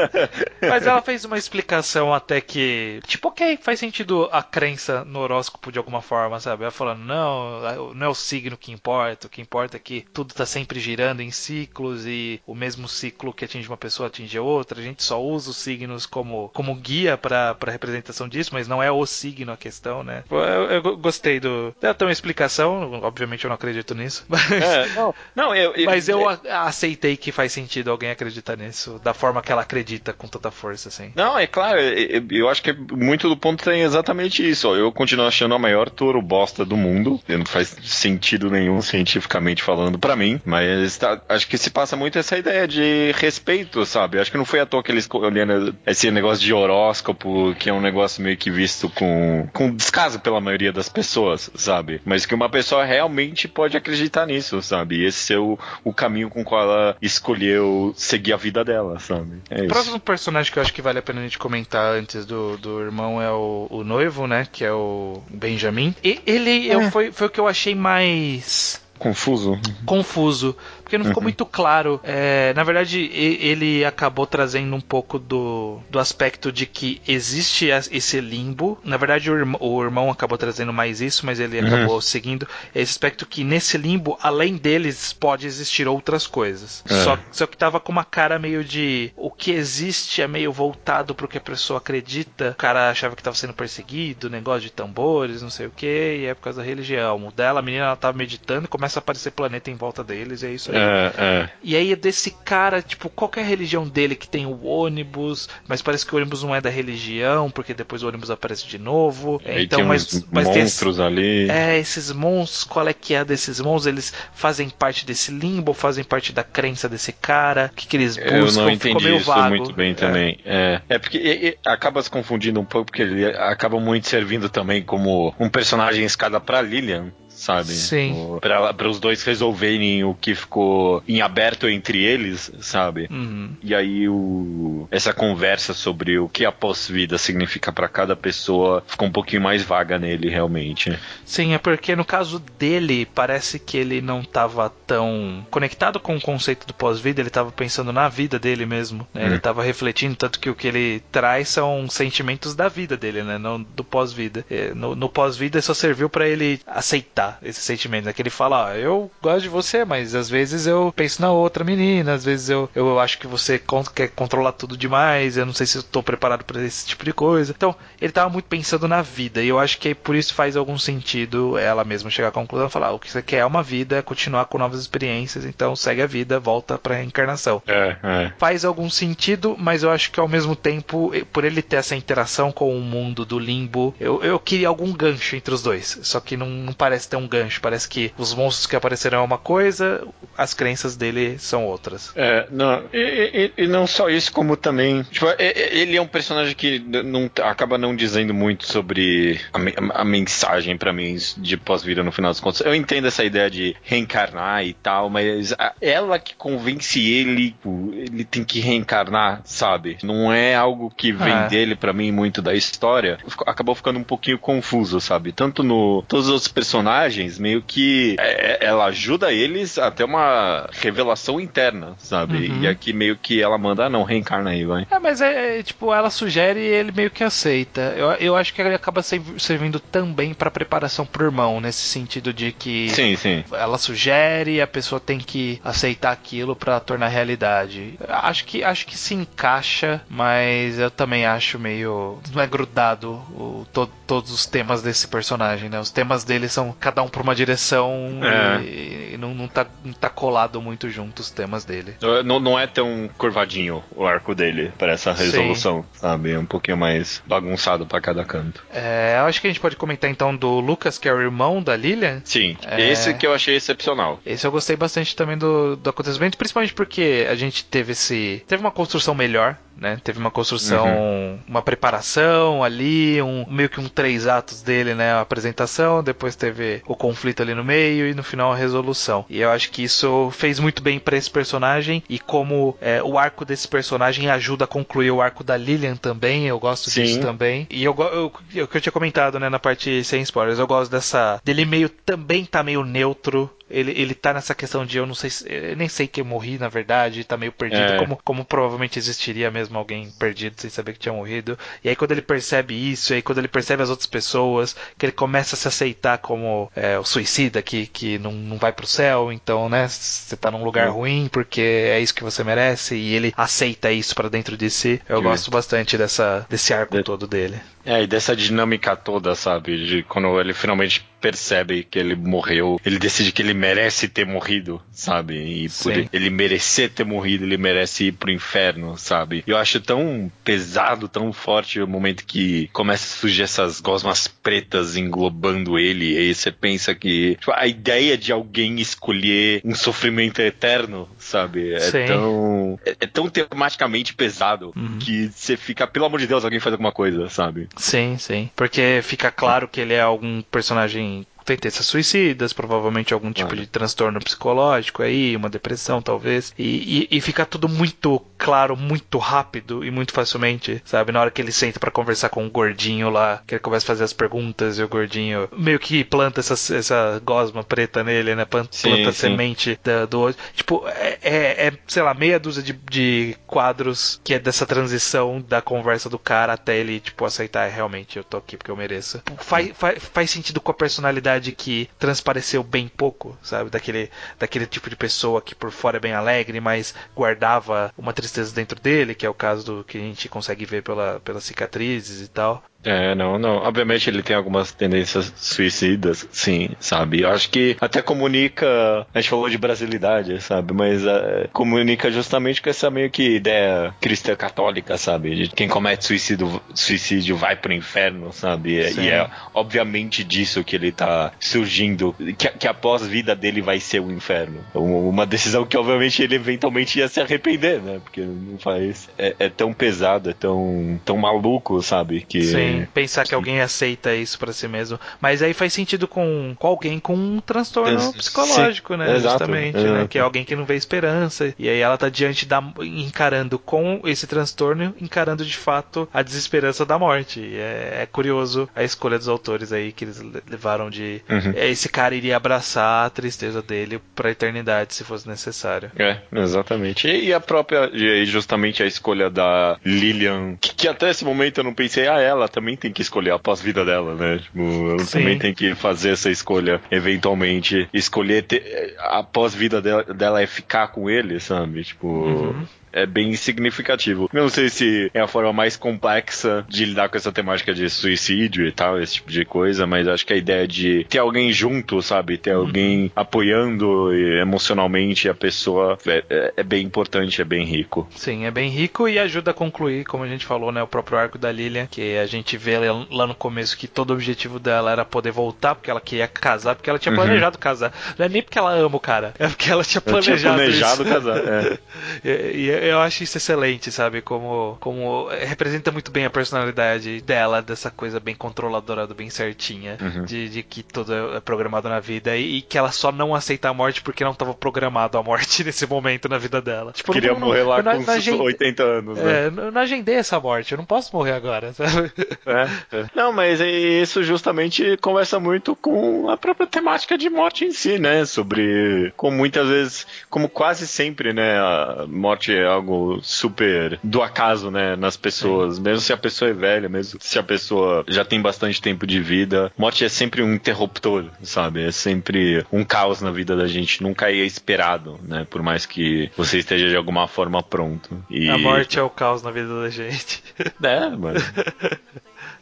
Mas 0.62 0.86
ela 0.86 1.02
fez 1.02 1.26
uma 1.26 1.38
explicação 1.38 2.14
até 2.14 2.42
que, 2.42 3.00
tipo, 3.06 3.21
tipo, 3.22 3.28
ok, 3.28 3.60
faz 3.62 3.80
sentido 3.80 4.28
a 4.32 4.42
crença 4.42 5.06
no 5.06 5.20
horóscopo 5.20 5.72
de 5.72 5.78
alguma 5.78 6.02
forma, 6.02 6.40
sabe? 6.40 6.64
Ela 6.64 6.72
falando, 6.72 7.02
não, 7.02 7.94
não 7.94 8.08
é 8.08 8.10
o 8.10 8.16
signo 8.16 8.58
que 8.58 8.72
importa, 8.72 9.28
o 9.28 9.30
que 9.30 9.42
importa 9.42 9.78
é 9.78 9.80
que 9.80 10.06
tudo 10.12 10.34
tá 10.34 10.46
sempre 10.46 10.80
girando 10.80 11.22
em 11.22 11.30
ciclos 11.30 12.06
e 12.08 12.42
o 12.48 12.56
mesmo 12.56 12.88
ciclo 12.88 13.32
que 13.32 13.46
atinge 13.46 13.68
uma 13.68 13.78
pessoa 13.78 14.08
atinge 14.08 14.38
a 14.38 14.42
outra. 14.42 14.80
A 14.80 14.84
gente 14.84 15.04
só 15.04 15.22
usa 15.22 15.52
os 15.52 15.58
signos 15.58 16.08
como, 16.08 16.50
como 16.50 16.74
guia 16.76 17.16
para 17.16 17.56
representação 17.68 18.28
disso, 18.28 18.52
mas 18.54 18.68
não 18.68 18.82
é 18.82 18.92
o 18.92 19.06
signo 19.06 19.52
a 19.52 19.58
questão, 19.58 20.04
né? 20.04 20.24
Eu, 20.30 20.40
eu 20.40 20.98
gostei 20.98 21.40
do. 21.40 21.76
Ela 21.82 21.94
tem 21.94 22.08
uma 22.08 22.12
explicação, 22.12 22.94
obviamente 23.04 23.44
eu 23.44 23.50
não 23.50 23.56
acredito 23.56 23.94
nisso. 23.94 24.26
Mas, 24.32 24.50
é, 24.52 24.88
não, 24.96 25.14
não, 25.36 25.56
eu, 25.56 25.74
eu, 25.76 25.86
mas 25.86 26.08
eu 26.08 26.28
aceitei 26.28 27.18
que 27.18 27.32
faz 27.32 27.52
sentido 27.52 27.92
alguém 27.92 28.10
acreditar 28.10 28.56
nisso, 28.58 29.00
da 29.04 29.14
forma 29.14 29.42
que 29.42 29.52
ela 29.52 29.62
acredita 29.62 30.14
com 30.14 30.28
tanta 30.28 30.50
força, 30.50 30.88
assim. 30.88 31.12
Não, 31.16 31.38
é 31.38 31.46
claro, 31.46 31.80
eu 31.80 32.50
acho 32.50 32.64
que 32.64 32.70
é 32.70 32.74
muito 32.74 33.11
do 33.18 33.38
ponto 33.38 33.64
tem 33.64 33.82
exatamente 33.82 34.48
isso. 34.48 34.70
Ó. 34.70 34.76
Eu 34.76 34.92
continuo 34.92 35.26
achando 35.26 35.56
a 35.56 35.60
maior 35.60 35.90
touro 35.90 36.22
bosta 36.22 36.66
do 36.66 36.78
mundo. 36.78 37.20
Não 37.28 37.46
faz 37.46 37.76
sentido 37.84 38.50
nenhum 38.50 38.82
cientificamente 38.82 39.64
falando 39.64 39.98
para 40.00 40.16
mim. 40.16 40.40
Mas 40.46 40.98
tá, 40.98 41.22
acho 41.30 41.48
que 41.48 41.58
se 41.58 41.70
passa 41.70 41.96
muito 41.96 42.18
essa 42.18 42.38
ideia 42.38 42.68
de 42.68 43.12
respeito, 43.18 43.86
sabe? 43.86 44.20
Acho 44.20 44.32
que 44.32 44.38
não 44.38 44.46
foi 44.46 44.60
à 44.60 44.66
toa 44.66 44.84
que 44.84 44.92
eles 44.92 45.04
escolheram 45.04 45.74
esse 45.86 46.10
negócio 46.12 46.44
de 46.44 46.54
horóscopo, 46.54 47.56
que 47.56 47.70
é 47.70 47.74
um 47.74 47.82
negócio 47.82 48.24
meio 48.24 48.38
que 48.38 48.52
visto 48.52 48.90
com, 48.90 49.48
com 49.54 49.76
descaso 49.76 50.20
pela 50.20 50.42
maioria 50.42 50.72
das 50.72 50.90
pessoas, 50.90 51.50
sabe? 51.56 52.02
Mas 52.06 52.26
que 52.26 52.36
uma 52.36 52.50
pessoa 52.50 52.84
realmente 52.84 53.48
pode 53.48 53.78
acreditar 53.78 54.26
nisso, 54.26 54.62
sabe? 54.62 55.04
Esse 55.04 55.34
é 55.34 55.40
o, 55.40 55.58
o 55.84 55.94
caminho 55.94 56.30
com 56.30 56.44
qual 56.44 56.62
ela 56.64 56.98
escolheu 57.02 57.94
seguir 57.96 58.34
a 58.34 58.38
vida 58.38 58.64
dela, 58.64 59.00
sabe? 59.00 59.42
É 59.50 59.64
o 59.64 59.68
próximo 59.68 60.00
personagem 60.00 60.52
que 60.52 60.60
eu 60.60 60.64
acho 60.64 60.74
que 60.74 60.82
vale 60.82 61.00
a 61.00 61.02
pena 61.02 61.20
a 61.20 61.24
gente 61.24 61.38
comentar 61.38 61.94
antes 61.94 62.26
do, 62.26 62.58
do 62.58 62.82
irmão 62.82 63.01
irmão 63.02 63.22
é 63.22 63.32
o, 63.32 63.68
o 63.70 63.84
noivo, 63.84 64.28
né? 64.28 64.48
Que 64.52 64.64
é 64.64 64.72
o 64.72 65.22
Benjamin. 65.30 65.96
E 66.04 66.22
ele 66.26 66.70
é. 66.70 66.76
eu, 66.76 66.92
foi, 66.92 67.12
foi 67.12 67.28
o 67.28 67.30
que 67.30 67.40
eu 67.40 67.48
achei 67.48 67.74
mais. 67.74 68.80
Confuso. 69.00 69.60
Confuso 69.86 70.56
porque 70.92 70.98
não 70.98 71.06
ficou 71.06 71.22
uhum. 71.22 71.26
muito 71.26 71.46
claro. 71.46 72.02
É, 72.04 72.54
na 72.54 72.64
verdade, 72.64 73.00
ele 73.14 73.86
acabou 73.86 74.28
trazendo 74.28 74.76
um 74.76 74.82
pouco 74.82 75.18
do, 75.18 75.80
do 75.90 75.98
aspecto 75.98 76.52
de 76.52 76.66
que 76.66 77.02
existe 77.08 77.70
esse 77.92 78.20
limbo. 78.20 78.78
Na 78.84 78.98
verdade, 78.98 79.32
o, 79.32 79.38
irmão, 79.38 79.62
o 79.62 79.82
irmão 79.82 80.10
acabou 80.10 80.38
trazendo 80.38 80.74
mais 80.74 81.00
isso, 81.00 81.26
mas 81.26 81.40
ele 81.40 81.62
uhum. 81.62 81.68
acabou 81.68 82.02
seguindo 82.02 82.46
esse 82.76 82.92
aspecto 82.92 83.26
que 83.26 83.44
nesse 83.44 83.78
limbo, 83.78 84.18
além 84.22 84.58
deles, 84.58 85.14
pode 85.14 85.48
existir 85.48 85.88
outras 85.88 86.28
coisas. 86.28 86.84
É. 86.90 87.04
Só, 87.04 87.18
só 87.32 87.48
que 87.48 87.56
tava 87.56 87.80
com 87.80 87.92
uma 87.92 88.04
cara 88.04 88.38
meio 88.38 88.62
de 88.62 89.14
o 89.16 89.32
que 89.32 89.52
existe 89.52 90.22
é 90.22 90.28
meio 90.28 90.52
voltado 90.52 91.16
pro 91.16 91.28
que 91.28 91.38
a 91.38 91.42
pessoa 91.42 91.78
acredita. 91.78 92.50
O 92.50 92.56
cara 92.56 92.90
achava 92.90 93.16
que 93.16 93.24
tava 93.24 93.38
sendo 93.38 93.54
perseguido, 93.54 94.30
negócio 94.30 94.64
de 94.64 94.72
tambores, 94.72 95.42
não 95.42 95.50
sei 95.50 95.68
o 95.68 95.72
que, 95.72 96.18
e 96.20 96.26
é 96.26 96.34
por 96.34 96.42
causa 96.42 96.62
da 96.62 96.68
religião. 96.68 97.28
O 97.28 97.32
dela, 97.32 97.62
a 97.62 97.64
menina, 97.64 97.86
ela 97.86 97.96
tava 97.96 98.18
meditando 98.18 98.66
e 98.66 98.68
começa 98.68 99.00
a 99.00 99.02
aparecer 99.02 99.32
planeta 99.32 99.72
em 99.72 99.76
volta 99.76 100.04
deles, 100.04 100.44
e 100.44 100.48
é 100.48 100.52
isso 100.52 100.70
aí. 100.70 100.81
É, 100.82 101.14
é. 101.18 101.50
E 101.64 101.76
aí 101.76 101.92
é 101.92 101.96
desse 101.96 102.32
cara, 102.32 102.82
tipo, 102.82 103.10
qual 103.10 103.32
é 103.36 103.42
a 103.42 103.44
religião 103.44 103.88
dele 103.88 104.16
que 104.16 104.28
tem 104.28 104.46
o 104.46 104.66
ônibus, 104.66 105.48
mas 105.68 105.82
parece 105.82 106.06
que 106.06 106.14
o 106.14 106.18
ônibus 106.18 106.44
não 106.44 106.56
é 106.56 106.62
da 106.62 106.70
religião, 106.70 107.50
porque 107.52 107.74
depois 107.74 108.04
o 108.04 108.08
ônibus 108.08 108.32
aparece 108.32 108.68
de 108.68 108.78
novo. 108.78 109.42
E 109.46 109.64
então, 109.64 109.84
mas, 109.86 110.26
mas 110.32 110.48
monstros 110.48 110.98
tem, 110.98 111.06
ali. 111.06 111.50
É, 111.50 111.78
esses 111.78 112.12
monstros, 112.12 112.64
qual 112.64 112.88
é 112.88 112.94
que 112.94 113.14
é 113.14 113.24
desses 113.24 113.60
monstros? 113.60 113.88
Eles 113.88 114.14
fazem 114.34 114.70
parte 114.70 115.06
desse 115.06 115.32
limbo, 115.32 115.74
fazem 115.74 116.04
parte 116.04 116.34
da 116.34 116.44
crença 116.44 116.90
desse 116.90 117.12
cara? 117.12 117.70
O 117.72 117.76
que, 117.76 117.88
que 117.88 117.98
eles 117.98 118.18
buscam? 118.18 118.36
Eu 118.36 118.52
não 118.52 118.70
entendi 118.70 119.16
isso 119.16 119.26
vago. 119.26 119.56
muito 119.56 119.74
bem 119.74 119.94
também. 119.94 120.40
É, 120.44 120.82
é, 120.90 120.96
é 120.96 121.00
porque 121.00 121.18
e, 121.18 121.50
e, 121.50 121.58
acaba 121.66 122.02
se 122.02 122.10
confundindo 122.10 122.60
um 122.60 122.66
pouco, 122.66 122.88
porque 122.88 123.02
ele 123.02 123.26
acaba 123.26 123.80
muito 123.80 124.08
servindo 124.08 124.50
também 124.50 124.82
como 124.82 125.34
um 125.40 125.50
personagem 125.50 126.04
escada 126.06 126.40
para 126.40 126.62
Lilian 126.62 127.12
sabe? 127.42 127.74
Sim. 127.74 128.38
Para 128.40 128.88
os 128.88 129.00
dois 129.00 129.24
resolverem 129.24 130.04
o 130.04 130.14
que 130.14 130.36
ficou 130.36 131.04
em 131.08 131.22
aberto 131.22 131.68
entre 131.68 132.04
eles, 132.04 132.52
sabe? 132.62 133.08
Uhum. 133.10 133.56
E 133.64 133.74
aí 133.74 134.08
o, 134.08 134.88
essa 134.92 135.12
conversa 135.12 135.74
sobre 135.74 136.20
o 136.20 136.30
que 136.30 136.46
a 136.46 136.52
pós-vida 136.52 137.18
significa 137.18 137.72
para 137.72 137.90
cada 137.90 138.16
pessoa 138.16 138.84
ficou 138.86 139.08
um 139.08 139.12
pouquinho 139.12 139.42
mais 139.42 139.64
vaga 139.64 139.98
nele, 139.98 140.30
realmente. 140.30 140.98
Sim, 141.26 141.56
é 141.56 141.58
porque 141.58 141.96
no 141.96 142.06
caso 142.06 142.38
dele, 142.60 143.08
parece 143.08 143.58
que 143.58 143.76
ele 143.76 144.02
não 144.02 144.22
estava 144.22 144.72
tão 144.86 145.44
conectado 145.50 146.00
com 146.00 146.16
o 146.16 146.22
conceito 146.22 146.68
do 146.68 146.76
pós-vida, 146.76 147.22
ele 147.22 147.30
estava 147.30 147.52
pensando 147.52 147.92
na 147.92 148.08
vida 148.08 148.38
dele 148.38 148.68
mesmo. 148.68 149.08
Né? 149.12 149.24
Hum. 149.24 149.26
Ele 149.26 149.36
estava 149.38 149.64
refletindo, 149.64 150.16
tanto 150.16 150.40
que 150.40 150.50
o 150.50 150.56
que 150.56 150.68
ele 150.68 151.02
traz 151.12 151.50
são 151.50 151.90
sentimentos 151.90 152.54
da 152.54 152.70
vida 152.70 152.96
dele, 152.96 153.24
né? 153.24 153.40
Não 153.40 153.64
do 153.64 153.84
pós-vida. 153.84 154.46
É, 154.50 154.76
no, 154.76 154.96
no 154.96 155.10
pós-vida 155.10 155.60
só 155.60 155.74
serviu 155.74 156.08
para 156.08 156.28
ele 156.28 156.60
aceitar 156.68 157.31
esse 157.42 157.62
sentimento, 157.62 158.06
né? 158.06 158.14
Que 158.14 158.22
ele 158.22 158.30
fala, 158.30 158.70
ah, 158.70 158.78
eu 158.78 159.12
gosto 159.22 159.42
de 159.42 159.50
você, 159.50 159.86
mas 159.86 160.16
às 160.16 160.30
vezes 160.30 160.68
eu 160.68 160.94
penso 160.96 161.22
na 161.22 161.32
outra 161.32 161.64
menina, 161.64 162.14
às 162.14 162.26
vezes 162.26 162.50
eu, 162.50 162.70
eu 162.76 163.00
acho 163.00 163.18
que 163.18 163.28
você 163.28 163.62
quer 163.94 164.10
controlar 164.10 164.54
tudo 164.54 164.78
demais, 164.78 165.38
eu 165.38 165.46
não 165.46 165.54
sei 165.54 165.66
se 165.66 165.78
eu 165.78 165.84
tô 165.84 166.04
preparado 166.04 166.44
para 166.44 166.62
esse 166.64 166.86
tipo 166.86 167.04
de 167.04 167.14
coisa. 167.14 167.54
Então, 167.56 167.76
ele 168.00 168.12
tava 168.12 168.30
muito 168.30 168.46
pensando 168.46 168.88
na 168.88 169.02
vida, 169.02 169.42
e 169.42 169.48
eu 169.48 169.60
acho 169.60 169.78
que 169.78 169.94
por 169.94 170.16
isso 170.16 170.34
faz 170.34 170.56
algum 170.56 170.78
sentido 170.78 171.58
ela 171.58 171.84
mesma 171.84 172.10
chegar 172.10 172.30
à 172.30 172.32
conclusão 172.32 172.68
e 172.68 172.72
falar, 172.72 172.88
ah, 172.88 172.94
o 172.94 173.00
que 173.00 173.12
você 173.12 173.22
quer 173.22 173.38
é 173.38 173.46
uma 173.46 173.64
vida, 173.64 173.98
é 173.98 174.02
continuar 174.02 174.46
com 174.46 174.58
novas 174.58 174.80
experiências, 174.80 175.46
então 175.46 175.76
segue 175.76 176.02
a 176.02 176.08
vida, 176.08 176.40
volta 176.40 176.78
pra 176.78 176.96
reencarnação. 176.96 177.62
É, 177.68 177.98
é. 178.04 178.34
Faz 178.38 178.66
algum 178.66 178.90
sentido, 178.90 179.56
mas 179.58 179.84
eu 179.84 179.92
acho 179.92 180.12
que 180.12 180.20
ao 180.20 180.28
mesmo 180.28 180.56
tempo, 180.56 181.12
por 181.32 181.44
ele 181.44 181.62
ter 181.62 181.78
essa 181.78 181.96
interação 181.96 182.52
com 182.52 182.76
o 182.76 182.82
mundo 182.82 183.26
do 183.26 183.40
limbo, 183.40 183.94
eu, 184.00 184.24
eu 184.24 184.40
queria 184.40 184.68
algum 184.68 184.92
gancho 184.92 185.36
entre 185.36 185.54
os 185.54 185.62
dois, 185.62 186.00
só 186.04 186.20
que 186.20 186.38
não, 186.38 186.48
não 186.48 186.74
parece 186.74 187.08
ter 187.08 187.18
um 187.18 187.21
gancho. 187.28 187.62
Parece 187.62 187.88
que 187.88 188.14
os 188.18 188.34
monstros 188.34 188.68
que 188.68 188.76
apareceram 188.76 189.20
é 189.20 189.22
uma 189.22 189.38
coisa, 189.38 190.06
as 190.38 190.54
crenças 190.54 190.96
dele 190.96 191.38
são 191.40 191.66
outras. 191.66 192.12
É, 192.16 192.48
não, 192.52 192.84
e, 192.94 193.52
e, 193.58 193.64
e 193.64 193.68
não 193.68 193.88
só 193.88 194.10
isso, 194.10 194.32
como 194.32 194.56
também. 194.58 195.04
Tipo, 195.04 195.28
ele 195.38 195.96
é 195.96 196.02
um 196.02 196.08
personagem 196.08 196.56
que 196.56 196.80
não, 196.80 197.30
acaba 197.44 197.78
não 197.78 197.96
dizendo 197.96 198.34
muito 198.34 198.66
sobre 198.66 199.40
a, 199.54 200.02
a 200.02 200.06
mensagem 200.06 200.78
para 200.78 200.94
mim 200.94 201.18
de 201.38 201.58
pós-vida 201.58 202.04
no 202.04 202.12
final 202.12 202.32
das 202.32 202.40
contas. 202.40 202.62
Eu 202.62 202.74
entendo 202.74 203.08
essa 203.08 203.24
ideia 203.24 203.50
de 203.50 203.76
reencarnar 203.84 204.66
e 204.66 204.74
tal, 204.74 205.10
mas 205.10 205.54
ela 205.80 206.20
que 206.20 206.36
convence 206.36 207.00
ele, 207.00 207.56
ele 207.66 208.24
tem 208.24 208.44
que 208.44 208.60
reencarnar, 208.60 209.42
sabe? 209.44 209.98
Não 210.04 210.32
é 210.32 210.56
algo 210.56 210.92
que 210.96 211.12
vem 211.12 211.34
é. 211.34 211.48
dele 211.48 211.76
para 211.76 211.94
mim 211.94 212.12
muito 212.12 212.42
da 212.42 212.54
história. 212.54 213.18
Acabou 213.46 213.76
ficando 213.76 214.00
um 214.00 214.04
pouquinho 214.04 214.38
confuso, 214.38 215.00
sabe? 215.00 215.32
Tanto 215.32 215.64
no 215.64 216.04
todos 216.08 216.28
os 216.28 216.34
outros 216.34 216.52
personagens, 216.52 217.11
meio 217.40 217.62
que 217.62 218.16
é, 218.20 218.66
ela 218.66 218.86
ajuda 218.86 219.32
eles 219.32 219.78
a 219.78 219.92
ter 219.92 220.04
uma 220.04 220.70
revelação 220.72 221.40
interna, 221.40 221.96
sabe? 221.98 222.50
Uhum. 222.50 222.64
E 222.64 222.68
aqui 222.68 222.94
meio 222.94 223.18
que 223.18 223.42
ela 223.42 223.58
manda, 223.58 223.86
ah, 223.86 223.90
não, 223.90 224.04
reencarna 224.04 224.52
aí, 224.52 224.66
vai. 224.66 224.88
É, 224.90 225.00
mas 225.00 225.22
é, 225.22 225.60
é, 225.60 225.64
tipo, 225.64 225.94
ela 225.94 226.10
sugere 226.10 226.60
e 226.60 226.66
ele 226.66 226.92
meio 226.92 227.10
que 227.10 227.24
aceita. 227.24 227.94
Eu, 227.96 228.12
eu 228.14 228.36
acho 228.36 228.54
que 228.54 228.62
ele 228.62 228.76
acaba 228.76 229.02
servindo 229.04 229.80
também 229.80 230.34
para 230.34 230.52
preparação 230.52 231.06
pro 231.06 231.26
irmão, 231.26 231.60
nesse 231.60 231.82
sentido 231.82 232.34
de 232.34 232.52
que 232.52 232.90
sim, 232.90 233.16
sim. 233.16 233.44
ela 233.52 233.78
sugere 233.78 234.56
e 234.56 234.62
a 234.62 234.68
pessoa 234.68 235.00
tem 235.00 235.20
que 235.20 235.60
aceitar 235.64 236.12
aquilo 236.12 236.56
para 236.56 236.80
tornar 236.80 237.08
realidade. 237.08 237.96
Acho 238.08 238.46
que 238.46 238.64
acho 238.64 238.86
que 238.86 238.98
se 238.98 239.14
encaixa, 239.14 240.02
mas 240.10 240.80
eu 240.80 240.92
também 240.92 241.26
acho 241.26 241.60
meio 241.60 242.20
não 242.34 242.42
é 242.42 242.48
grudado 242.48 243.14
o, 243.32 243.66
to, 243.72 243.90
todos 244.08 244.32
os 244.32 244.46
temas 244.46 244.82
desse 244.82 245.08
personagem, 245.08 245.70
né? 245.70 245.80
Os 245.80 245.90
temas 245.90 246.24
dele 246.24 246.48
são 246.48 246.76
cada 246.80 247.01
um 247.02 247.10
pra 247.10 247.22
uma 247.22 247.36
direção 247.36 248.20
é. 248.24 248.62
e, 248.62 249.14
e, 249.14 249.18
não, 249.18 249.34
não, 249.34 249.48
tá, 249.48 249.66
não 249.84 249.94
tá 249.94 250.10
colado 250.10 250.62
muito 250.62 250.90
junto 250.90 251.20
os 251.20 251.30
temas 251.30 251.66
dele. 251.66 251.96
Não, 252.24 252.40
não 252.40 252.60
é 252.60 252.68
tão 252.68 253.10
curvadinho 253.18 253.84
o 253.96 254.06
arco 254.06 254.34
dele 254.34 254.72
para 254.78 254.94
essa 254.94 255.14
resolução, 255.14 255.86
Sim. 255.94 256.00
sabe? 256.00 256.32
É 256.32 256.40
um 256.40 256.46
pouquinho 256.46 256.78
mais 256.78 257.22
bagunçado 257.26 257.86
para 257.86 258.02
cada 258.02 258.24
canto. 258.26 258.64
É, 258.72 259.18
eu 259.20 259.26
acho 259.26 259.42
que 259.42 259.48
a 259.48 259.50
gente 259.50 259.60
pode 259.60 259.76
comentar 259.76 260.10
então 260.10 260.36
do 260.36 260.60
Lucas, 260.60 260.98
que 260.98 261.08
é 261.08 261.14
o 261.14 261.22
irmão 261.22 261.62
da 261.62 261.76
Lilian. 261.76 262.22
Sim, 262.24 262.58
é... 262.66 262.90
esse 262.90 263.14
que 263.14 263.26
eu 263.26 263.34
achei 263.34 263.56
excepcional. 263.56 264.20
Esse 264.26 264.46
eu 264.46 264.52
gostei 264.52 264.76
bastante 264.76 265.16
também 265.16 265.38
do, 265.38 265.76
do 265.76 265.90
acontecimento, 265.90 266.38
principalmente 266.38 266.74
porque 266.74 267.28
a 267.30 267.36
gente 267.36 267.66
teve 267.66 267.92
esse. 267.92 268.44
teve 268.48 268.62
uma 268.62 268.72
construção 268.72 269.14
melhor 269.14 269.58
né? 269.82 270.00
Teve 270.04 270.20
uma 270.20 270.30
construção, 270.30 270.86
uhum. 270.86 271.40
uma 271.48 271.62
preparação 271.62 272.64
ali, 272.64 273.20
um 273.22 273.46
meio 273.50 273.68
que 273.68 273.80
um 273.80 273.88
três 273.88 274.28
atos 274.28 274.62
dele, 274.62 274.94
né? 274.94 275.14
A 275.14 275.22
apresentação, 275.22 276.04
depois 276.04 276.36
teve 276.36 276.81
o 276.86 276.96
conflito 276.96 277.42
ali 277.42 277.54
no 277.54 277.64
meio 277.64 278.08
e 278.08 278.14
no 278.14 278.24
final 278.24 278.52
a 278.52 278.56
resolução. 278.56 279.26
E 279.30 279.40
eu 279.40 279.50
acho 279.50 279.72
que 279.72 279.84
isso 279.84 280.30
fez 280.32 280.60
muito 280.60 280.82
bem 280.82 281.00
para 281.00 281.18
esse 281.18 281.30
personagem 281.30 282.04
e 282.10 282.20
como 282.20 282.78
é, 282.82 283.02
o 283.04 283.18
arco 283.18 283.46
desse 283.46 283.68
personagem 283.68 284.30
ajuda 284.30 284.66
a 284.66 284.68
concluir 284.68 285.12
o 285.12 285.22
arco 285.22 285.44
da 285.44 285.58
Lilian 285.58 285.96
também, 285.96 286.48
eu 286.48 286.60
gosto 286.60 286.90
Sim. 286.90 287.04
disso 287.04 287.20
também. 287.20 287.68
E 287.70 287.84
eu, 287.84 287.96
eu, 287.98 288.32
eu, 288.54 288.68
que 288.68 288.78
eu 288.78 288.82
tinha 288.82 288.92
comentado, 288.92 289.40
né, 289.40 289.50
na 289.50 289.60
parte 289.60 290.04
sem 290.04 290.22
spoilers, 290.22 290.60
eu 290.60 290.68
gosto 290.68 290.92
dessa 290.92 291.42
dele 291.44 291.66
meio 291.66 291.90
também 291.90 292.46
tá 292.46 292.64
meio 292.64 292.84
neutro 292.84 293.50
ele, 293.72 293.92
ele 293.92 294.14
tá 294.14 294.34
nessa 294.34 294.54
questão 294.54 294.86
de 294.86 294.98
eu 294.98 295.06
não 295.06 295.16
sei 295.16 295.30
eu 295.46 295.76
nem 295.76 295.88
sei 295.88 296.08
que 296.08 296.22
eu 296.22 296.26
morri, 296.26 296.58
na 296.58 296.68
verdade, 296.68 297.24
tá 297.24 297.38
meio 297.38 297.52
perdido, 297.52 297.94
é. 297.94 297.98
como, 297.98 298.20
como 298.24 298.46
provavelmente 298.46 299.00
existiria 299.00 299.50
mesmo 299.50 299.78
alguém 299.78 300.12
perdido 300.12 300.60
sem 300.60 300.70
saber 300.70 300.94
que 300.94 301.00
tinha 301.00 301.14
morrido. 301.14 301.58
E 301.84 301.90
aí 301.90 301.96
quando 301.96 302.12
ele 302.12 302.22
percebe 302.22 302.74
isso, 302.74 303.14
e 303.14 303.16
aí 303.16 303.22
quando 303.22 303.40
ele 303.40 303.48
percebe 303.48 303.84
as 303.84 303.90
outras 303.90 304.08
pessoas, 304.08 304.76
que 304.98 305.06
ele 305.06 305.14
começa 305.14 305.56
a 305.56 305.58
se 305.58 305.68
aceitar 305.68 306.18
como 306.18 306.72
é, 306.76 306.98
o 306.98 307.04
suicida 307.04 307.62
que, 307.62 307.88
que 307.88 308.18
não, 308.18 308.32
não 308.32 308.58
vai 308.58 308.72
pro 308.72 308.88
céu, 308.88 309.32
então, 309.32 309.70
né, 309.70 309.88
você 309.88 310.36
tá 310.36 310.52
num 310.52 310.64
lugar 310.64 310.90
ruim 310.90 311.30
porque 311.32 311.62
é 311.62 312.00
isso 312.00 312.14
que 312.14 312.24
você 312.24 312.44
merece, 312.44 312.96
e 312.96 313.14
ele 313.14 313.34
aceita 313.36 313.92
isso 313.92 314.16
para 314.16 314.30
dentro 314.30 314.58
de 314.58 314.70
si. 314.70 315.02
Eu 315.08 315.22
gosto 315.22 315.50
bastante 315.52 315.98
dessa, 315.98 316.46
desse 316.50 316.74
arco 316.74 316.98
de... 316.98 317.04
todo 317.04 317.28
dele. 317.28 317.60
É, 317.86 318.04
e 318.04 318.08
dessa 318.08 318.36
dinâmica 318.36 318.96
toda, 318.96 319.34
sabe? 319.36 319.86
De 319.86 320.04
quando 320.04 320.40
ele 320.40 320.54
finalmente 320.54 321.06
percebe 321.22 321.84
que 321.84 322.00
ele 322.00 322.16
morreu, 322.16 322.80
ele 322.84 322.98
decide 322.98 323.32
que 323.32 323.42
ele 323.42 323.54
merece 323.54 324.08
ter 324.08 324.26
morrido, 324.26 324.82
sabe? 324.92 325.36
E 325.36 325.70
por 325.70 325.94
Sim. 325.94 326.10
ele 326.12 326.30
merecer 326.30 326.90
ter 326.90 327.06
morrido, 327.06 327.46
ele 327.46 327.58
merece 327.58 328.06
ir 328.06 328.14
pro 328.14 328.32
inferno, 328.32 328.98
sabe? 328.98 329.44
Eu 329.46 329.58
acho 329.58 329.80
tão 329.80 330.32
pesado, 330.44 331.08
tão 331.08 331.32
forte 331.32 331.80
o 331.80 331.88
momento 331.88 332.26
que 332.26 332.70
começa 332.74 333.06
a 333.06 333.20
surgir 333.20 333.44
essas 333.44 333.80
gosmas 333.80 334.28
pretas 334.28 334.96
englobando 334.96 335.78
ele, 335.78 336.14
e 336.14 336.18
aí 336.18 336.36
você 336.36 336.52
pensa 336.52 336.96
que 336.96 337.36
tipo, 337.36 337.52
a 337.54 337.68
ideia 337.68 338.18
de 338.18 338.32
alguém 338.32 338.80
escolher 338.80 339.62
um 339.64 339.76
sofrimento 339.76 340.42
eterno, 340.42 341.08
sabe? 341.18 341.74
É 341.74 341.80
Sim. 341.80 342.06
tão 342.06 342.80
é, 342.86 342.96
é, 343.02 343.08
tão 343.08 343.30
tematicamente 343.30 344.14
pesado 344.14 344.74
uhum. 344.76 344.98
que 345.00 345.32
você 345.34 345.56
fica, 345.56 345.86
pelo 345.86 346.06
amor 346.06 346.20
de 346.20 346.28
Deus, 346.28 346.44
alguém 346.44 346.60
faz 346.60 346.74
alguma 346.74 346.92
coisa, 346.92 347.30
sabe? 347.30 347.68
Sim, 347.78 348.18
sim. 348.18 348.50
Porque 348.56 349.02
fica 349.04 349.32
claro 349.32 349.68
que 349.68 349.82
ele 349.82 349.94
é 349.94 350.02
algum 350.02 350.42
personagem 350.42 351.11
tendências 351.58 351.86
suicidas, 351.86 352.54
provavelmente 352.54 353.14
algum 353.14 353.32
tipo 353.32 353.56
de 353.56 353.68
transtorno 353.68 354.20
psicológico 354.20 355.04
aí, 355.04 355.36
uma 355.36 355.50
depressão 355.50 356.02
talvez, 356.02 356.54
e, 356.58 357.08
e, 357.12 357.18
e, 357.18 357.22
fica 357.22 357.46
tudo 357.46 357.68
muito 357.68 358.22
claro, 358.38 358.76
muito 358.76 359.18
rápido 359.18 359.86
e 359.86 359.92
muito 359.92 360.14
facilmente, 360.14 360.82
sabe? 360.86 361.12
Na 361.12 361.22
hora 361.22 361.32
que 361.32 361.42
ele 361.42 361.52
senta 361.52 361.80
para 361.80 361.92
conversar 361.92 362.30
com 362.30 362.46
o 362.46 362.50
gordinho 362.50 363.10
lá, 363.10 363.42
que 363.46 363.56
ele 363.56 363.60
começa 363.60 363.86
a 363.86 363.88
fazer 363.88 364.04
as 364.04 364.14
perguntas 364.14 364.78
e 364.78 364.84
o 364.84 364.88
gordinho 364.88 365.48
meio 365.56 365.80
que 365.80 366.04
planta 366.04 366.40
essa, 366.40 366.76
essa 366.76 367.22
gosma 367.24 367.64
preta 367.64 368.04
nele, 368.04 368.36
né? 368.36 368.46
Planta, 368.46 368.70
sim, 368.72 368.90
planta 368.90 369.12
sim. 369.12 369.20
semente 369.20 369.80
da, 369.84 370.06
do 370.06 370.34
Tipo, 370.54 370.88
é, 370.88 371.18
é, 371.22 371.68
é, 371.68 371.74
sei 371.88 372.04
lá, 372.04 372.14
meia 372.14 372.40
dúzia 372.40 372.64
de, 372.64 372.74
de 372.74 373.36
quadros 373.48 374.20
que 374.24 374.34
é 374.34 374.40
dessa 374.40 374.66
transição 374.66 375.44
da 375.48 375.62
conversa 375.62 376.10
do 376.10 376.20
cara 376.20 376.54
até 376.54 376.78
ele, 376.78 377.00
tipo, 377.00 377.26
aceitar 377.26 377.68
é, 377.68 377.70
realmente 377.70 378.18
eu 378.18 378.24
tô 378.24 378.38
aqui 378.38 378.58
porque 378.58 378.72
eu 378.72 378.76
mereço. 378.76 379.22
Faz, 379.38 379.72
faz, 379.76 380.04
faz 380.04 380.30
sentido 380.30 380.60
com 380.60 380.72
a 380.72 380.76
personalidade 380.76 381.41
personalidade 381.42 381.52
que 381.52 381.90
transpareceu 381.98 382.64
bem 382.64 382.88
pouco, 382.88 383.38
sabe? 383.42 383.70
Daquele, 383.70 384.10
daquele 384.38 384.68
tipo 384.68 384.90
de 384.90 384.96
pessoa 384.96 385.42
que 385.42 385.56
por 385.56 385.72
fora 385.72 385.98
é 385.98 386.00
bem 386.00 386.14
alegre, 386.14 386.60
mas 386.60 386.94
guardava 387.16 387.92
uma 387.98 388.14
tristeza 388.14 388.54
dentro 388.54 388.80
dele, 388.80 389.16
que 389.16 389.26
é 389.26 389.30
o 389.30 389.34
caso 389.34 389.66
do 389.66 389.84
que 389.84 389.98
a 389.98 390.02
gente 390.02 390.30
consegue 390.30 390.66
ver 390.66 390.84
pela, 390.84 391.20
pelas 391.22 391.44
cicatrizes 391.44 392.22
e 392.22 392.30
tal. 392.30 392.64
É, 392.84 393.14
não, 393.16 393.38
não. 393.38 393.58
Obviamente 393.58 394.10
ele 394.10 394.24
tem 394.24 394.36
algumas 394.36 394.72
tendências 394.72 395.32
suicidas, 395.36 396.28
sim, 396.32 396.70
sabe? 396.80 397.22
Eu 397.22 397.30
acho 397.30 397.50
que 397.50 397.78
até 397.80 398.02
comunica. 398.02 399.06
A 399.14 399.22
gente 399.22 399.30
falou 399.30 399.50
de 399.50 399.58
brasilidade, 399.58 400.42
sabe? 400.42 400.74
Mas 400.74 401.04
uh, 401.04 401.48
comunica 401.54 402.12
justamente 402.12 402.62
com 402.62 402.70
essa 402.70 402.90
meio 402.90 403.10
que 403.10 403.36
ideia 403.36 403.94
cristã 404.02 404.36
católica, 404.36 404.98
sabe? 404.98 405.36
De 405.36 405.50
quem 405.50 405.68
comete 405.68 406.06
suicídio, 406.06 406.62
suicídio 406.74 407.36
vai 407.36 407.56
pro 407.56 407.74
inferno, 407.74 408.32
sabe? 408.34 408.92
Sim. 408.92 409.04
E 409.04 409.10
é 409.10 409.30
obviamente 409.54 410.24
disso 410.24 410.64
que 410.64 410.76
ele 410.76 410.92
tá 410.92 411.32
surgindo. 411.40 412.16
Que, 412.38 412.50
que 412.50 412.68
após 412.68 413.04
a 413.04 413.08
vida 413.08 413.36
dele 413.36 413.62
vai 413.62 413.80
ser 413.80 414.00
o 414.00 414.12
inferno. 414.12 414.60
Uma 414.74 415.26
decisão 415.26 415.66
que, 415.66 415.78
obviamente, 415.78 416.22
ele 416.24 416.36
eventualmente 416.36 417.00
ia 417.00 417.08
se 417.08 417.20
arrepender, 417.20 417.80
né? 417.82 418.00
Porque 418.04 418.22
não 418.22 418.58
faz. 418.58 419.10
É, 419.18 419.36
é 419.38 419.50
tão 419.50 419.72
pesado, 419.72 420.30
é 420.30 420.34
tão, 420.34 421.00
tão 421.06 421.18
maluco, 421.18 421.82
sabe? 421.82 422.22
Que. 422.22 422.42
Sim 422.44 422.71
pensar 422.94 423.26
que 423.26 423.36
alguém 423.36 423.62
aceita 423.62 424.14
isso 424.16 424.38
para 424.38 424.54
si 424.54 424.68
mesmo. 424.68 425.00
Mas 425.20 425.42
aí 425.42 425.54
faz 425.54 425.74
sentido 425.74 426.08
com, 426.08 426.56
com 426.58 426.68
alguém 426.68 427.00
com 427.00 427.16
um 427.16 427.40
transtorno 427.40 428.14
psicológico, 428.14 428.94
Sim, 428.94 429.00
né? 429.00 429.16
Exato, 429.16 429.40
Justamente, 429.40 429.78
exato. 429.78 429.94
né? 429.94 430.08
Que 430.08 430.18
é 430.18 430.22
alguém 430.22 430.44
que 430.44 430.56
não 430.56 430.66
vê 430.66 430.76
esperança. 430.76 431.54
E 431.58 431.70
aí 431.70 431.80
ela 431.80 431.98
tá 431.98 432.10
diante 432.10 432.46
da. 432.46 432.64
encarando 432.82 433.58
com 433.58 434.02
esse 434.06 434.28
transtorno, 434.28 434.94
encarando 435.00 435.46
de 435.46 435.58
fato 435.58 436.08
a 436.14 436.22
desesperança 436.22 436.86
da 436.86 436.98
morte. 436.98 437.42
É, 437.56 438.02
é, 438.02 438.06
curioso 438.06 438.70
a 438.76 438.84
escolha 438.84 439.18
dos 439.18 439.28
autores 439.28 439.72
aí 439.72 439.92
que 439.92 440.06
eles 440.06 440.22
levaram 440.50 440.90
de. 440.90 441.22
Uhum. 441.30 441.54
É, 441.56 441.70
esse 441.70 441.90
cara 441.90 442.16
iria 442.16 442.38
abraçar 442.38 443.06
a 443.06 443.10
tristeza 443.10 443.62
dele 443.62 444.02
pra 444.16 444.32
eternidade 444.32 444.94
se 444.94 445.04
fosse 445.04 445.28
necessário. 445.28 445.92
É, 445.98 446.18
exatamente. 446.34 447.08
E, 447.08 447.28
e 447.28 447.34
a 447.34 447.40
própria. 447.40 447.90
E 447.94 448.26
justamente 448.26 448.84
a 448.84 448.86
escolha 448.86 449.30
da 449.30 449.78
Lilian, 449.86 450.58
que, 450.60 450.74
que 450.74 450.88
até 450.88 451.10
esse 451.10 451.26
momento 451.26 451.60
eu 451.60 451.64
não 451.64 451.74
pensei, 451.74 452.08
ah, 452.08 452.20
ela 452.20 452.48
também 452.48 452.61
também 452.62 452.78
tem 452.78 452.94
que 452.94 453.02
escolher 453.02 453.32
a 453.32 453.40
pós-vida 453.40 453.84
dela, 453.84 454.14
né? 454.14 454.38
Tipo, 454.38 454.62
ela 454.92 455.00
Sim. 455.00 455.20
também 455.20 455.40
tem 455.40 455.54
que 455.54 455.74
fazer 455.74 456.12
essa 456.12 456.30
escolha, 456.30 456.80
eventualmente. 456.92 457.90
Escolher 457.92 458.44
ter, 458.44 458.96
a 459.00 459.24
pós-vida 459.24 459.82
dela, 459.82 460.04
dela, 460.04 460.42
é 460.42 460.46
ficar 460.46 460.90
com 460.90 461.10
ele, 461.10 461.40
sabe? 461.40 461.84
Tipo. 461.84 462.08
Uhum. 462.08 462.66
É 462.92 463.06
bem 463.06 463.34
significativo. 463.36 464.30
Não 464.34 464.50
sei 464.50 464.70
se 464.70 465.10
é 465.14 465.22
a 465.22 465.28
forma 465.28 465.54
mais 465.54 465.76
complexa 465.76 466.66
de 466.68 466.86
lidar 466.86 467.10
com 467.10 467.18
essa 467.18 467.32
temática 467.32 467.74
de 467.74 467.90
suicídio 467.90 468.66
e 468.68 468.72
tal, 468.72 469.00
esse 469.00 469.16
tipo 469.16 469.32
de 469.32 469.46
coisa, 469.46 469.88
mas 469.88 470.08
acho 470.08 470.26
que 470.26 470.34
a 470.34 470.38
ideia 470.38 470.68
de 470.68 471.06
ter 471.06 471.20
alguém 471.20 471.52
junto, 471.52 472.02
sabe? 472.02 472.38
Ter 472.38 472.54
alguém 472.54 473.04
uhum. 473.04 473.12
apoiando 473.16 474.14
emocionalmente 474.14 475.30
a 475.30 475.34
pessoa 475.34 475.98
é, 476.06 476.24
é, 476.30 476.54
é, 476.58 476.64
bem 476.64 476.86
importante, 476.86 477.42
é 477.42 477.46
bem 477.46 477.66
rico. 477.66 478.08
Sim, 478.16 478.46
é 478.46 478.52
bem 478.52 478.70
rico 478.70 479.08
e 479.08 479.20
ajuda 479.20 479.52
a 479.52 479.54
concluir, 479.54 480.06
como 480.06 480.24
a 480.24 480.28
gente 480.28 480.46
falou, 480.46 480.72
né? 480.72 480.82
O 480.82 480.88
próprio 480.88 481.18
arco 481.18 481.38
da 481.38 481.52
Lilian, 481.52 481.88
que 481.88 482.18
a 482.18 482.26
gente 482.26 482.58
vê 482.58 482.78
lá 483.10 483.28
no 483.28 483.36
começo 483.36 483.78
que 483.78 483.88
todo 483.88 484.12
o 484.12 484.14
objetivo 484.14 484.60
dela 484.60 484.92
era 484.92 485.06
poder 485.06 485.32
voltar, 485.32 485.76
porque 485.76 485.90
ela 485.90 486.02
queria 486.02 486.28
casar, 486.28 486.76
porque 486.76 486.90
ela 486.90 487.00
tinha 487.00 487.12
uhum. 487.12 487.22
planejado 487.22 487.56
uhum. 487.56 487.62
casar. 487.62 487.94
Não 488.18 488.26
é 488.26 488.30
nem 488.30 488.42
porque 488.42 488.58
ela 488.58 488.74
ama 488.74 488.96
o 488.96 489.00
cara, 489.00 489.34
é 489.40 489.48
porque 489.48 489.70
ela 489.70 489.84
tinha 489.84 490.02
planejado, 490.02 490.40
tinha 490.40 490.54
planejado 490.54 491.06
casar. 491.06 491.38
É. 491.38 491.78
e, 492.24 492.68
e, 492.68 492.72
eu 492.82 493.00
acho 493.00 493.24
isso 493.24 493.38
excelente, 493.38 493.92
sabe? 493.92 494.22
Como, 494.22 494.76
como 494.80 495.28
representa 495.28 495.92
muito 495.92 496.10
bem 496.10 496.26
a 496.26 496.30
personalidade 496.30 497.22
dela, 497.22 497.62
dessa 497.62 497.92
coisa 497.92 498.20
bem 498.20 498.34
controladora, 498.34 499.06
bem 499.08 499.30
certinha, 499.30 499.98
uhum. 500.02 500.26
de, 500.26 500.50
de, 500.50 500.64
que 500.64 500.82
tudo 500.82 501.14
é 501.36 501.40
programado 501.40 501.88
na 501.88 502.00
vida 502.00 502.36
e, 502.36 502.58
e, 502.58 502.62
que 502.62 502.78
ela 502.78 502.92
só 502.92 503.12
não 503.12 503.36
aceita 503.36 503.70
a 503.70 503.74
morte 503.74 504.02
porque 504.02 504.24
não 504.24 504.32
estava 504.32 504.54
programado 504.56 505.18
a 505.18 505.24
morte 505.24 505.64
nesse 505.64 505.86
momento 505.86 506.28
na 506.28 506.40
vida 506.40 506.60
dela. 506.60 506.92
Tipo, 506.92 507.14
Queria 507.14 507.34
não, 507.34 507.40
morrer 507.40 507.64
lá 507.64 507.78
com 507.78 507.84
na, 507.84 508.44
80 508.44 508.84
anos, 508.84 509.20
né? 509.20 509.46
É, 509.46 509.50
não, 509.52 509.70
não 509.70 509.82
agendei 509.82 510.16
essa 510.16 510.40
morte, 510.40 510.72
eu 510.72 510.78
não 510.78 510.86
posso 510.86 511.16
morrer 511.16 511.34
agora, 511.34 511.74
sabe? 511.74 512.12
É, 512.46 512.98
é. 512.98 513.06
Não, 513.16 513.32
mas 513.32 513.60
isso 513.60 514.24
justamente 514.24 514.98
conversa 514.98 515.40
muito 515.40 515.76
com 515.76 516.30
a 516.30 516.38
própria 516.38 516.66
temática 516.66 517.16
de 517.16 517.30
morte 517.30 517.64
em 517.64 517.72
si, 517.72 518.00
né? 518.00 518.26
Sobre 518.26 519.14
como 519.16 519.38
muitas 519.38 519.68
vezes, 519.68 520.08
como 520.30 520.50
quase 520.50 520.88
sempre, 520.88 521.32
né? 521.32 521.60
A 521.60 522.06
morte 522.08 522.52
é 522.52 522.71
algo 522.72 523.20
super 523.22 524.00
do 524.04 524.22
acaso, 524.22 524.72
né? 524.72 524.96
Nas 524.96 525.18
pessoas, 525.18 525.76
Sim. 525.76 525.82
mesmo 525.82 526.02
se 526.02 526.14
a 526.14 526.18
pessoa 526.18 526.50
é 526.50 526.54
velha, 526.54 526.90
mesmo 526.90 527.20
se 527.22 527.40
a 527.40 527.44
pessoa 527.44 528.04
já 528.08 528.24
tem 528.24 528.42
bastante 528.42 528.82
tempo 528.82 529.06
de 529.06 529.20
vida, 529.20 529.72
morte 529.78 530.04
é 530.06 530.10
sempre 530.10 530.42
um 530.42 530.54
interruptor, 530.54 531.26
sabe? 531.44 531.84
É 531.84 531.92
sempre 531.92 532.66
um 532.72 532.84
caos 532.84 533.22
na 533.22 533.32
vida 533.32 533.56
da 533.56 533.68
gente, 533.68 534.02
nunca 534.02 534.30
é 534.32 534.36
esperado, 534.36 535.20
né? 535.24 535.46
Por 535.50 535.62
mais 535.62 535.86
que 535.86 536.32
você 536.36 536.60
esteja 536.60 536.90
de 536.90 536.96
alguma 536.96 537.28
forma 537.28 537.62
pronto. 537.62 538.24
E... 538.30 538.50
A 538.50 538.58
morte 538.58 539.00
é 539.00 539.04
o 539.04 539.10
caos 539.10 539.44
na 539.44 539.52
vida 539.52 539.82
da 539.82 539.90
gente. 539.90 540.42
É, 540.82 541.10
mas. 541.10 541.44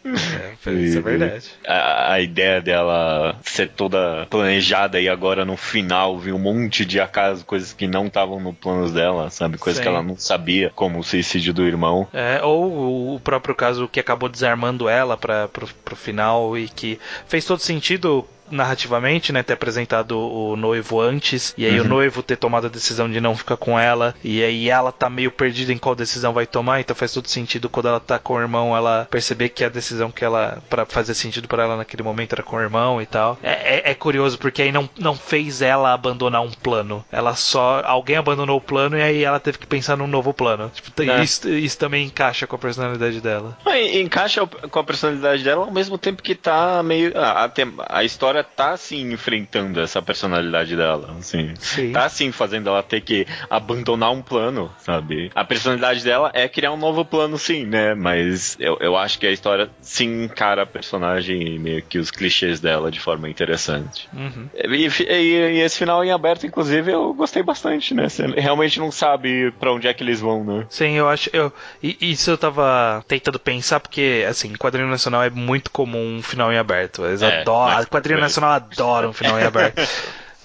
É, 0.05 0.71
isso 0.71 0.97
é 0.97 1.01
verdade. 1.01 1.49
A, 1.67 2.13
a, 2.13 2.21
ideia 2.21 2.61
dela 2.61 3.37
ser 3.43 3.69
toda 3.69 4.25
planejada 4.29 4.99
e 4.99 5.09
agora 5.09 5.43
no 5.43 5.57
final 5.57 6.17
vir 6.17 6.33
um 6.33 6.39
monte 6.39 6.85
de 6.85 6.99
acaso, 6.99 7.45
coisas 7.45 7.73
que 7.73 7.87
não 7.87 8.07
estavam 8.07 8.39
no 8.39 8.53
planos 8.53 8.93
dela, 8.93 9.29
sabe? 9.29 9.57
Coisas 9.57 9.77
Sim. 9.77 9.83
que 9.83 9.87
ela 9.89 10.01
não 10.01 10.17
sabia, 10.17 10.71
como 10.73 10.99
o 10.99 11.03
suicídio 11.03 11.53
do 11.53 11.65
irmão. 11.65 12.07
É, 12.13 12.41
ou 12.43 13.15
o 13.15 13.19
próprio 13.19 13.53
caso 13.53 13.87
que 13.87 13.99
acabou 13.99 14.29
desarmando 14.29 14.87
ela 14.87 15.17
para 15.17 15.47
pro, 15.47 15.67
pro 15.83 15.95
final 15.95 16.57
e 16.57 16.69
que 16.69 16.99
fez 17.27 17.45
todo 17.45 17.59
sentido 17.59 18.25
narrativamente, 18.51 19.31
né, 19.31 19.43
ter 19.43 19.53
apresentado 19.53 20.17
o 20.19 20.55
noivo 20.55 20.99
antes, 20.99 21.53
e 21.57 21.65
aí 21.65 21.79
uhum. 21.79 21.85
o 21.85 21.89
noivo 21.89 22.23
ter 22.23 22.35
tomado 22.35 22.67
a 22.67 22.69
decisão 22.69 23.09
de 23.09 23.21
não 23.21 23.35
ficar 23.35 23.57
com 23.57 23.79
ela, 23.79 24.15
e 24.23 24.43
aí 24.43 24.69
ela 24.69 24.91
tá 24.91 25.09
meio 25.09 25.31
perdida 25.31 25.71
em 25.71 25.77
qual 25.77 25.95
decisão 25.95 26.33
vai 26.33 26.45
tomar, 26.45 26.79
então 26.79 26.95
faz 26.95 27.13
todo 27.13 27.27
sentido 27.27 27.69
quando 27.69 27.87
ela 27.87 27.99
tá 27.99 28.19
com 28.19 28.33
o 28.33 28.41
irmão, 28.41 28.75
ela 28.75 29.07
perceber 29.09 29.49
que 29.49 29.63
a 29.63 29.69
decisão 29.69 30.11
que 30.11 30.23
ela, 30.23 30.61
para 30.69 30.85
fazer 30.85 31.13
sentido 31.13 31.47
para 31.47 31.63
ela 31.63 31.77
naquele 31.77 32.03
momento 32.03 32.33
era 32.33 32.43
com 32.43 32.55
o 32.55 32.61
irmão 32.61 33.01
e 33.01 33.05
tal. 33.05 33.37
É, 33.41 33.51
é, 33.77 33.91
é, 33.91 33.93
curioso, 33.93 34.37
porque 34.37 34.61
aí 34.61 34.71
não, 34.71 34.89
não 34.97 35.15
fez 35.15 35.61
ela 35.61 35.93
abandonar 35.93 36.41
um 36.41 36.51
plano, 36.51 37.03
ela 37.11 37.35
só, 37.35 37.81
alguém 37.85 38.17
abandonou 38.17 38.57
o 38.57 38.61
plano 38.61 38.97
e 38.97 39.01
aí 39.01 39.23
ela 39.23 39.39
teve 39.39 39.57
que 39.57 39.67
pensar 39.67 39.95
num 39.97 40.07
novo 40.07 40.33
plano. 40.33 40.71
Tipo, 40.73 41.01
é. 41.03 41.23
isso, 41.23 41.49
isso 41.49 41.77
também 41.77 42.05
encaixa 42.05 42.47
com 42.47 42.55
a 42.55 42.59
personalidade 42.59 43.21
dela. 43.21 43.57
Encaixa 43.93 44.45
com 44.45 44.79
a 44.79 44.83
personalidade 44.83 45.43
dela 45.43 45.65
ao 45.65 45.71
mesmo 45.71 45.97
tempo 45.97 46.23
que 46.23 46.35
tá 46.35 46.81
meio, 46.83 47.11
a, 47.17 47.45
a, 47.45 47.51
a 47.89 48.03
história 48.03 48.38
tá 48.43 48.71
assim 48.71 49.11
enfrentando 49.11 49.79
essa 49.79 50.01
personalidade 50.01 50.75
dela, 50.75 51.15
assim. 51.19 51.53
Sim. 51.59 51.91
Tá 51.91 52.05
assim 52.05 52.31
fazendo 52.31 52.69
ela 52.69 52.83
ter 52.83 53.01
que 53.01 53.25
abandonar 53.49 54.11
um 54.11 54.21
plano, 54.21 54.71
sabe? 54.79 55.31
A 55.35 55.43
personalidade 55.43 56.03
dela 56.03 56.31
é 56.33 56.47
criar 56.47 56.71
um 56.71 56.77
novo 56.77 57.03
plano, 57.05 57.37
sim, 57.37 57.65
né? 57.65 57.93
Mas 57.93 58.57
eu, 58.59 58.77
eu 58.79 58.97
acho 58.97 59.19
que 59.19 59.27
a 59.27 59.31
história 59.31 59.69
sim 59.81 60.23
encara 60.23 60.63
a 60.63 60.65
personagem 60.65 61.55
e 61.55 61.59
meio 61.59 61.81
que 61.81 61.97
os 61.97 62.11
clichês 62.11 62.59
dela 62.59 62.91
de 62.91 62.99
forma 62.99 63.29
interessante. 63.29 64.09
Uhum. 64.13 64.49
E, 64.55 64.87
e, 65.03 65.13
e, 65.13 65.59
esse 65.59 65.77
final 65.77 66.03
em 66.03 66.11
aberto, 66.11 66.45
inclusive, 66.45 66.91
eu 66.91 67.13
gostei 67.13 67.43
bastante, 67.43 67.93
né? 67.93 68.09
Você 68.09 68.25
realmente 68.27 68.79
não 68.79 68.91
sabe 68.91 69.51
para 69.59 69.71
onde 69.71 69.87
é 69.87 69.93
que 69.93 70.03
eles 70.03 70.19
vão, 70.19 70.43
né? 70.43 70.65
Sim, 70.69 70.93
eu 70.93 71.09
acho. 71.09 71.29
Eu, 71.33 71.51
isso 71.81 72.31
eu 72.31 72.37
tava 72.37 73.03
tentando 73.07 73.39
pensar, 73.39 73.79
porque, 73.79 74.25
assim, 74.27 74.53
quadrinho 74.53 74.89
nacional 74.89 75.23
é 75.23 75.29
muito 75.29 75.71
comum 75.71 76.17
um 76.17 76.21
final 76.21 76.51
em 76.51 76.57
aberto. 76.57 77.05
Eles 77.05 77.21
é, 77.21 77.41
adoram. 77.41 77.85
Quadrinho 77.85 78.19
Nacional 78.29 78.51
adora 78.51 79.09
um 79.09 79.13
final 79.13 79.39
em 79.39 79.43
aberto. 79.43 79.81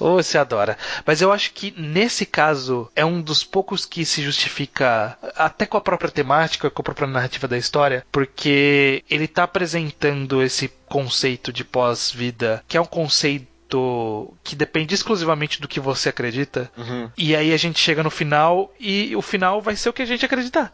Ou 0.01 0.16
oh, 0.18 0.22
se 0.22 0.37
adora. 0.37 0.76
Mas 1.07 1.20
eu 1.20 1.32
acho 1.32 1.53
que 1.53 1.72
nesse 1.76 2.26
caso 2.26 2.91
é 2.97 3.05
um 3.05 3.22
dos 3.22 3.45
poucos 3.45 3.87
que 3.87 4.05
se 4.05 4.22
justifica 4.22 5.16
até 5.37 5.66
com 5.66 5.76
a 5.76 5.80
própria 5.80 6.11
temática, 6.11 6.68
com 6.68 6.82
a 6.82 6.85
própria 6.85 7.07
narrativa 7.07 7.47
da 7.47 7.57
história, 7.57 8.05
porque 8.11 9.05
ele 9.09 9.24
está 9.24 9.45
apresentando 9.45 10.43
esse 10.43 10.68
conceito 10.89 11.53
de 11.53 11.64
pós-vida, 11.64 12.62
que 12.66 12.76
é 12.76 12.80
um 12.80 12.87
conceito 12.87 13.54
que 14.43 14.57
depende 14.57 14.95
exclusivamente 14.95 15.61
do 15.61 15.68
que 15.68 15.81
você 15.81 16.09
acredita. 16.09 16.70
Uhum. 16.77 17.11
E 17.16 17.35
aí 17.35 17.53
a 17.53 17.57
gente 17.57 17.79
chega 17.79 18.03
no 18.03 18.11
final 18.11 18.72
e 18.79 19.14
o 19.16 19.22
final 19.22 19.61
vai 19.61 19.77
ser 19.77 19.89
o 19.89 19.93
que 19.93 20.03
a 20.03 20.07
gente 20.07 20.25
acreditar. 20.25 20.72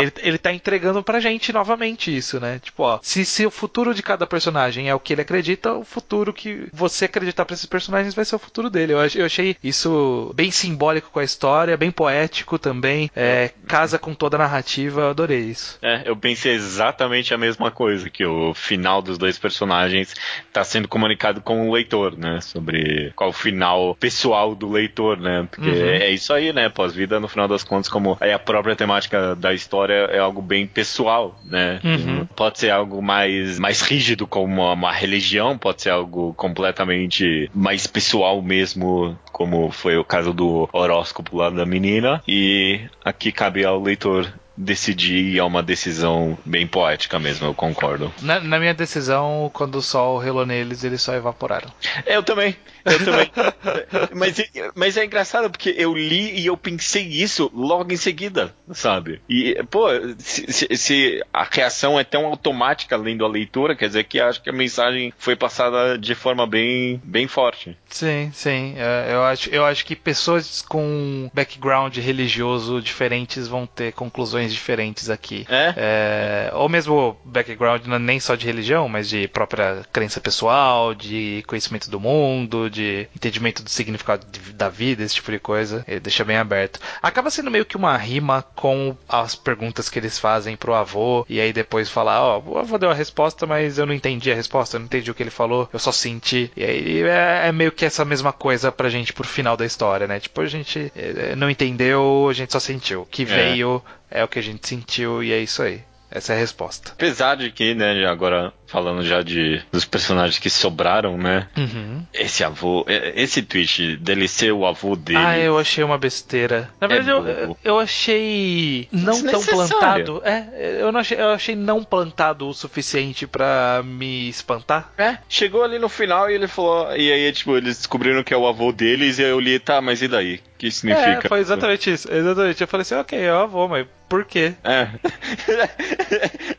Ele, 0.00 0.12
ele 0.18 0.38
tá 0.38 0.52
entregando 0.52 1.02
pra 1.02 1.20
gente 1.20 1.52
novamente 1.52 2.14
isso, 2.14 2.40
né? 2.40 2.60
Tipo, 2.62 2.82
ó, 2.84 2.98
se, 3.02 3.24
se 3.24 3.46
o 3.46 3.50
futuro 3.50 3.94
de 3.94 4.02
cada 4.02 4.26
personagem 4.26 4.88
é 4.88 4.94
o 4.94 5.00
que 5.00 5.12
ele 5.12 5.22
acredita, 5.22 5.72
o 5.72 5.84
futuro 5.84 6.32
que 6.32 6.68
você 6.72 7.04
acreditar 7.04 7.44
pra 7.44 7.54
esses 7.54 7.66
personagens 7.66 8.14
vai 8.14 8.24
ser 8.24 8.36
o 8.36 8.38
futuro 8.38 8.70
dele. 8.70 8.92
Eu, 8.92 8.98
eu 9.14 9.26
achei 9.26 9.56
isso 9.62 10.32
bem 10.34 10.50
simbólico 10.50 11.10
com 11.10 11.18
a 11.18 11.24
história, 11.24 11.76
bem 11.76 11.90
poético 11.90 12.58
também. 12.58 13.10
É, 13.14 13.50
casa 13.66 13.98
com 13.98 14.14
toda 14.14 14.36
a 14.36 14.40
narrativa, 14.40 15.02
eu 15.02 15.10
adorei 15.10 15.40
isso. 15.40 15.78
É, 15.82 16.02
eu 16.04 16.16
pensei 16.16 16.52
exatamente 16.52 17.34
a 17.34 17.38
mesma 17.38 17.70
coisa, 17.70 18.10
que 18.10 18.24
o 18.24 18.54
final 18.54 19.02
dos 19.02 19.18
dois 19.18 19.38
personagens 19.38 20.14
tá 20.52 20.64
sendo 20.64 20.88
comunicado 20.88 21.40
com 21.40 21.68
o 21.68 21.72
leitor, 21.72 22.16
né? 22.16 22.39
Sobre 22.40 23.12
qual 23.14 23.30
o 23.30 23.32
final 23.32 23.96
pessoal 23.98 24.54
do 24.54 24.70
leitor, 24.70 25.18
né? 25.18 25.46
Porque 25.50 25.68
uhum. 25.68 25.86
é 25.86 26.10
isso 26.10 26.32
aí, 26.32 26.52
né? 26.52 26.68
Pós-vida, 26.68 27.20
no 27.20 27.28
final 27.28 27.48
das 27.48 27.62
contas, 27.62 27.88
como 27.88 28.16
aí 28.20 28.32
a 28.32 28.38
própria 28.38 28.76
temática 28.76 29.34
da 29.34 29.52
história 29.52 30.08
é 30.10 30.18
algo 30.18 30.42
bem 30.42 30.66
pessoal, 30.66 31.38
né? 31.44 31.80
Uhum. 31.84 32.26
Pode 32.36 32.58
ser 32.58 32.70
algo 32.70 33.02
mais, 33.02 33.58
mais 33.58 33.80
rígido, 33.80 34.26
como 34.26 34.62
uma 34.72 34.92
religião, 34.92 35.56
pode 35.56 35.82
ser 35.82 35.90
algo 35.90 36.34
completamente 36.34 37.50
mais 37.54 37.86
pessoal 37.86 38.40
mesmo, 38.42 39.18
como 39.32 39.70
foi 39.70 39.96
o 39.96 40.04
caso 40.04 40.32
do 40.32 40.68
horóscopo 40.72 41.36
lá 41.36 41.50
da 41.50 41.66
menina. 41.66 42.22
E 42.26 42.80
aqui 43.04 43.32
cabe 43.32 43.64
ao 43.64 43.80
leitor 43.80 44.32
decidir 44.60 45.34
e 45.34 45.38
é 45.38 45.44
uma 45.44 45.62
decisão 45.62 46.38
bem 46.44 46.66
poética 46.66 47.18
mesmo, 47.18 47.46
eu 47.46 47.54
concordo. 47.54 48.12
Na, 48.20 48.40
na, 48.40 48.58
minha 48.58 48.74
decisão, 48.74 49.50
quando 49.54 49.76
o 49.76 49.82
sol 49.82 50.18
relou 50.18 50.44
neles, 50.44 50.84
eles 50.84 51.00
só 51.00 51.14
evaporaram. 51.14 51.70
Eu 52.06 52.22
também, 52.22 52.54
eu 52.84 53.04
também. 53.04 53.30
mas, 54.14 54.36
mas 54.74 54.96
é 54.96 55.04
engraçado 55.04 55.50
porque 55.50 55.74
eu 55.76 55.94
li 55.94 56.38
e 56.38 56.46
eu 56.46 56.56
pensei 56.56 57.06
isso 57.06 57.50
logo 57.54 57.92
em 57.92 57.96
seguida, 57.96 58.54
sabe? 58.72 59.20
E, 59.28 59.62
pô, 59.70 59.88
se, 60.18 60.52
se, 60.52 60.76
se 60.76 61.24
a 61.32 61.44
reação 61.50 61.98
é 61.98 62.04
tão 62.04 62.26
automática 62.26 62.96
lendo 62.96 63.24
a 63.24 63.28
leitura, 63.28 63.74
quer 63.74 63.86
dizer 63.86 64.04
que 64.04 64.20
acho 64.20 64.42
que 64.42 64.50
a 64.50 64.52
mensagem 64.52 65.12
foi 65.16 65.34
passada 65.34 65.96
de 65.96 66.14
forma 66.14 66.46
bem, 66.46 67.00
bem 67.02 67.26
forte. 67.26 67.76
Sim, 67.88 68.30
sim. 68.34 68.74
É, 68.76 69.14
eu 69.14 69.22
acho, 69.22 69.50
eu 69.50 69.64
acho 69.64 69.86
que 69.86 69.96
pessoas 69.96 70.60
com 70.60 71.30
background 71.32 71.96
religioso 71.96 72.82
diferentes 72.82 73.48
vão 73.48 73.66
ter 73.66 73.92
conclusões 73.92 74.49
diferentes 74.52 75.10
aqui. 75.10 75.46
É? 75.48 75.74
é 75.76 76.50
ou 76.54 76.68
mesmo 76.68 77.18
background 77.24 77.86
é 77.86 77.98
nem 77.98 78.20
só 78.20 78.34
de 78.34 78.46
religião, 78.46 78.88
mas 78.88 79.08
de 79.08 79.28
própria 79.28 79.82
crença 79.92 80.20
pessoal, 80.20 80.94
de 80.94 81.42
conhecimento 81.46 81.90
do 81.90 82.00
mundo, 82.00 82.70
de 82.70 83.08
entendimento 83.14 83.62
do 83.62 83.70
significado 83.70 84.26
de, 84.26 84.52
da 84.52 84.68
vida, 84.68 85.02
esse 85.02 85.14
tipo 85.14 85.30
de 85.30 85.38
coisa. 85.38 85.84
Ele 85.86 86.00
deixa 86.00 86.24
bem 86.24 86.36
aberto. 86.36 86.80
Acaba 87.02 87.30
sendo 87.30 87.50
meio 87.50 87.64
que 87.64 87.76
uma 87.76 87.96
rima 87.96 88.42
com 88.54 88.96
as 89.08 89.34
perguntas 89.34 89.88
que 89.88 89.98
eles 89.98 90.18
fazem 90.18 90.56
pro 90.56 90.74
avô, 90.74 91.24
e 91.28 91.40
aí 91.40 91.52
depois 91.52 91.88
falar, 91.88 92.22
ó, 92.22 92.42
oh, 92.44 92.52
o 92.52 92.58
avô 92.58 92.78
deu 92.78 92.90
a 92.90 92.94
resposta, 92.94 93.46
mas 93.46 93.78
eu 93.78 93.86
não 93.86 93.94
entendi 93.94 94.30
a 94.30 94.34
resposta, 94.34 94.76
eu 94.76 94.80
não 94.80 94.86
entendi 94.86 95.10
o 95.10 95.14
que 95.14 95.22
ele 95.22 95.30
falou, 95.30 95.68
eu 95.72 95.78
só 95.78 95.92
senti. 95.92 96.50
E 96.56 96.64
aí 96.64 97.02
é, 97.02 97.48
é 97.48 97.52
meio 97.52 97.72
que 97.72 97.84
essa 97.84 98.04
mesma 98.04 98.32
coisa 98.32 98.72
pra 98.72 98.88
gente 98.88 99.12
pro 99.12 99.26
final 99.26 99.56
da 99.56 99.66
história, 99.66 100.06
né? 100.06 100.20
Tipo, 100.20 100.40
a 100.40 100.46
gente 100.46 100.92
é, 100.96 101.34
não 101.36 101.50
entendeu, 101.50 102.28
a 102.28 102.32
gente 102.32 102.52
só 102.52 102.60
sentiu. 102.60 103.06
Que 103.10 103.22
é. 103.22 103.24
veio 103.24 103.82
é 104.10 104.24
o 104.24 104.28
que 104.28 104.38
a 104.38 104.42
gente 104.42 104.66
sentiu 104.66 105.22
e 105.22 105.32
é 105.32 105.38
isso 105.38 105.62
aí. 105.62 105.82
Essa 106.10 106.32
é 106.32 106.36
a 106.36 106.38
resposta. 106.38 106.90
Apesar 106.92 107.36
de 107.36 107.52
que, 107.52 107.72
né, 107.72 108.04
agora 108.04 108.52
falando 108.66 109.04
já 109.04 109.22
de 109.22 109.62
dos 109.70 109.84
personagens 109.84 110.38
que 110.38 110.50
sobraram, 110.50 111.16
né? 111.16 111.48
Uhum. 111.56 112.04
Esse 112.12 112.42
avô, 112.42 112.84
esse 112.88 113.42
tweet 113.42 113.96
dele 113.96 114.26
ser 114.26 114.52
o 114.52 114.66
avô 114.66 114.96
dele. 114.96 115.18
Ah, 115.18 115.38
eu 115.38 115.56
achei 115.56 115.84
uma 115.84 115.98
besteira. 115.98 116.68
Na 116.80 116.86
é 116.86 116.88
verdade, 116.88 117.10
é 117.10 117.44
eu, 117.44 117.56
eu 117.62 117.78
achei 117.78 118.88
não 118.90 119.22
tão 119.22 119.42
plantado. 119.42 120.20
É, 120.24 120.78
eu 120.80 120.90
não 120.90 120.98
achei, 120.98 121.20
eu 121.20 121.30
achei 121.30 121.54
não 121.54 121.84
plantado 121.84 122.48
o 122.48 122.54
suficiente 122.54 123.26
para 123.26 123.82
me 123.84 124.28
espantar. 124.28 124.92
É, 124.98 125.18
chegou 125.28 125.62
ali 125.62 125.78
no 125.78 125.88
final 125.88 126.28
e 126.28 126.34
ele 126.34 126.48
falou, 126.48 126.96
e 126.96 127.12
aí 127.12 127.32
tipo 127.32 127.56
eles 127.56 127.76
descobriram 127.76 128.24
que 128.24 128.34
é 128.34 128.36
o 128.36 128.48
avô 128.48 128.72
deles 128.72 129.20
e 129.20 129.22
eu 129.22 129.38
li, 129.38 129.60
tá, 129.60 129.80
mas 129.80 130.02
e 130.02 130.08
daí? 130.08 130.36
O 130.36 130.58
que 130.58 130.70
significa? 130.72 131.20
É, 131.24 131.28
foi 131.28 131.38
exatamente 131.38 131.92
isso. 131.92 132.12
Exatamente. 132.12 132.60
Eu 132.60 132.68
falei 132.68 132.82
assim, 132.82 132.94
ok, 132.96 133.18
é 133.18 133.32
o 133.32 133.38
avô, 133.38 133.68
mas 133.68 133.86
por 134.10 134.24
quê? 134.24 134.54
É. 134.64 134.88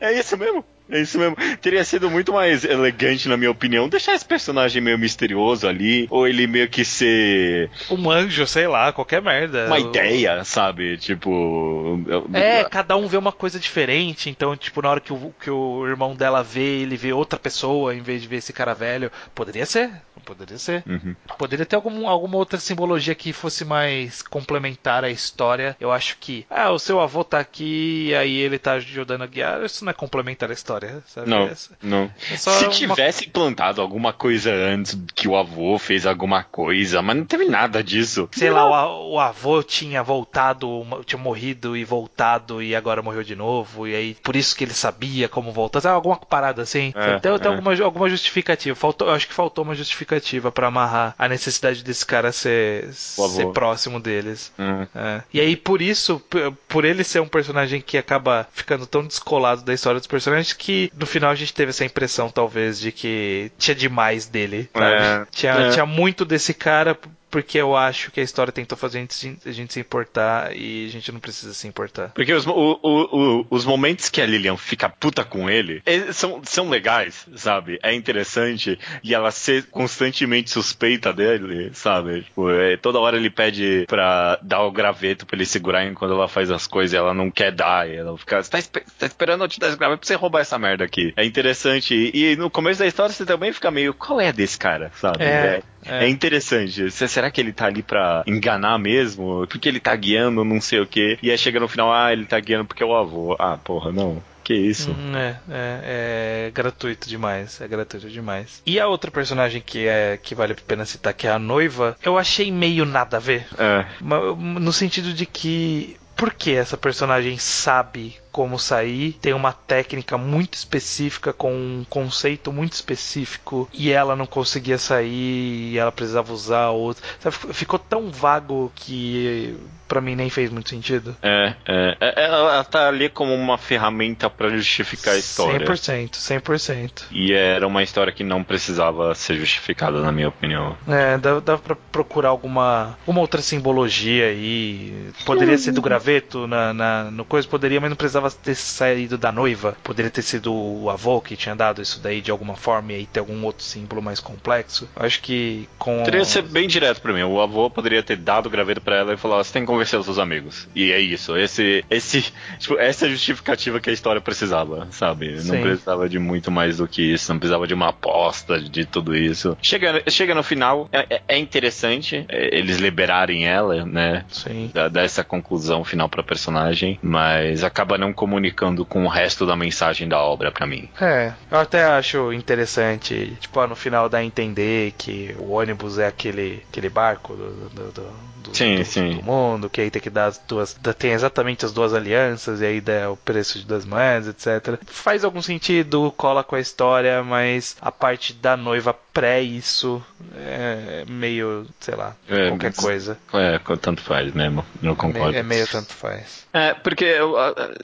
é 0.00 0.12
isso 0.18 0.38
mesmo. 0.38 0.64
É 0.92 1.00
isso 1.00 1.18
mesmo. 1.18 1.34
Teria 1.62 1.82
sido 1.84 2.10
muito 2.10 2.34
mais 2.34 2.64
elegante, 2.64 3.26
na 3.26 3.38
minha 3.38 3.50
opinião, 3.50 3.88
deixar 3.88 4.14
esse 4.14 4.26
personagem 4.26 4.82
meio 4.82 4.98
misterioso 4.98 5.66
ali, 5.66 6.06
ou 6.10 6.28
ele 6.28 6.46
meio 6.46 6.68
que 6.68 6.84
ser. 6.84 7.70
Um 7.90 8.10
anjo, 8.10 8.46
sei 8.46 8.68
lá, 8.68 8.92
qualquer 8.92 9.22
merda. 9.22 9.66
Uma 9.68 9.78
ideia, 9.78 10.44
sabe? 10.44 10.98
Tipo. 10.98 11.98
É, 12.34 12.64
cada 12.64 12.94
um 12.94 13.08
vê 13.08 13.16
uma 13.16 13.32
coisa 13.32 13.58
diferente, 13.58 14.28
então, 14.28 14.54
tipo, 14.54 14.82
na 14.82 14.90
hora 14.90 15.00
que 15.00 15.14
o, 15.14 15.32
que 15.40 15.50
o 15.50 15.86
irmão 15.88 16.14
dela 16.14 16.42
vê, 16.42 16.82
ele 16.82 16.96
vê 16.98 17.10
outra 17.10 17.38
pessoa 17.38 17.94
em 17.94 18.02
vez 18.02 18.20
de 18.20 18.28
ver 18.28 18.36
esse 18.36 18.52
cara 18.52 18.74
velho. 18.74 19.10
Poderia 19.34 19.64
ser, 19.64 19.90
poderia 20.26 20.58
ser. 20.58 20.84
Uhum. 20.86 21.16
Poderia 21.38 21.64
ter 21.64 21.76
algum, 21.76 22.06
alguma 22.06 22.36
outra 22.36 22.58
simbologia 22.58 23.14
que 23.14 23.32
fosse 23.32 23.64
mais 23.64 24.20
complementar 24.20 25.04
à 25.04 25.10
história. 25.10 25.74
Eu 25.80 25.90
acho 25.90 26.18
que, 26.18 26.44
ah, 26.50 26.70
o 26.70 26.78
seu 26.78 27.00
avô 27.00 27.24
tá 27.24 27.38
aqui, 27.38 28.08
e 28.08 28.14
aí 28.14 28.36
ele 28.36 28.58
tá 28.58 28.72
ajudando 28.72 29.22
a 29.22 29.26
guiar. 29.26 29.64
Isso 29.64 29.86
não 29.86 29.90
é 29.90 29.94
complementar 29.94 30.50
a 30.50 30.52
história 30.52 30.81
história, 30.82 31.02
sabe? 31.06 31.30
Não, 31.30 31.50
não. 31.82 32.10
É 32.30 32.36
Se 32.36 32.68
tivesse 32.70 33.24
uma... 33.24 33.32
plantado 33.32 33.80
alguma 33.80 34.12
coisa 34.12 34.52
antes 34.52 34.98
que 35.14 35.28
o 35.28 35.36
avô 35.36 35.78
fez 35.78 36.06
alguma 36.06 36.42
coisa, 36.42 37.00
mas 37.02 37.16
não 37.16 37.24
teve 37.24 37.44
nada 37.44 37.82
disso. 37.82 38.28
Sei 38.32 38.50
não. 38.50 38.68
lá, 38.68 38.88
o, 38.88 39.12
o, 39.12 39.20
avô 39.20 39.62
tinha 39.62 40.02
voltado, 40.02 40.86
tinha 41.04 41.20
morrido 41.20 41.76
e 41.76 41.84
voltado 41.84 42.62
e 42.62 42.74
agora 42.74 43.02
morreu 43.02 43.22
de 43.22 43.36
novo, 43.36 43.86
e 43.86 43.94
aí 43.94 44.14
por 44.22 44.36
isso 44.36 44.56
que 44.56 44.64
ele 44.64 44.74
sabia 44.74 45.28
como 45.28 45.52
voltar. 45.52 45.80
Sabe, 45.80 45.94
alguma 45.94 46.16
parada 46.16 46.62
assim. 46.62 46.92
É, 46.94 47.18
tem, 47.18 47.38
tem 47.38 47.50
é. 47.50 47.54
alguma, 47.54 47.74
alguma 47.82 48.08
justificativa. 48.08 48.74
Faltou, 48.74 49.08
eu 49.08 49.14
acho 49.14 49.28
que 49.28 49.34
faltou 49.34 49.64
uma 49.64 49.74
justificativa 49.74 50.50
para 50.50 50.66
amarrar 50.66 51.14
a 51.18 51.28
necessidade 51.28 51.82
desse 51.84 52.04
cara 52.04 52.32
ser, 52.32 52.92
ser 52.92 53.46
próximo 53.52 54.00
deles. 54.00 54.52
Uhum. 54.58 54.86
É. 54.94 55.22
E 55.32 55.40
aí, 55.40 55.56
por 55.56 55.80
isso, 55.82 56.22
por 56.68 56.84
ele 56.84 57.04
ser 57.04 57.20
um 57.20 57.28
personagem 57.28 57.80
que 57.80 57.98
acaba 57.98 58.46
ficando 58.52 58.86
tão 58.86 59.04
descolado 59.06 59.62
da 59.62 59.74
história 59.74 60.00
dos 60.00 60.06
personagens, 60.06 60.52
que 60.52 60.71
que 60.72 60.92
no 60.96 61.06
final 61.06 61.30
a 61.30 61.34
gente 61.34 61.52
teve 61.52 61.70
essa 61.70 61.84
impressão, 61.84 62.30
talvez, 62.30 62.80
de 62.80 62.90
que 62.90 63.52
tinha 63.58 63.74
demais 63.74 64.26
dele. 64.26 64.68
É, 64.74 65.26
tinha, 65.30 65.52
é. 65.52 65.70
tinha 65.70 65.84
muito 65.84 66.24
desse 66.24 66.54
cara 66.54 66.98
porque 67.32 67.56
eu 67.56 67.74
acho 67.74 68.10
que 68.10 68.20
a 68.20 68.22
história 68.22 68.52
tentou 68.52 68.76
fazer 68.76 68.98
a 68.98 69.00
gente, 69.00 69.38
a 69.46 69.52
gente, 69.52 69.72
se 69.72 69.80
importar 69.80 70.54
e 70.54 70.84
a 70.86 70.90
gente 70.90 71.10
não 71.10 71.18
precisa 71.18 71.54
se 71.54 71.66
importar. 71.66 72.10
Porque 72.10 72.32
os, 72.32 72.46
o, 72.46 72.78
o, 72.82 73.46
os 73.48 73.64
momentos 73.64 74.10
que 74.10 74.20
a 74.20 74.26
Lilian 74.26 74.58
fica 74.58 74.90
puta 74.90 75.24
com 75.24 75.48
ele 75.48 75.82
são, 76.12 76.42
são 76.44 76.68
legais, 76.68 77.26
sabe? 77.34 77.78
É 77.82 77.94
interessante 77.94 78.78
e 79.02 79.14
ela 79.14 79.30
ser 79.30 79.64
constantemente 79.70 80.50
suspeita 80.50 81.10
dele, 81.10 81.70
sabe? 81.72 82.20
Tipo, 82.20 82.50
é, 82.50 82.76
toda 82.76 83.00
hora 83.00 83.16
ele 83.16 83.30
pede 83.30 83.86
pra 83.88 84.38
dar 84.42 84.60
o 84.64 84.70
graveto 84.70 85.24
pra 85.24 85.34
ele 85.34 85.46
segurar 85.46 85.86
enquanto 85.86 86.12
ela 86.12 86.28
faz 86.28 86.50
as 86.50 86.66
coisas 86.66 86.92
e 86.92 86.96
ela 86.98 87.14
não 87.14 87.30
quer 87.30 87.50
dar. 87.50 87.88
E 87.88 87.96
ela 87.96 88.16
fica, 88.18 88.42
você 88.42 88.50
tá, 88.50 88.80
tá, 88.98 89.06
esperando 89.06 89.42
eu 89.42 89.48
te 89.48 89.58
dar 89.58 89.68
esse 89.68 89.78
graveto 89.78 90.00
pra 90.00 90.06
você 90.06 90.14
roubar 90.16 90.40
essa 90.40 90.58
merda 90.58 90.84
aqui. 90.84 91.14
É 91.16 91.24
interessante. 91.24 91.94
E, 91.94 92.32
e 92.32 92.36
no 92.36 92.50
começo 92.50 92.80
da 92.80 92.86
história 92.86 93.14
você 93.14 93.24
também 93.24 93.54
fica 93.54 93.70
meio, 93.70 93.94
qual 93.94 94.20
é 94.20 94.30
desse 94.34 94.58
cara, 94.58 94.92
sabe? 94.94 95.24
É. 95.24 95.26
é. 95.26 95.71
É. 95.84 96.04
é 96.04 96.08
interessante. 96.08 96.90
Será 96.90 97.30
que 97.30 97.40
ele 97.40 97.52
tá 97.52 97.66
ali 97.66 97.82
pra 97.82 98.22
enganar 98.26 98.78
mesmo? 98.78 99.46
Porque 99.48 99.68
ele 99.68 99.80
tá 99.80 99.94
guiando, 99.94 100.44
não 100.44 100.60
sei 100.60 100.80
o 100.80 100.86
quê. 100.86 101.18
E 101.22 101.30
aí 101.30 101.38
chega 101.38 101.60
no 101.60 101.68
final, 101.68 101.92
ah, 101.92 102.12
ele 102.12 102.24
tá 102.24 102.38
guiando 102.38 102.64
porque 102.64 102.82
é 102.82 102.86
o 102.86 102.94
avô. 102.94 103.36
Ah, 103.38 103.58
porra, 103.62 103.92
não. 103.92 104.22
Que 104.44 104.54
isso? 104.54 104.90
Hum, 104.90 105.16
é, 105.16 105.38
é, 105.48 106.46
é, 106.48 106.50
gratuito 106.50 107.08
demais. 107.08 107.60
É 107.60 107.68
gratuito 107.68 108.08
demais. 108.10 108.60
E 108.66 108.80
a 108.80 108.88
outra 108.88 109.10
personagem 109.10 109.62
que 109.64 109.86
é 109.86 110.18
que 110.20 110.34
vale 110.34 110.52
a 110.52 110.56
pena 110.66 110.84
citar, 110.84 111.14
que 111.14 111.26
é 111.26 111.30
a 111.30 111.38
noiva, 111.38 111.96
eu 112.02 112.18
achei 112.18 112.50
meio 112.50 112.84
nada 112.84 113.18
a 113.18 113.20
ver. 113.20 113.46
É. 113.56 113.86
No 114.00 114.72
sentido 114.72 115.12
de 115.12 115.26
que. 115.26 115.96
Por 116.16 116.34
que 116.34 116.54
essa 116.54 116.76
personagem 116.76 117.38
sabe 117.38 118.16
como 118.32 118.58
sair, 118.58 119.12
tem 119.20 119.34
uma 119.34 119.52
técnica 119.52 120.16
muito 120.16 120.54
específica 120.54 121.32
com 121.32 121.52
um 121.52 121.84
conceito 121.88 122.50
muito 122.50 122.72
específico 122.72 123.68
e 123.72 123.92
ela 123.92 124.16
não 124.16 124.26
conseguia 124.26 124.78
sair 124.78 125.72
e 125.72 125.78
ela 125.78 125.92
precisava 125.92 126.32
usar 126.32 126.70
outro. 126.70 127.04
Ficou 127.52 127.78
tão 127.78 128.10
vago 128.10 128.72
que 128.74 129.54
para 129.92 130.00
mim 130.00 130.16
nem 130.16 130.30
fez 130.30 130.50
muito 130.50 130.70
sentido. 130.70 131.14
É, 131.22 131.54
é, 131.66 131.96
é, 132.00 132.24
ela 132.24 132.64
tá 132.64 132.88
ali 132.88 133.10
como 133.10 133.34
uma 133.34 133.58
ferramenta 133.58 134.30
para 134.30 134.48
justificar 134.48 135.12
a 135.12 135.18
história. 135.18 135.66
100%, 135.66 136.12
100%. 136.12 137.02
E 137.10 137.34
era 137.34 137.66
uma 137.66 137.82
história 137.82 138.10
que 138.10 138.24
não 138.24 138.42
precisava 138.42 139.14
ser 139.14 139.36
justificada, 139.36 140.00
na 140.00 140.10
minha 140.10 140.28
opinião. 140.28 140.78
É, 140.88 141.18
dava, 141.18 141.42
dava 141.42 141.60
pra 141.60 141.76
procurar 141.76 142.30
alguma, 142.30 142.96
alguma 143.00 143.20
outra 143.20 143.42
simbologia 143.42 144.28
aí. 144.28 145.10
Poderia 145.26 145.58
ser 145.58 145.72
do 145.72 145.82
graveto 145.82 146.46
na, 146.46 146.72
na, 146.72 147.10
no 147.10 147.26
coisa, 147.26 147.46
poderia, 147.46 147.78
mas 147.78 147.90
não 147.90 147.96
precisava 147.96 148.21
precisava 148.22 148.30
ter 148.30 148.54
saído 148.54 149.18
da 149.18 149.32
noiva. 149.32 149.76
Poderia 149.82 150.10
ter 150.10 150.22
sido 150.22 150.52
o 150.52 150.90
avô 150.90 151.20
que 151.20 151.36
tinha 151.36 151.54
dado 151.54 151.82
isso 151.82 152.00
daí 152.00 152.20
de 152.20 152.30
alguma 152.30 152.56
forma 152.56 152.92
e 152.92 152.96
aí 152.96 153.06
ter 153.06 153.20
algum 153.20 153.44
outro 153.44 153.64
símbolo 153.64 154.02
mais 154.02 154.20
complexo. 154.20 154.88
Acho 154.94 155.20
que 155.20 155.68
com. 155.78 155.98
Poderia 155.98 156.24
ser 156.24 156.42
bem 156.42 156.68
direto 156.68 157.00
para 157.00 157.12
mim. 157.12 157.22
O 157.22 157.40
avô 157.40 157.68
poderia 157.70 158.02
ter 158.02 158.16
dado 158.16 158.46
o 158.46 158.50
graveto 158.50 158.80
para 158.80 158.96
ela 158.96 159.14
e 159.14 159.16
falar: 159.16 159.42
você 159.42 159.52
tem 159.52 159.62
que 159.62 159.66
convencer 159.66 159.98
os 159.98 160.04
seus 160.04 160.18
amigos. 160.18 160.68
E 160.74 160.92
é 160.92 161.00
isso. 161.00 161.36
Esse, 161.36 161.84
esse, 161.90 162.32
tipo, 162.58 162.78
essa 162.78 163.06
é 163.06 163.08
a 163.08 163.10
justificativa 163.10 163.80
que 163.80 163.90
a 163.90 163.92
história 163.92 164.20
precisava, 164.20 164.86
sabe? 164.90 165.40
Sim. 165.40 165.52
Não 165.52 165.62
precisava 165.62 166.08
de 166.08 166.18
muito 166.18 166.50
mais 166.50 166.76
do 166.76 166.86
que 166.86 167.02
isso. 167.02 167.32
Não 167.32 167.38
precisava 167.38 167.66
de 167.66 167.74
uma 167.74 167.88
aposta 167.88 168.60
de 168.60 168.84
tudo 168.84 169.16
isso. 169.16 169.56
Chega, 169.62 170.02
chega 170.08 170.34
no 170.34 170.42
final, 170.42 170.88
é, 170.92 171.06
é, 171.16 171.22
é 171.28 171.38
interessante 171.38 172.24
é, 172.28 172.56
eles 172.56 172.78
liberarem 172.78 173.46
ela, 173.46 173.84
né? 173.84 174.24
Sim. 174.28 174.70
Dar 174.72 175.04
essa 175.04 175.24
conclusão 175.24 175.84
final 175.84 176.08
pra 176.08 176.22
personagem, 176.22 176.98
mas 177.02 177.64
acaba 177.64 177.98
não 177.98 178.11
comunicando 178.12 178.84
com 178.84 179.04
o 179.04 179.08
resto 179.08 179.46
da 179.46 179.56
mensagem 179.56 180.08
da 180.08 180.20
obra 180.20 180.50
para 180.50 180.66
mim. 180.66 180.88
É, 181.00 181.32
eu 181.50 181.58
até 181.58 181.84
acho 181.84 182.32
interessante, 182.32 183.36
tipo, 183.40 183.66
no 183.66 183.76
final 183.76 184.08
dá 184.08 184.18
a 184.18 184.24
entender 184.24 184.92
que 184.98 185.34
o 185.38 185.52
ônibus 185.52 185.98
é 185.98 186.06
aquele, 186.06 186.62
aquele 186.68 186.88
barco 186.88 187.34
do, 187.34 187.50
do, 187.50 187.92
do, 187.92 188.32
do, 188.42 188.56
sim, 188.56 188.76
do, 188.76 188.84
sim. 188.84 189.16
do 189.16 189.22
mundo, 189.22 189.70
que 189.70 189.80
aí 189.80 189.90
tem 189.90 190.02
que 190.02 190.10
dar 190.10 190.26
as 190.26 190.38
duas, 190.38 190.76
tem 190.98 191.12
exatamente 191.12 191.64
as 191.64 191.72
duas 191.72 191.94
alianças 191.94 192.60
e 192.60 192.66
aí 192.66 192.80
dá 192.80 193.10
o 193.10 193.16
preço 193.16 193.58
de 193.58 193.66
duas 193.66 193.84
moedas, 193.84 194.28
etc. 194.28 194.78
Faz 194.86 195.24
algum 195.24 195.42
sentido, 195.42 196.12
cola 196.16 196.42
com 196.42 196.56
a 196.56 196.60
história, 196.60 197.22
mas 197.22 197.76
a 197.80 197.92
parte 197.92 198.32
da 198.32 198.56
noiva 198.56 198.96
pré 199.12 199.42
isso 199.42 200.02
é 200.34 201.04
meio, 201.08 201.66
sei 201.80 201.94
lá, 201.94 202.16
é, 202.28 202.48
qualquer 202.48 202.74
coisa. 202.74 203.18
É, 203.32 203.58
tanto 203.76 204.02
faz 204.02 204.32
mesmo, 204.32 204.64
não 204.80 204.94
concordo. 204.94 205.36
É 205.36 205.42
meio 205.42 205.66
tanto 205.66 205.92
faz. 205.92 206.46
É, 206.52 206.74
porque 206.74 207.16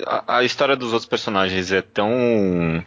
a, 0.06 0.17
a, 0.26 0.42
história 0.42 0.76
dos 0.76 0.92
outros 0.92 1.08
personagens 1.08 1.70
é 1.72 1.82
tão 1.82 2.10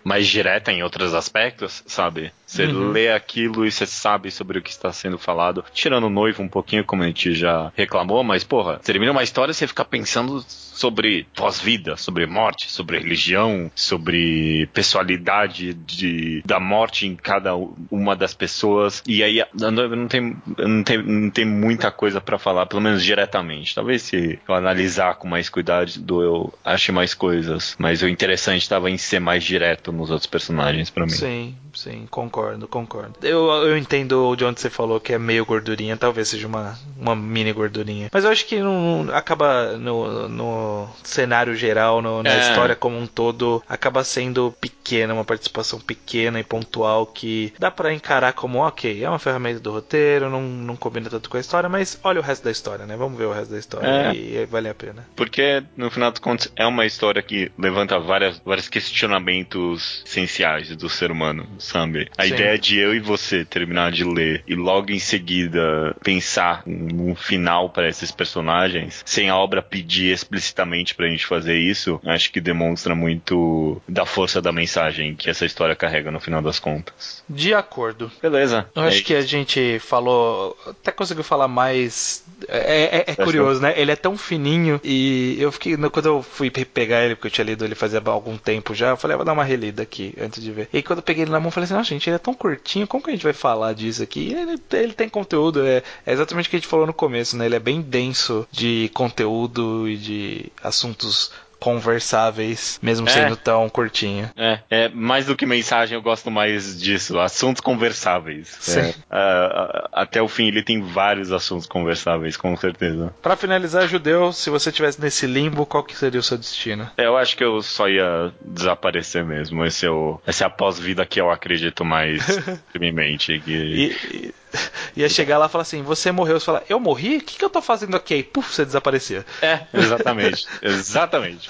mais 0.04 0.28
direta 0.28 0.72
em 0.72 0.84
outros 0.84 1.14
aspectos, 1.14 1.84
sabe? 1.86 2.32
Você 2.52 2.66
uhum. 2.66 2.92
lê 2.92 3.10
aquilo 3.10 3.66
e 3.66 3.72
você 3.72 3.86
sabe 3.86 4.30
sobre 4.30 4.60
o 4.60 4.62
que 4.62 4.70
está 4.70 4.92
sendo 4.92 5.18
falado. 5.18 5.64
Tirando 5.74 6.08
o 6.08 6.10
noivo 6.10 6.44
um 6.44 6.50
pouquinho, 6.50 6.84
como 6.84 7.02
a 7.02 7.08
gente 7.08 7.34
já 7.34 7.72
reclamou, 7.78 8.26
mas, 8.26 8.44
porra, 8.44 8.78
termina 8.84 9.14
uma 9.14 9.24
história 9.24 9.52
e 9.52 9.56
você 9.56 9.66
fica 9.66 9.86
pensando 9.86 10.44
sobre 10.48 11.28
pós-vida, 11.34 11.96
sobre 11.96 12.26
morte, 12.26 12.70
sobre 12.70 13.00
religião, 13.00 13.72
sobre 13.74 14.68
pessoalidade 14.74 15.74
de, 15.74 16.42
da 16.46 16.60
morte 16.60 17.08
em 17.08 17.16
cada 17.16 17.54
uma 17.90 18.16
das 18.18 18.34
pessoas. 18.34 19.02
E 19.08 19.24
aí 19.24 19.42
não 19.54 20.08
tem, 20.08 20.36
não 20.58 20.84
tem, 20.84 21.04
não 21.04 21.30
tem 21.30 21.46
muita 21.46 21.90
coisa 21.90 22.20
para 22.20 22.38
falar, 22.38 22.66
pelo 22.66 22.82
menos 22.82 23.04
diretamente. 23.04 23.76
Talvez 23.76 24.02
se 24.02 24.40
eu 24.46 24.54
analisar 24.54 25.16
com 25.16 25.28
mais 25.28 25.50
cuidado, 25.50 26.22
eu 26.22 26.54
ache 26.66 26.92
mais 26.92 27.14
coisas. 27.14 27.76
Mas 27.78 28.02
o 28.02 28.08
interessante 28.10 28.64
estava 28.64 28.90
em 28.90 28.98
ser 28.98 29.20
mais 29.20 29.44
direto 29.44 29.92
nos 29.94 30.10
outros 30.10 30.28
personagens 30.28 30.90
para 30.90 31.06
mim. 31.06 31.12
Sim, 31.12 31.56
sim, 31.74 32.08
concordo, 32.10 32.41
concordo. 32.68 33.14
Eu, 33.22 33.48
eu 33.50 33.78
entendo 33.78 34.36
de 34.36 34.46
onde 34.46 34.60
você 34.60 34.70
falou 34.70 35.00
que 35.00 35.14
é 35.14 35.20
meio 35.20 35.46
gordurinha, 35.46 35.98
talvez 35.98 36.30
seja 36.30 36.48
uma, 36.48 36.78
uma 37.00 37.16
mini 37.16 37.52
gordurinha. 37.52 38.10
Mas 38.12 38.24
eu 38.24 38.32
acho 38.32 38.46
que 38.46 38.60
não, 38.60 39.08
acaba 39.14 39.78
no, 39.78 40.28
no 40.28 40.88
cenário 41.04 41.56
geral, 41.56 42.02
no, 42.02 42.24
na 42.24 42.34
é. 42.34 42.40
história 42.50 42.76
como 42.76 42.98
um 42.98 43.08
todo, 43.08 43.62
acaba 43.68 44.04
sendo 44.04 44.54
pequeno 44.60 44.81
pequena, 44.82 45.14
uma 45.14 45.24
participação 45.24 45.80
pequena 45.80 46.40
e 46.40 46.44
pontual 46.44 47.06
que 47.06 47.54
dá 47.58 47.70
para 47.72 47.94
encarar 47.94 48.34
como, 48.34 48.60
ok, 48.60 49.04
é 49.04 49.08
uma 49.08 49.20
ferramenta 49.20 49.60
do 49.60 49.72
roteiro, 49.72 50.30
não, 50.30 50.42
não 50.42 50.76
combina 50.76 51.10
tanto 51.10 51.30
com 51.30 51.38
a 51.38 51.40
história, 51.40 51.70
mas 51.70 52.00
olha 52.04 52.20
o 52.20 52.24
resto 52.24 52.44
da 52.44 52.52
história, 52.52 52.86
né? 52.86 52.98
Vamos 52.98 53.18
ver 53.18 53.26
o 53.26 53.34
resto 53.34 53.52
da 53.52 53.60
história 53.60 53.88
é. 53.88 54.14
e, 54.14 54.38
e 54.38 54.46
vale 54.46 54.68
a 54.68 54.74
pena. 54.74 55.08
Porque, 55.16 55.64
no 55.78 55.90
final 55.90 56.12
dos 56.12 56.20
contos, 56.20 56.52
é 56.56 56.66
uma 56.66 56.86
história 56.86 57.22
que 57.22 57.52
levanta 57.58 58.00
várias, 58.00 58.42
vários 58.44 58.68
questionamentos 58.68 60.04
essenciais 60.06 60.76
do 60.76 60.90
ser 60.90 61.12
humano, 61.12 61.48
sabe? 61.60 62.10
A 62.18 62.24
Sim. 62.24 62.34
ideia 62.34 62.58
de 62.58 62.78
eu 62.78 62.94
e 62.94 63.00
você 63.00 63.46
terminar 63.46 63.92
de 63.92 64.04
ler 64.04 64.44
e 64.48 64.56
logo 64.56 64.92
em 64.92 65.00
seguida 65.00 65.96
pensar 66.04 66.64
num 66.66 67.16
final 67.16 67.70
para 67.70 67.88
esses 67.88 68.12
personagens, 68.12 69.04
sem 69.06 69.30
a 69.30 69.38
obra 69.38 69.62
pedir 69.62 70.12
explicitamente 70.12 70.96
pra 70.96 71.08
gente 71.08 71.26
fazer 71.26 71.58
isso, 71.58 72.00
acho 72.06 72.32
que 72.32 72.42
demonstra 72.42 72.96
muito 72.96 73.82
da 73.88 74.06
força 74.06 74.42
da 74.42 74.52
mensagem 74.52 74.72
que 75.16 75.30
essa 75.30 75.46
história 75.46 75.76
carrega 75.76 76.12
no 76.12 76.20
final 76.20 76.42
das 76.42 76.60
contas. 76.60 77.24
De 77.30 77.54
acordo. 77.54 78.12
Beleza. 78.22 78.70
Eu 78.76 78.84
acho 78.84 79.00
é 79.00 79.02
que 79.02 79.16
a 79.16 79.22
gente 79.22 79.80
falou, 79.80 80.58
até 80.68 80.92
conseguiu 80.92 81.24
falar 81.24 81.48
mais. 81.48 82.24
É, 82.48 82.98
é, 82.98 83.04
é 83.08 83.16
curioso, 83.16 83.62
né? 83.62 83.74
Ele 83.78 83.92
é 83.92 83.96
tão 83.96 84.18
fininho 84.18 84.80
e 84.84 85.38
eu 85.40 85.52
fiquei. 85.52 85.78
Quando 85.78 86.06
eu 86.06 86.24
fui 86.24 86.50
pegar 86.50 87.04
ele, 87.04 87.16
porque 87.16 87.28
eu 87.28 87.32
tinha 87.32 87.46
lido 87.46 87.66
ele 87.66 87.76
fazia 87.76 88.02
algum 88.06 88.38
tempo 88.38 88.74
já, 88.74 88.90
eu 88.90 88.98
falei, 88.98 89.16
ah, 89.16 89.18
vou 89.18 89.26
dar 89.26 89.34
uma 89.34 89.44
relida 89.44 89.84
aqui 89.84 90.14
antes 90.20 90.42
de 90.42 90.52
ver. 90.52 90.70
E 90.74 90.82
quando 90.82 91.00
eu 91.00 91.04
peguei 91.04 91.24
ele 91.24 91.32
na 91.32 91.40
mão, 91.40 91.48
eu 91.48 91.52
falei 91.52 91.66
assim: 91.66 91.74
nossa, 91.74 91.90
gente, 91.90 92.10
ele 92.10 92.16
é 92.16 92.20
tão 92.20 92.34
curtinho, 92.34 92.88
como 92.88 93.04
que 93.04 93.10
a 93.10 93.14
gente 93.14 93.24
vai 93.24 93.34
falar 93.34 93.74
disso 93.74 94.04
aqui? 94.04 94.34
Ele, 94.34 94.60
ele 94.74 94.94
tem 94.94 95.10
conteúdo, 95.10 95.66
é, 95.66 95.84
é 96.06 96.14
exatamente 96.14 96.48
o 96.48 96.50
que 96.50 96.56
a 96.56 96.60
gente 96.60 96.68
falou 96.68 96.86
no 96.86 96.94
começo, 96.94 97.38
né? 97.38 97.46
Ele 97.46 97.56
é 97.56 97.60
bem 97.60 97.82
denso 97.82 98.48
de 98.52 98.90
conteúdo 98.94 99.88
e 99.88 99.98
de 99.98 100.52
assuntos 100.64 101.32
conversáveis, 101.62 102.80
mesmo 102.82 103.08
é. 103.08 103.12
sendo 103.12 103.38
tão 103.38 103.70
curtinho. 103.70 104.32
É, 104.36 104.60
é, 104.68 104.90
mais 104.90 105.28
do 105.28 105.36
que 105.36 105.46
mensagem, 105.46 105.96
eu 105.96 106.02
gosto 106.02 106.32
mais 106.32 106.82
disso. 106.82 107.20
Assuntos 107.20 107.62
conversáveis. 107.62 108.58
Sim. 108.60 108.80
É, 108.80 108.96
uh, 109.12 109.88
até 109.94 110.20
o 110.20 110.28
fim, 110.28 110.48
ele 110.48 110.64
tem 110.64 110.82
vários 110.82 111.32
assuntos 111.32 111.68
conversáveis, 111.68 112.36
com 112.36 112.58
certeza. 112.58 113.14
Para 113.22 113.38
finalizar, 113.38 113.88
Judeu, 113.88 114.34
se 114.34 114.50
você 114.50 114.70
estivesse 114.70 115.00
nesse 115.00 115.28
limbo, 115.28 115.64
qual 115.64 115.84
que 115.84 115.96
seria 115.96 116.20
o 116.20 116.24
seu 116.24 116.38
destino? 116.38 116.90
É, 116.98 117.06
eu 117.06 117.16
acho 117.16 117.38
que 117.38 117.44
eu 117.44 117.62
só 117.62 117.88
ia 117.88 118.34
desaparecer 118.44 119.24
mesmo. 119.24 119.64
Esse 119.64 119.86
é, 119.86 119.92
o, 119.92 120.20
esse 120.28 120.44
é 120.44 120.48
a 120.48 120.50
pós-vida 120.50 121.06
que 121.06 121.22
eu 121.22 121.30
acredito 121.30 121.86
mais 121.86 122.26
firmemente. 122.74 123.40
Que... 123.40 123.52
E, 123.52 124.34
ia 124.96 125.10
chegar 125.10 125.38
lá 125.38 125.46
e 125.46 125.50
falar 125.50 125.64
assim: 125.64 125.82
Você 125.84 126.12
morreu. 126.12 126.40
Você 126.40 126.46
fala: 126.46 126.64
Eu 126.70 126.80
morri? 126.80 127.18
O 127.18 127.22
que, 127.22 127.38
que 127.38 127.46
eu 127.46 127.50
tô 127.50 127.62
fazendo 127.62 127.96
aqui? 127.96 128.14
Aí, 128.14 128.24
puf, 128.24 128.54
você 128.54 128.66
desaparecia. 128.66 129.26
É, 129.42 129.62
exatamente. 129.74 130.48
exatamente. 130.62 131.50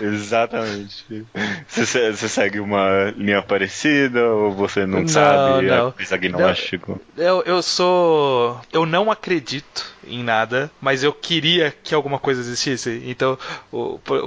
exatamente. 0.00 1.26
Você, 1.68 2.12
você, 2.12 2.28
segue 2.28 2.60
uma 2.60 3.12
linha 3.16 3.42
parecida 3.42 4.24
ou 4.26 4.52
você 4.52 4.86
não, 4.86 5.00
não 5.00 5.08
sabe? 5.08 5.66
Não. 5.66 5.94
É 5.98 6.14
agnóstico. 6.14 7.00
Eu, 7.16 7.42
eu 7.42 7.62
sou. 7.62 8.60
Eu 8.72 8.86
não 8.86 9.10
acredito 9.10 9.94
em 10.06 10.22
nada, 10.22 10.70
mas 10.80 11.02
eu 11.02 11.12
queria 11.12 11.74
que 11.82 11.94
alguma 11.94 12.18
coisa 12.18 12.40
existisse. 12.40 13.02
Então, 13.06 13.38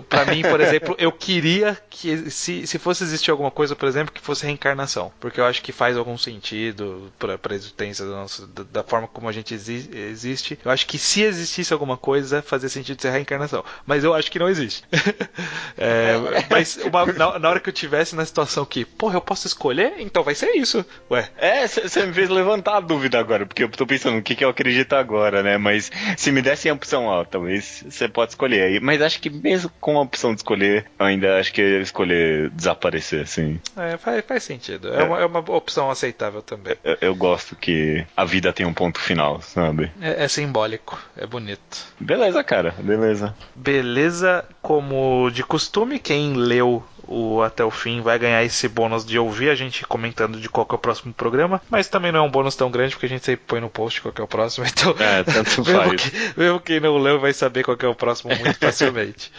para 0.09 0.25
mim, 0.25 0.41
por 0.41 0.59
exemplo, 0.59 0.95
eu 0.97 1.11
queria 1.11 1.77
que 1.89 2.29
se, 2.29 2.65
se 2.67 2.79
fosse 2.79 3.03
existir 3.03 3.31
alguma 3.31 3.51
coisa, 3.51 3.75
por 3.75 3.87
exemplo, 3.87 4.13
que 4.13 4.21
fosse 4.21 4.45
reencarnação, 4.45 5.11
porque 5.19 5.39
eu 5.39 5.45
acho 5.45 5.61
que 5.61 5.71
faz 5.71 5.97
algum 5.97 6.17
sentido 6.17 7.11
para 7.17 7.35
a 7.35 7.86
existência 7.87 8.05
do 8.05 8.11
nosso, 8.11 8.47
da, 8.47 8.63
da, 8.63 8.83
forma 8.83 9.07
como 9.07 9.27
a 9.27 9.31
gente 9.31 9.53
exi 9.53 9.89
existe. 9.93 10.57
Eu 10.63 10.71
acho 10.71 10.85
que 10.85 10.97
se 10.97 11.21
existisse 11.21 11.73
alguma 11.73 11.97
coisa, 11.97 12.41
fazia 12.41 12.69
sentido 12.69 13.01
ser 13.01 13.11
reencarnação, 13.11 13.63
mas 13.85 14.03
eu 14.03 14.13
acho 14.13 14.31
que 14.31 14.39
não 14.39 14.49
existe. 14.49 14.83
é, 15.77 16.15
mas 16.49 16.77
uma, 16.77 17.05
na, 17.05 17.39
na, 17.39 17.49
hora 17.49 17.59
que 17.59 17.69
eu 17.69 17.73
tivesse 17.73 18.15
na 18.15 18.25
situação 18.25 18.65
que, 18.65 18.85
porra, 18.85 19.15
eu 19.15 19.21
posso 19.21 19.47
escolher, 19.47 19.95
então 19.99 20.23
vai 20.23 20.35
ser 20.35 20.51
isso. 20.51 20.85
Ué. 21.09 21.29
É, 21.37 21.67
você 21.67 22.05
me 22.05 22.13
fez 22.13 22.29
levantar 22.29 22.77
a 22.77 22.79
dúvida 22.79 23.19
agora, 23.19 23.45
porque 23.45 23.63
eu 23.63 23.69
tô 23.69 23.85
pensando 23.85 24.17
o 24.17 24.21
que, 24.21 24.35
que 24.35 24.43
eu 24.43 24.49
acredito 24.49 24.93
agora, 24.93 25.43
né? 25.43 25.57
mas 25.57 25.91
se 26.15 26.31
me 26.31 26.41
dessem 26.41 26.71
a 26.71 26.73
opção, 26.73 27.05
ó, 27.05 27.23
talvez 27.23 27.83
você 27.89 28.07
pode 28.07 28.31
escolher 28.31 28.63
aí. 28.63 28.79
Mas 28.79 29.01
acho 29.01 29.19
que 29.19 29.29
mesmo 29.29 29.71
com 29.79 29.97
a 29.97 30.01
opção 30.01 30.31
de 30.33 30.39
escolher, 30.39 30.85
ainda 30.97 31.39
acho 31.39 31.53
que 31.53 31.61
eu 31.61 31.67
ia 31.67 31.81
escolher 31.81 32.49
desaparecer, 32.51 33.21
assim. 33.21 33.59
É, 33.75 33.97
faz, 33.97 34.25
faz 34.25 34.43
sentido. 34.43 34.93
É, 34.93 35.01
é. 35.01 35.03
Uma, 35.03 35.19
é 35.21 35.25
uma 35.25 35.39
opção 35.51 35.89
aceitável 35.89 36.41
também. 36.41 36.75
Eu, 36.83 36.97
eu, 37.01 37.15
gosto 37.15 37.55
que 37.55 37.71
a 38.15 38.25
vida 38.25 38.53
tem 38.53 38.65
um 38.65 38.73
ponto 38.73 38.99
final, 38.99 39.41
sabe? 39.41 39.91
É, 40.01 40.23
é 40.23 40.27
simbólico, 40.27 40.99
é 41.15 41.25
bonito. 41.25 41.85
Beleza, 41.99 42.43
cara, 42.43 42.73
beleza. 42.79 43.35
Beleza, 43.55 44.45
como 44.61 45.29
de 45.31 45.43
costume, 45.43 45.99
quem 45.99 46.33
leu 46.33 46.83
o 47.07 47.41
Até 47.41 47.63
o 47.63 47.71
Fim 47.71 48.01
vai 48.01 48.19
ganhar 48.19 48.43
esse 48.43 48.67
bônus 48.67 49.05
de 49.05 49.17
ouvir 49.17 49.49
a 49.49 49.55
gente 49.55 49.85
comentando 49.85 50.39
de 50.39 50.49
qual 50.49 50.67
é 50.69 50.75
o 50.75 50.77
próximo 50.77 51.13
programa, 51.13 51.61
mas 51.69 51.87
também 51.87 52.11
não 52.11 52.19
é 52.19 52.23
um 52.23 52.29
bônus 52.29 52.55
tão 52.55 52.69
grande 52.69 52.93
porque 52.93 53.05
a 53.05 53.09
gente 53.09 53.25
sempre 53.25 53.45
põe 53.47 53.61
no 53.61 53.69
post 53.69 54.01
qual 54.01 54.13
é 54.17 54.21
o 54.21 54.27
próximo, 54.27 54.65
então 54.67 54.93
é, 54.99 55.23
tanto 55.23 55.63
mesmo, 55.63 55.95
que, 55.95 56.39
mesmo 56.39 56.59
quem 56.59 56.79
não 56.79 56.97
leu 56.97 57.19
vai 57.19 57.33
saber 57.33 57.63
qual 57.63 57.77
é 57.79 57.87
o 57.87 57.95
próximo 57.95 58.35
muito 58.35 58.59
facilmente. 58.59 59.31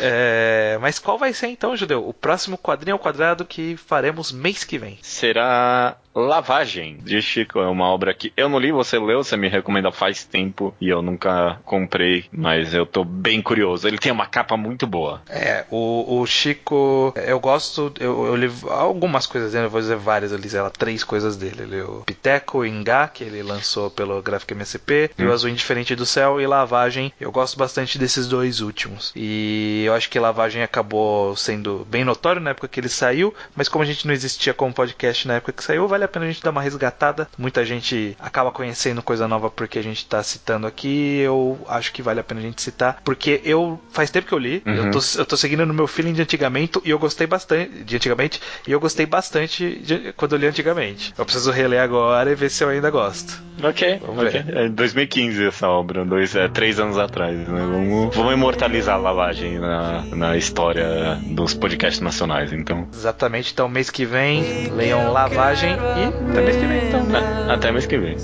é, 0.00 0.76
mas 0.80 0.98
qual 0.98 1.18
vai 1.18 1.32
ser 1.32 1.46
então, 1.46 1.76
Judeu? 1.76 2.06
O 2.06 2.12
próximo 2.12 2.58
quadrinho 2.58 2.94
ao 2.94 2.98
quadrado 2.98 3.44
que 3.44 3.76
faremos 3.76 4.32
mês 4.32 4.64
que 4.64 4.78
vem? 4.78 4.98
Será 5.02 5.96
Lavagem, 6.14 6.98
de 7.02 7.20
Chico. 7.20 7.58
É 7.58 7.66
uma 7.66 7.86
obra 7.86 8.14
que 8.14 8.32
eu 8.36 8.48
não 8.48 8.58
li, 8.58 8.70
você 8.70 8.98
leu, 8.98 9.24
você 9.24 9.36
me 9.36 9.48
recomenda 9.48 9.90
faz 9.90 10.24
tempo 10.24 10.74
e 10.80 10.88
eu 10.88 11.02
nunca 11.02 11.58
comprei, 11.64 12.26
mas 12.30 12.72
eu 12.72 12.86
tô 12.86 13.04
bem 13.04 13.42
curioso. 13.42 13.88
Ele 13.88 13.98
tem 13.98 14.12
uma 14.12 14.26
capa 14.26 14.56
muito 14.56 14.86
boa. 14.86 15.22
É, 15.28 15.64
o, 15.70 16.20
o 16.20 16.26
Chico, 16.26 17.12
eu 17.16 17.40
gosto, 17.40 17.92
eu, 17.98 18.26
eu 18.26 18.36
li 18.36 18.50
algumas 18.70 19.26
coisas 19.26 19.52
dele, 19.52 19.66
eu 19.66 19.70
vou 19.70 19.80
dizer 19.80 19.96
várias, 19.96 20.30
eu 20.30 20.38
li 20.38 20.48
sei 20.48 20.60
lá, 20.60 20.70
três 20.70 21.02
coisas 21.02 21.36
dele. 21.36 21.62
Eu 21.62 21.66
li 21.66 21.80
o 21.82 22.02
Piteco, 22.06 22.64
Ingá, 22.64 23.08
que 23.08 23.24
ele 23.24 23.42
lançou 23.42 23.90
pelo 23.90 24.22
Graphic 24.22 24.52
MSP, 24.54 25.10
hum. 25.18 25.22
e 25.24 25.26
o 25.26 25.32
Azul 25.32 25.50
Indiferente 25.50 25.96
do 25.96 26.06
Céu 26.06 26.40
e 26.40 26.46
Lavagem. 26.46 27.12
Eu 27.20 27.32
gosto 27.32 27.58
bastante 27.58 27.98
desses 27.98 28.28
dois 28.28 28.60
últimos. 28.60 29.12
E 29.16 29.82
eu 29.84 29.94
acho 29.94 30.08
que 30.08 30.18
Lavagem 30.18 30.62
acabou 30.62 31.36
sendo 31.36 31.86
bem 31.90 32.04
notório 32.04 32.40
na 32.40 32.50
época 32.50 32.68
que 32.68 32.78
ele 32.78 32.88
saiu, 32.88 33.34
mas 33.56 33.68
como 33.68 33.82
a 33.82 33.86
gente 33.86 34.06
não 34.06 34.14
existia 34.14 34.54
como 34.54 34.72
podcast 34.72 35.26
na 35.26 35.34
época 35.34 35.52
que 35.52 35.64
saiu, 35.64 35.88
vale 35.88 36.03
vale 36.04 36.06
a 36.06 36.08
pena 36.08 36.24
a 36.26 36.28
gente 36.28 36.42
dar 36.42 36.50
uma 36.50 36.62
resgatada. 36.62 37.28
Muita 37.38 37.64
gente 37.64 38.16
acaba 38.20 38.50
conhecendo 38.50 39.02
coisa 39.02 39.26
nova 39.26 39.50
porque 39.50 39.78
a 39.78 39.82
gente 39.82 39.98
está 39.98 40.22
citando 40.22 40.66
aqui. 40.66 41.18
Eu 41.18 41.58
acho 41.68 41.92
que 41.92 42.02
vale 42.02 42.20
a 42.20 42.24
pena 42.24 42.40
a 42.40 42.42
gente 42.42 42.60
citar, 42.60 43.00
porque 43.04 43.40
eu 43.44 43.80
faz 43.90 44.10
tempo 44.10 44.28
que 44.28 44.34
eu 44.34 44.38
li, 44.38 44.62
uhum. 44.66 44.74
eu, 44.74 44.90
tô, 44.90 44.98
eu 45.18 45.26
tô 45.26 45.36
seguindo 45.36 45.64
no 45.66 45.74
meu 45.74 45.86
feeling 45.86 46.12
de 46.12 46.22
antigamente 46.22 46.80
e 46.84 46.90
eu 46.90 46.98
gostei 46.98 47.26
bastante 47.26 47.84
de 47.84 47.96
antigamente 47.96 48.40
e 48.66 48.72
eu 48.72 48.80
gostei 48.80 49.06
bastante 49.06 49.78
de, 49.80 50.12
quando 50.14 50.34
eu 50.34 50.38
li 50.38 50.46
antigamente. 50.46 51.14
Eu 51.16 51.24
preciso 51.24 51.50
reler 51.50 51.80
agora 51.80 52.30
e 52.30 52.34
ver 52.34 52.50
se 52.50 52.62
eu 52.62 52.68
ainda 52.68 52.90
gosto. 52.90 53.42
Ok, 53.62 54.00
vamos 54.04 54.24
okay. 54.24 54.42
ver. 54.42 54.56
É 54.56 54.68
2015 54.68 55.46
essa 55.46 55.68
obra, 55.68 56.04
dois, 56.04 56.34
é, 56.34 56.48
três 56.48 56.80
anos 56.80 56.98
atrás. 56.98 57.36
Né? 57.36 57.60
Vamos, 57.60 58.14
vamos 58.14 58.32
imortalizar 58.32 58.96
a 58.96 58.98
lavagem 58.98 59.58
na, 59.58 60.02
na 60.02 60.36
história 60.36 61.18
dos 61.22 61.54
podcasts 61.54 62.00
nacionais, 62.00 62.52
então. 62.52 62.88
Exatamente, 62.92 63.52
então 63.52 63.68
mês 63.68 63.90
que 63.90 64.04
vem 64.04 64.68
leiam 64.70 65.12
Lavagem 65.12 65.76
e 65.96 66.30
até 66.30 66.40
mês 66.42 66.56
que 66.56 66.66
vem, 66.66 66.88
então. 66.88 67.06
Até 67.50 67.72
mês 67.72 67.86
que 67.86 67.98
vem. 67.98 68.16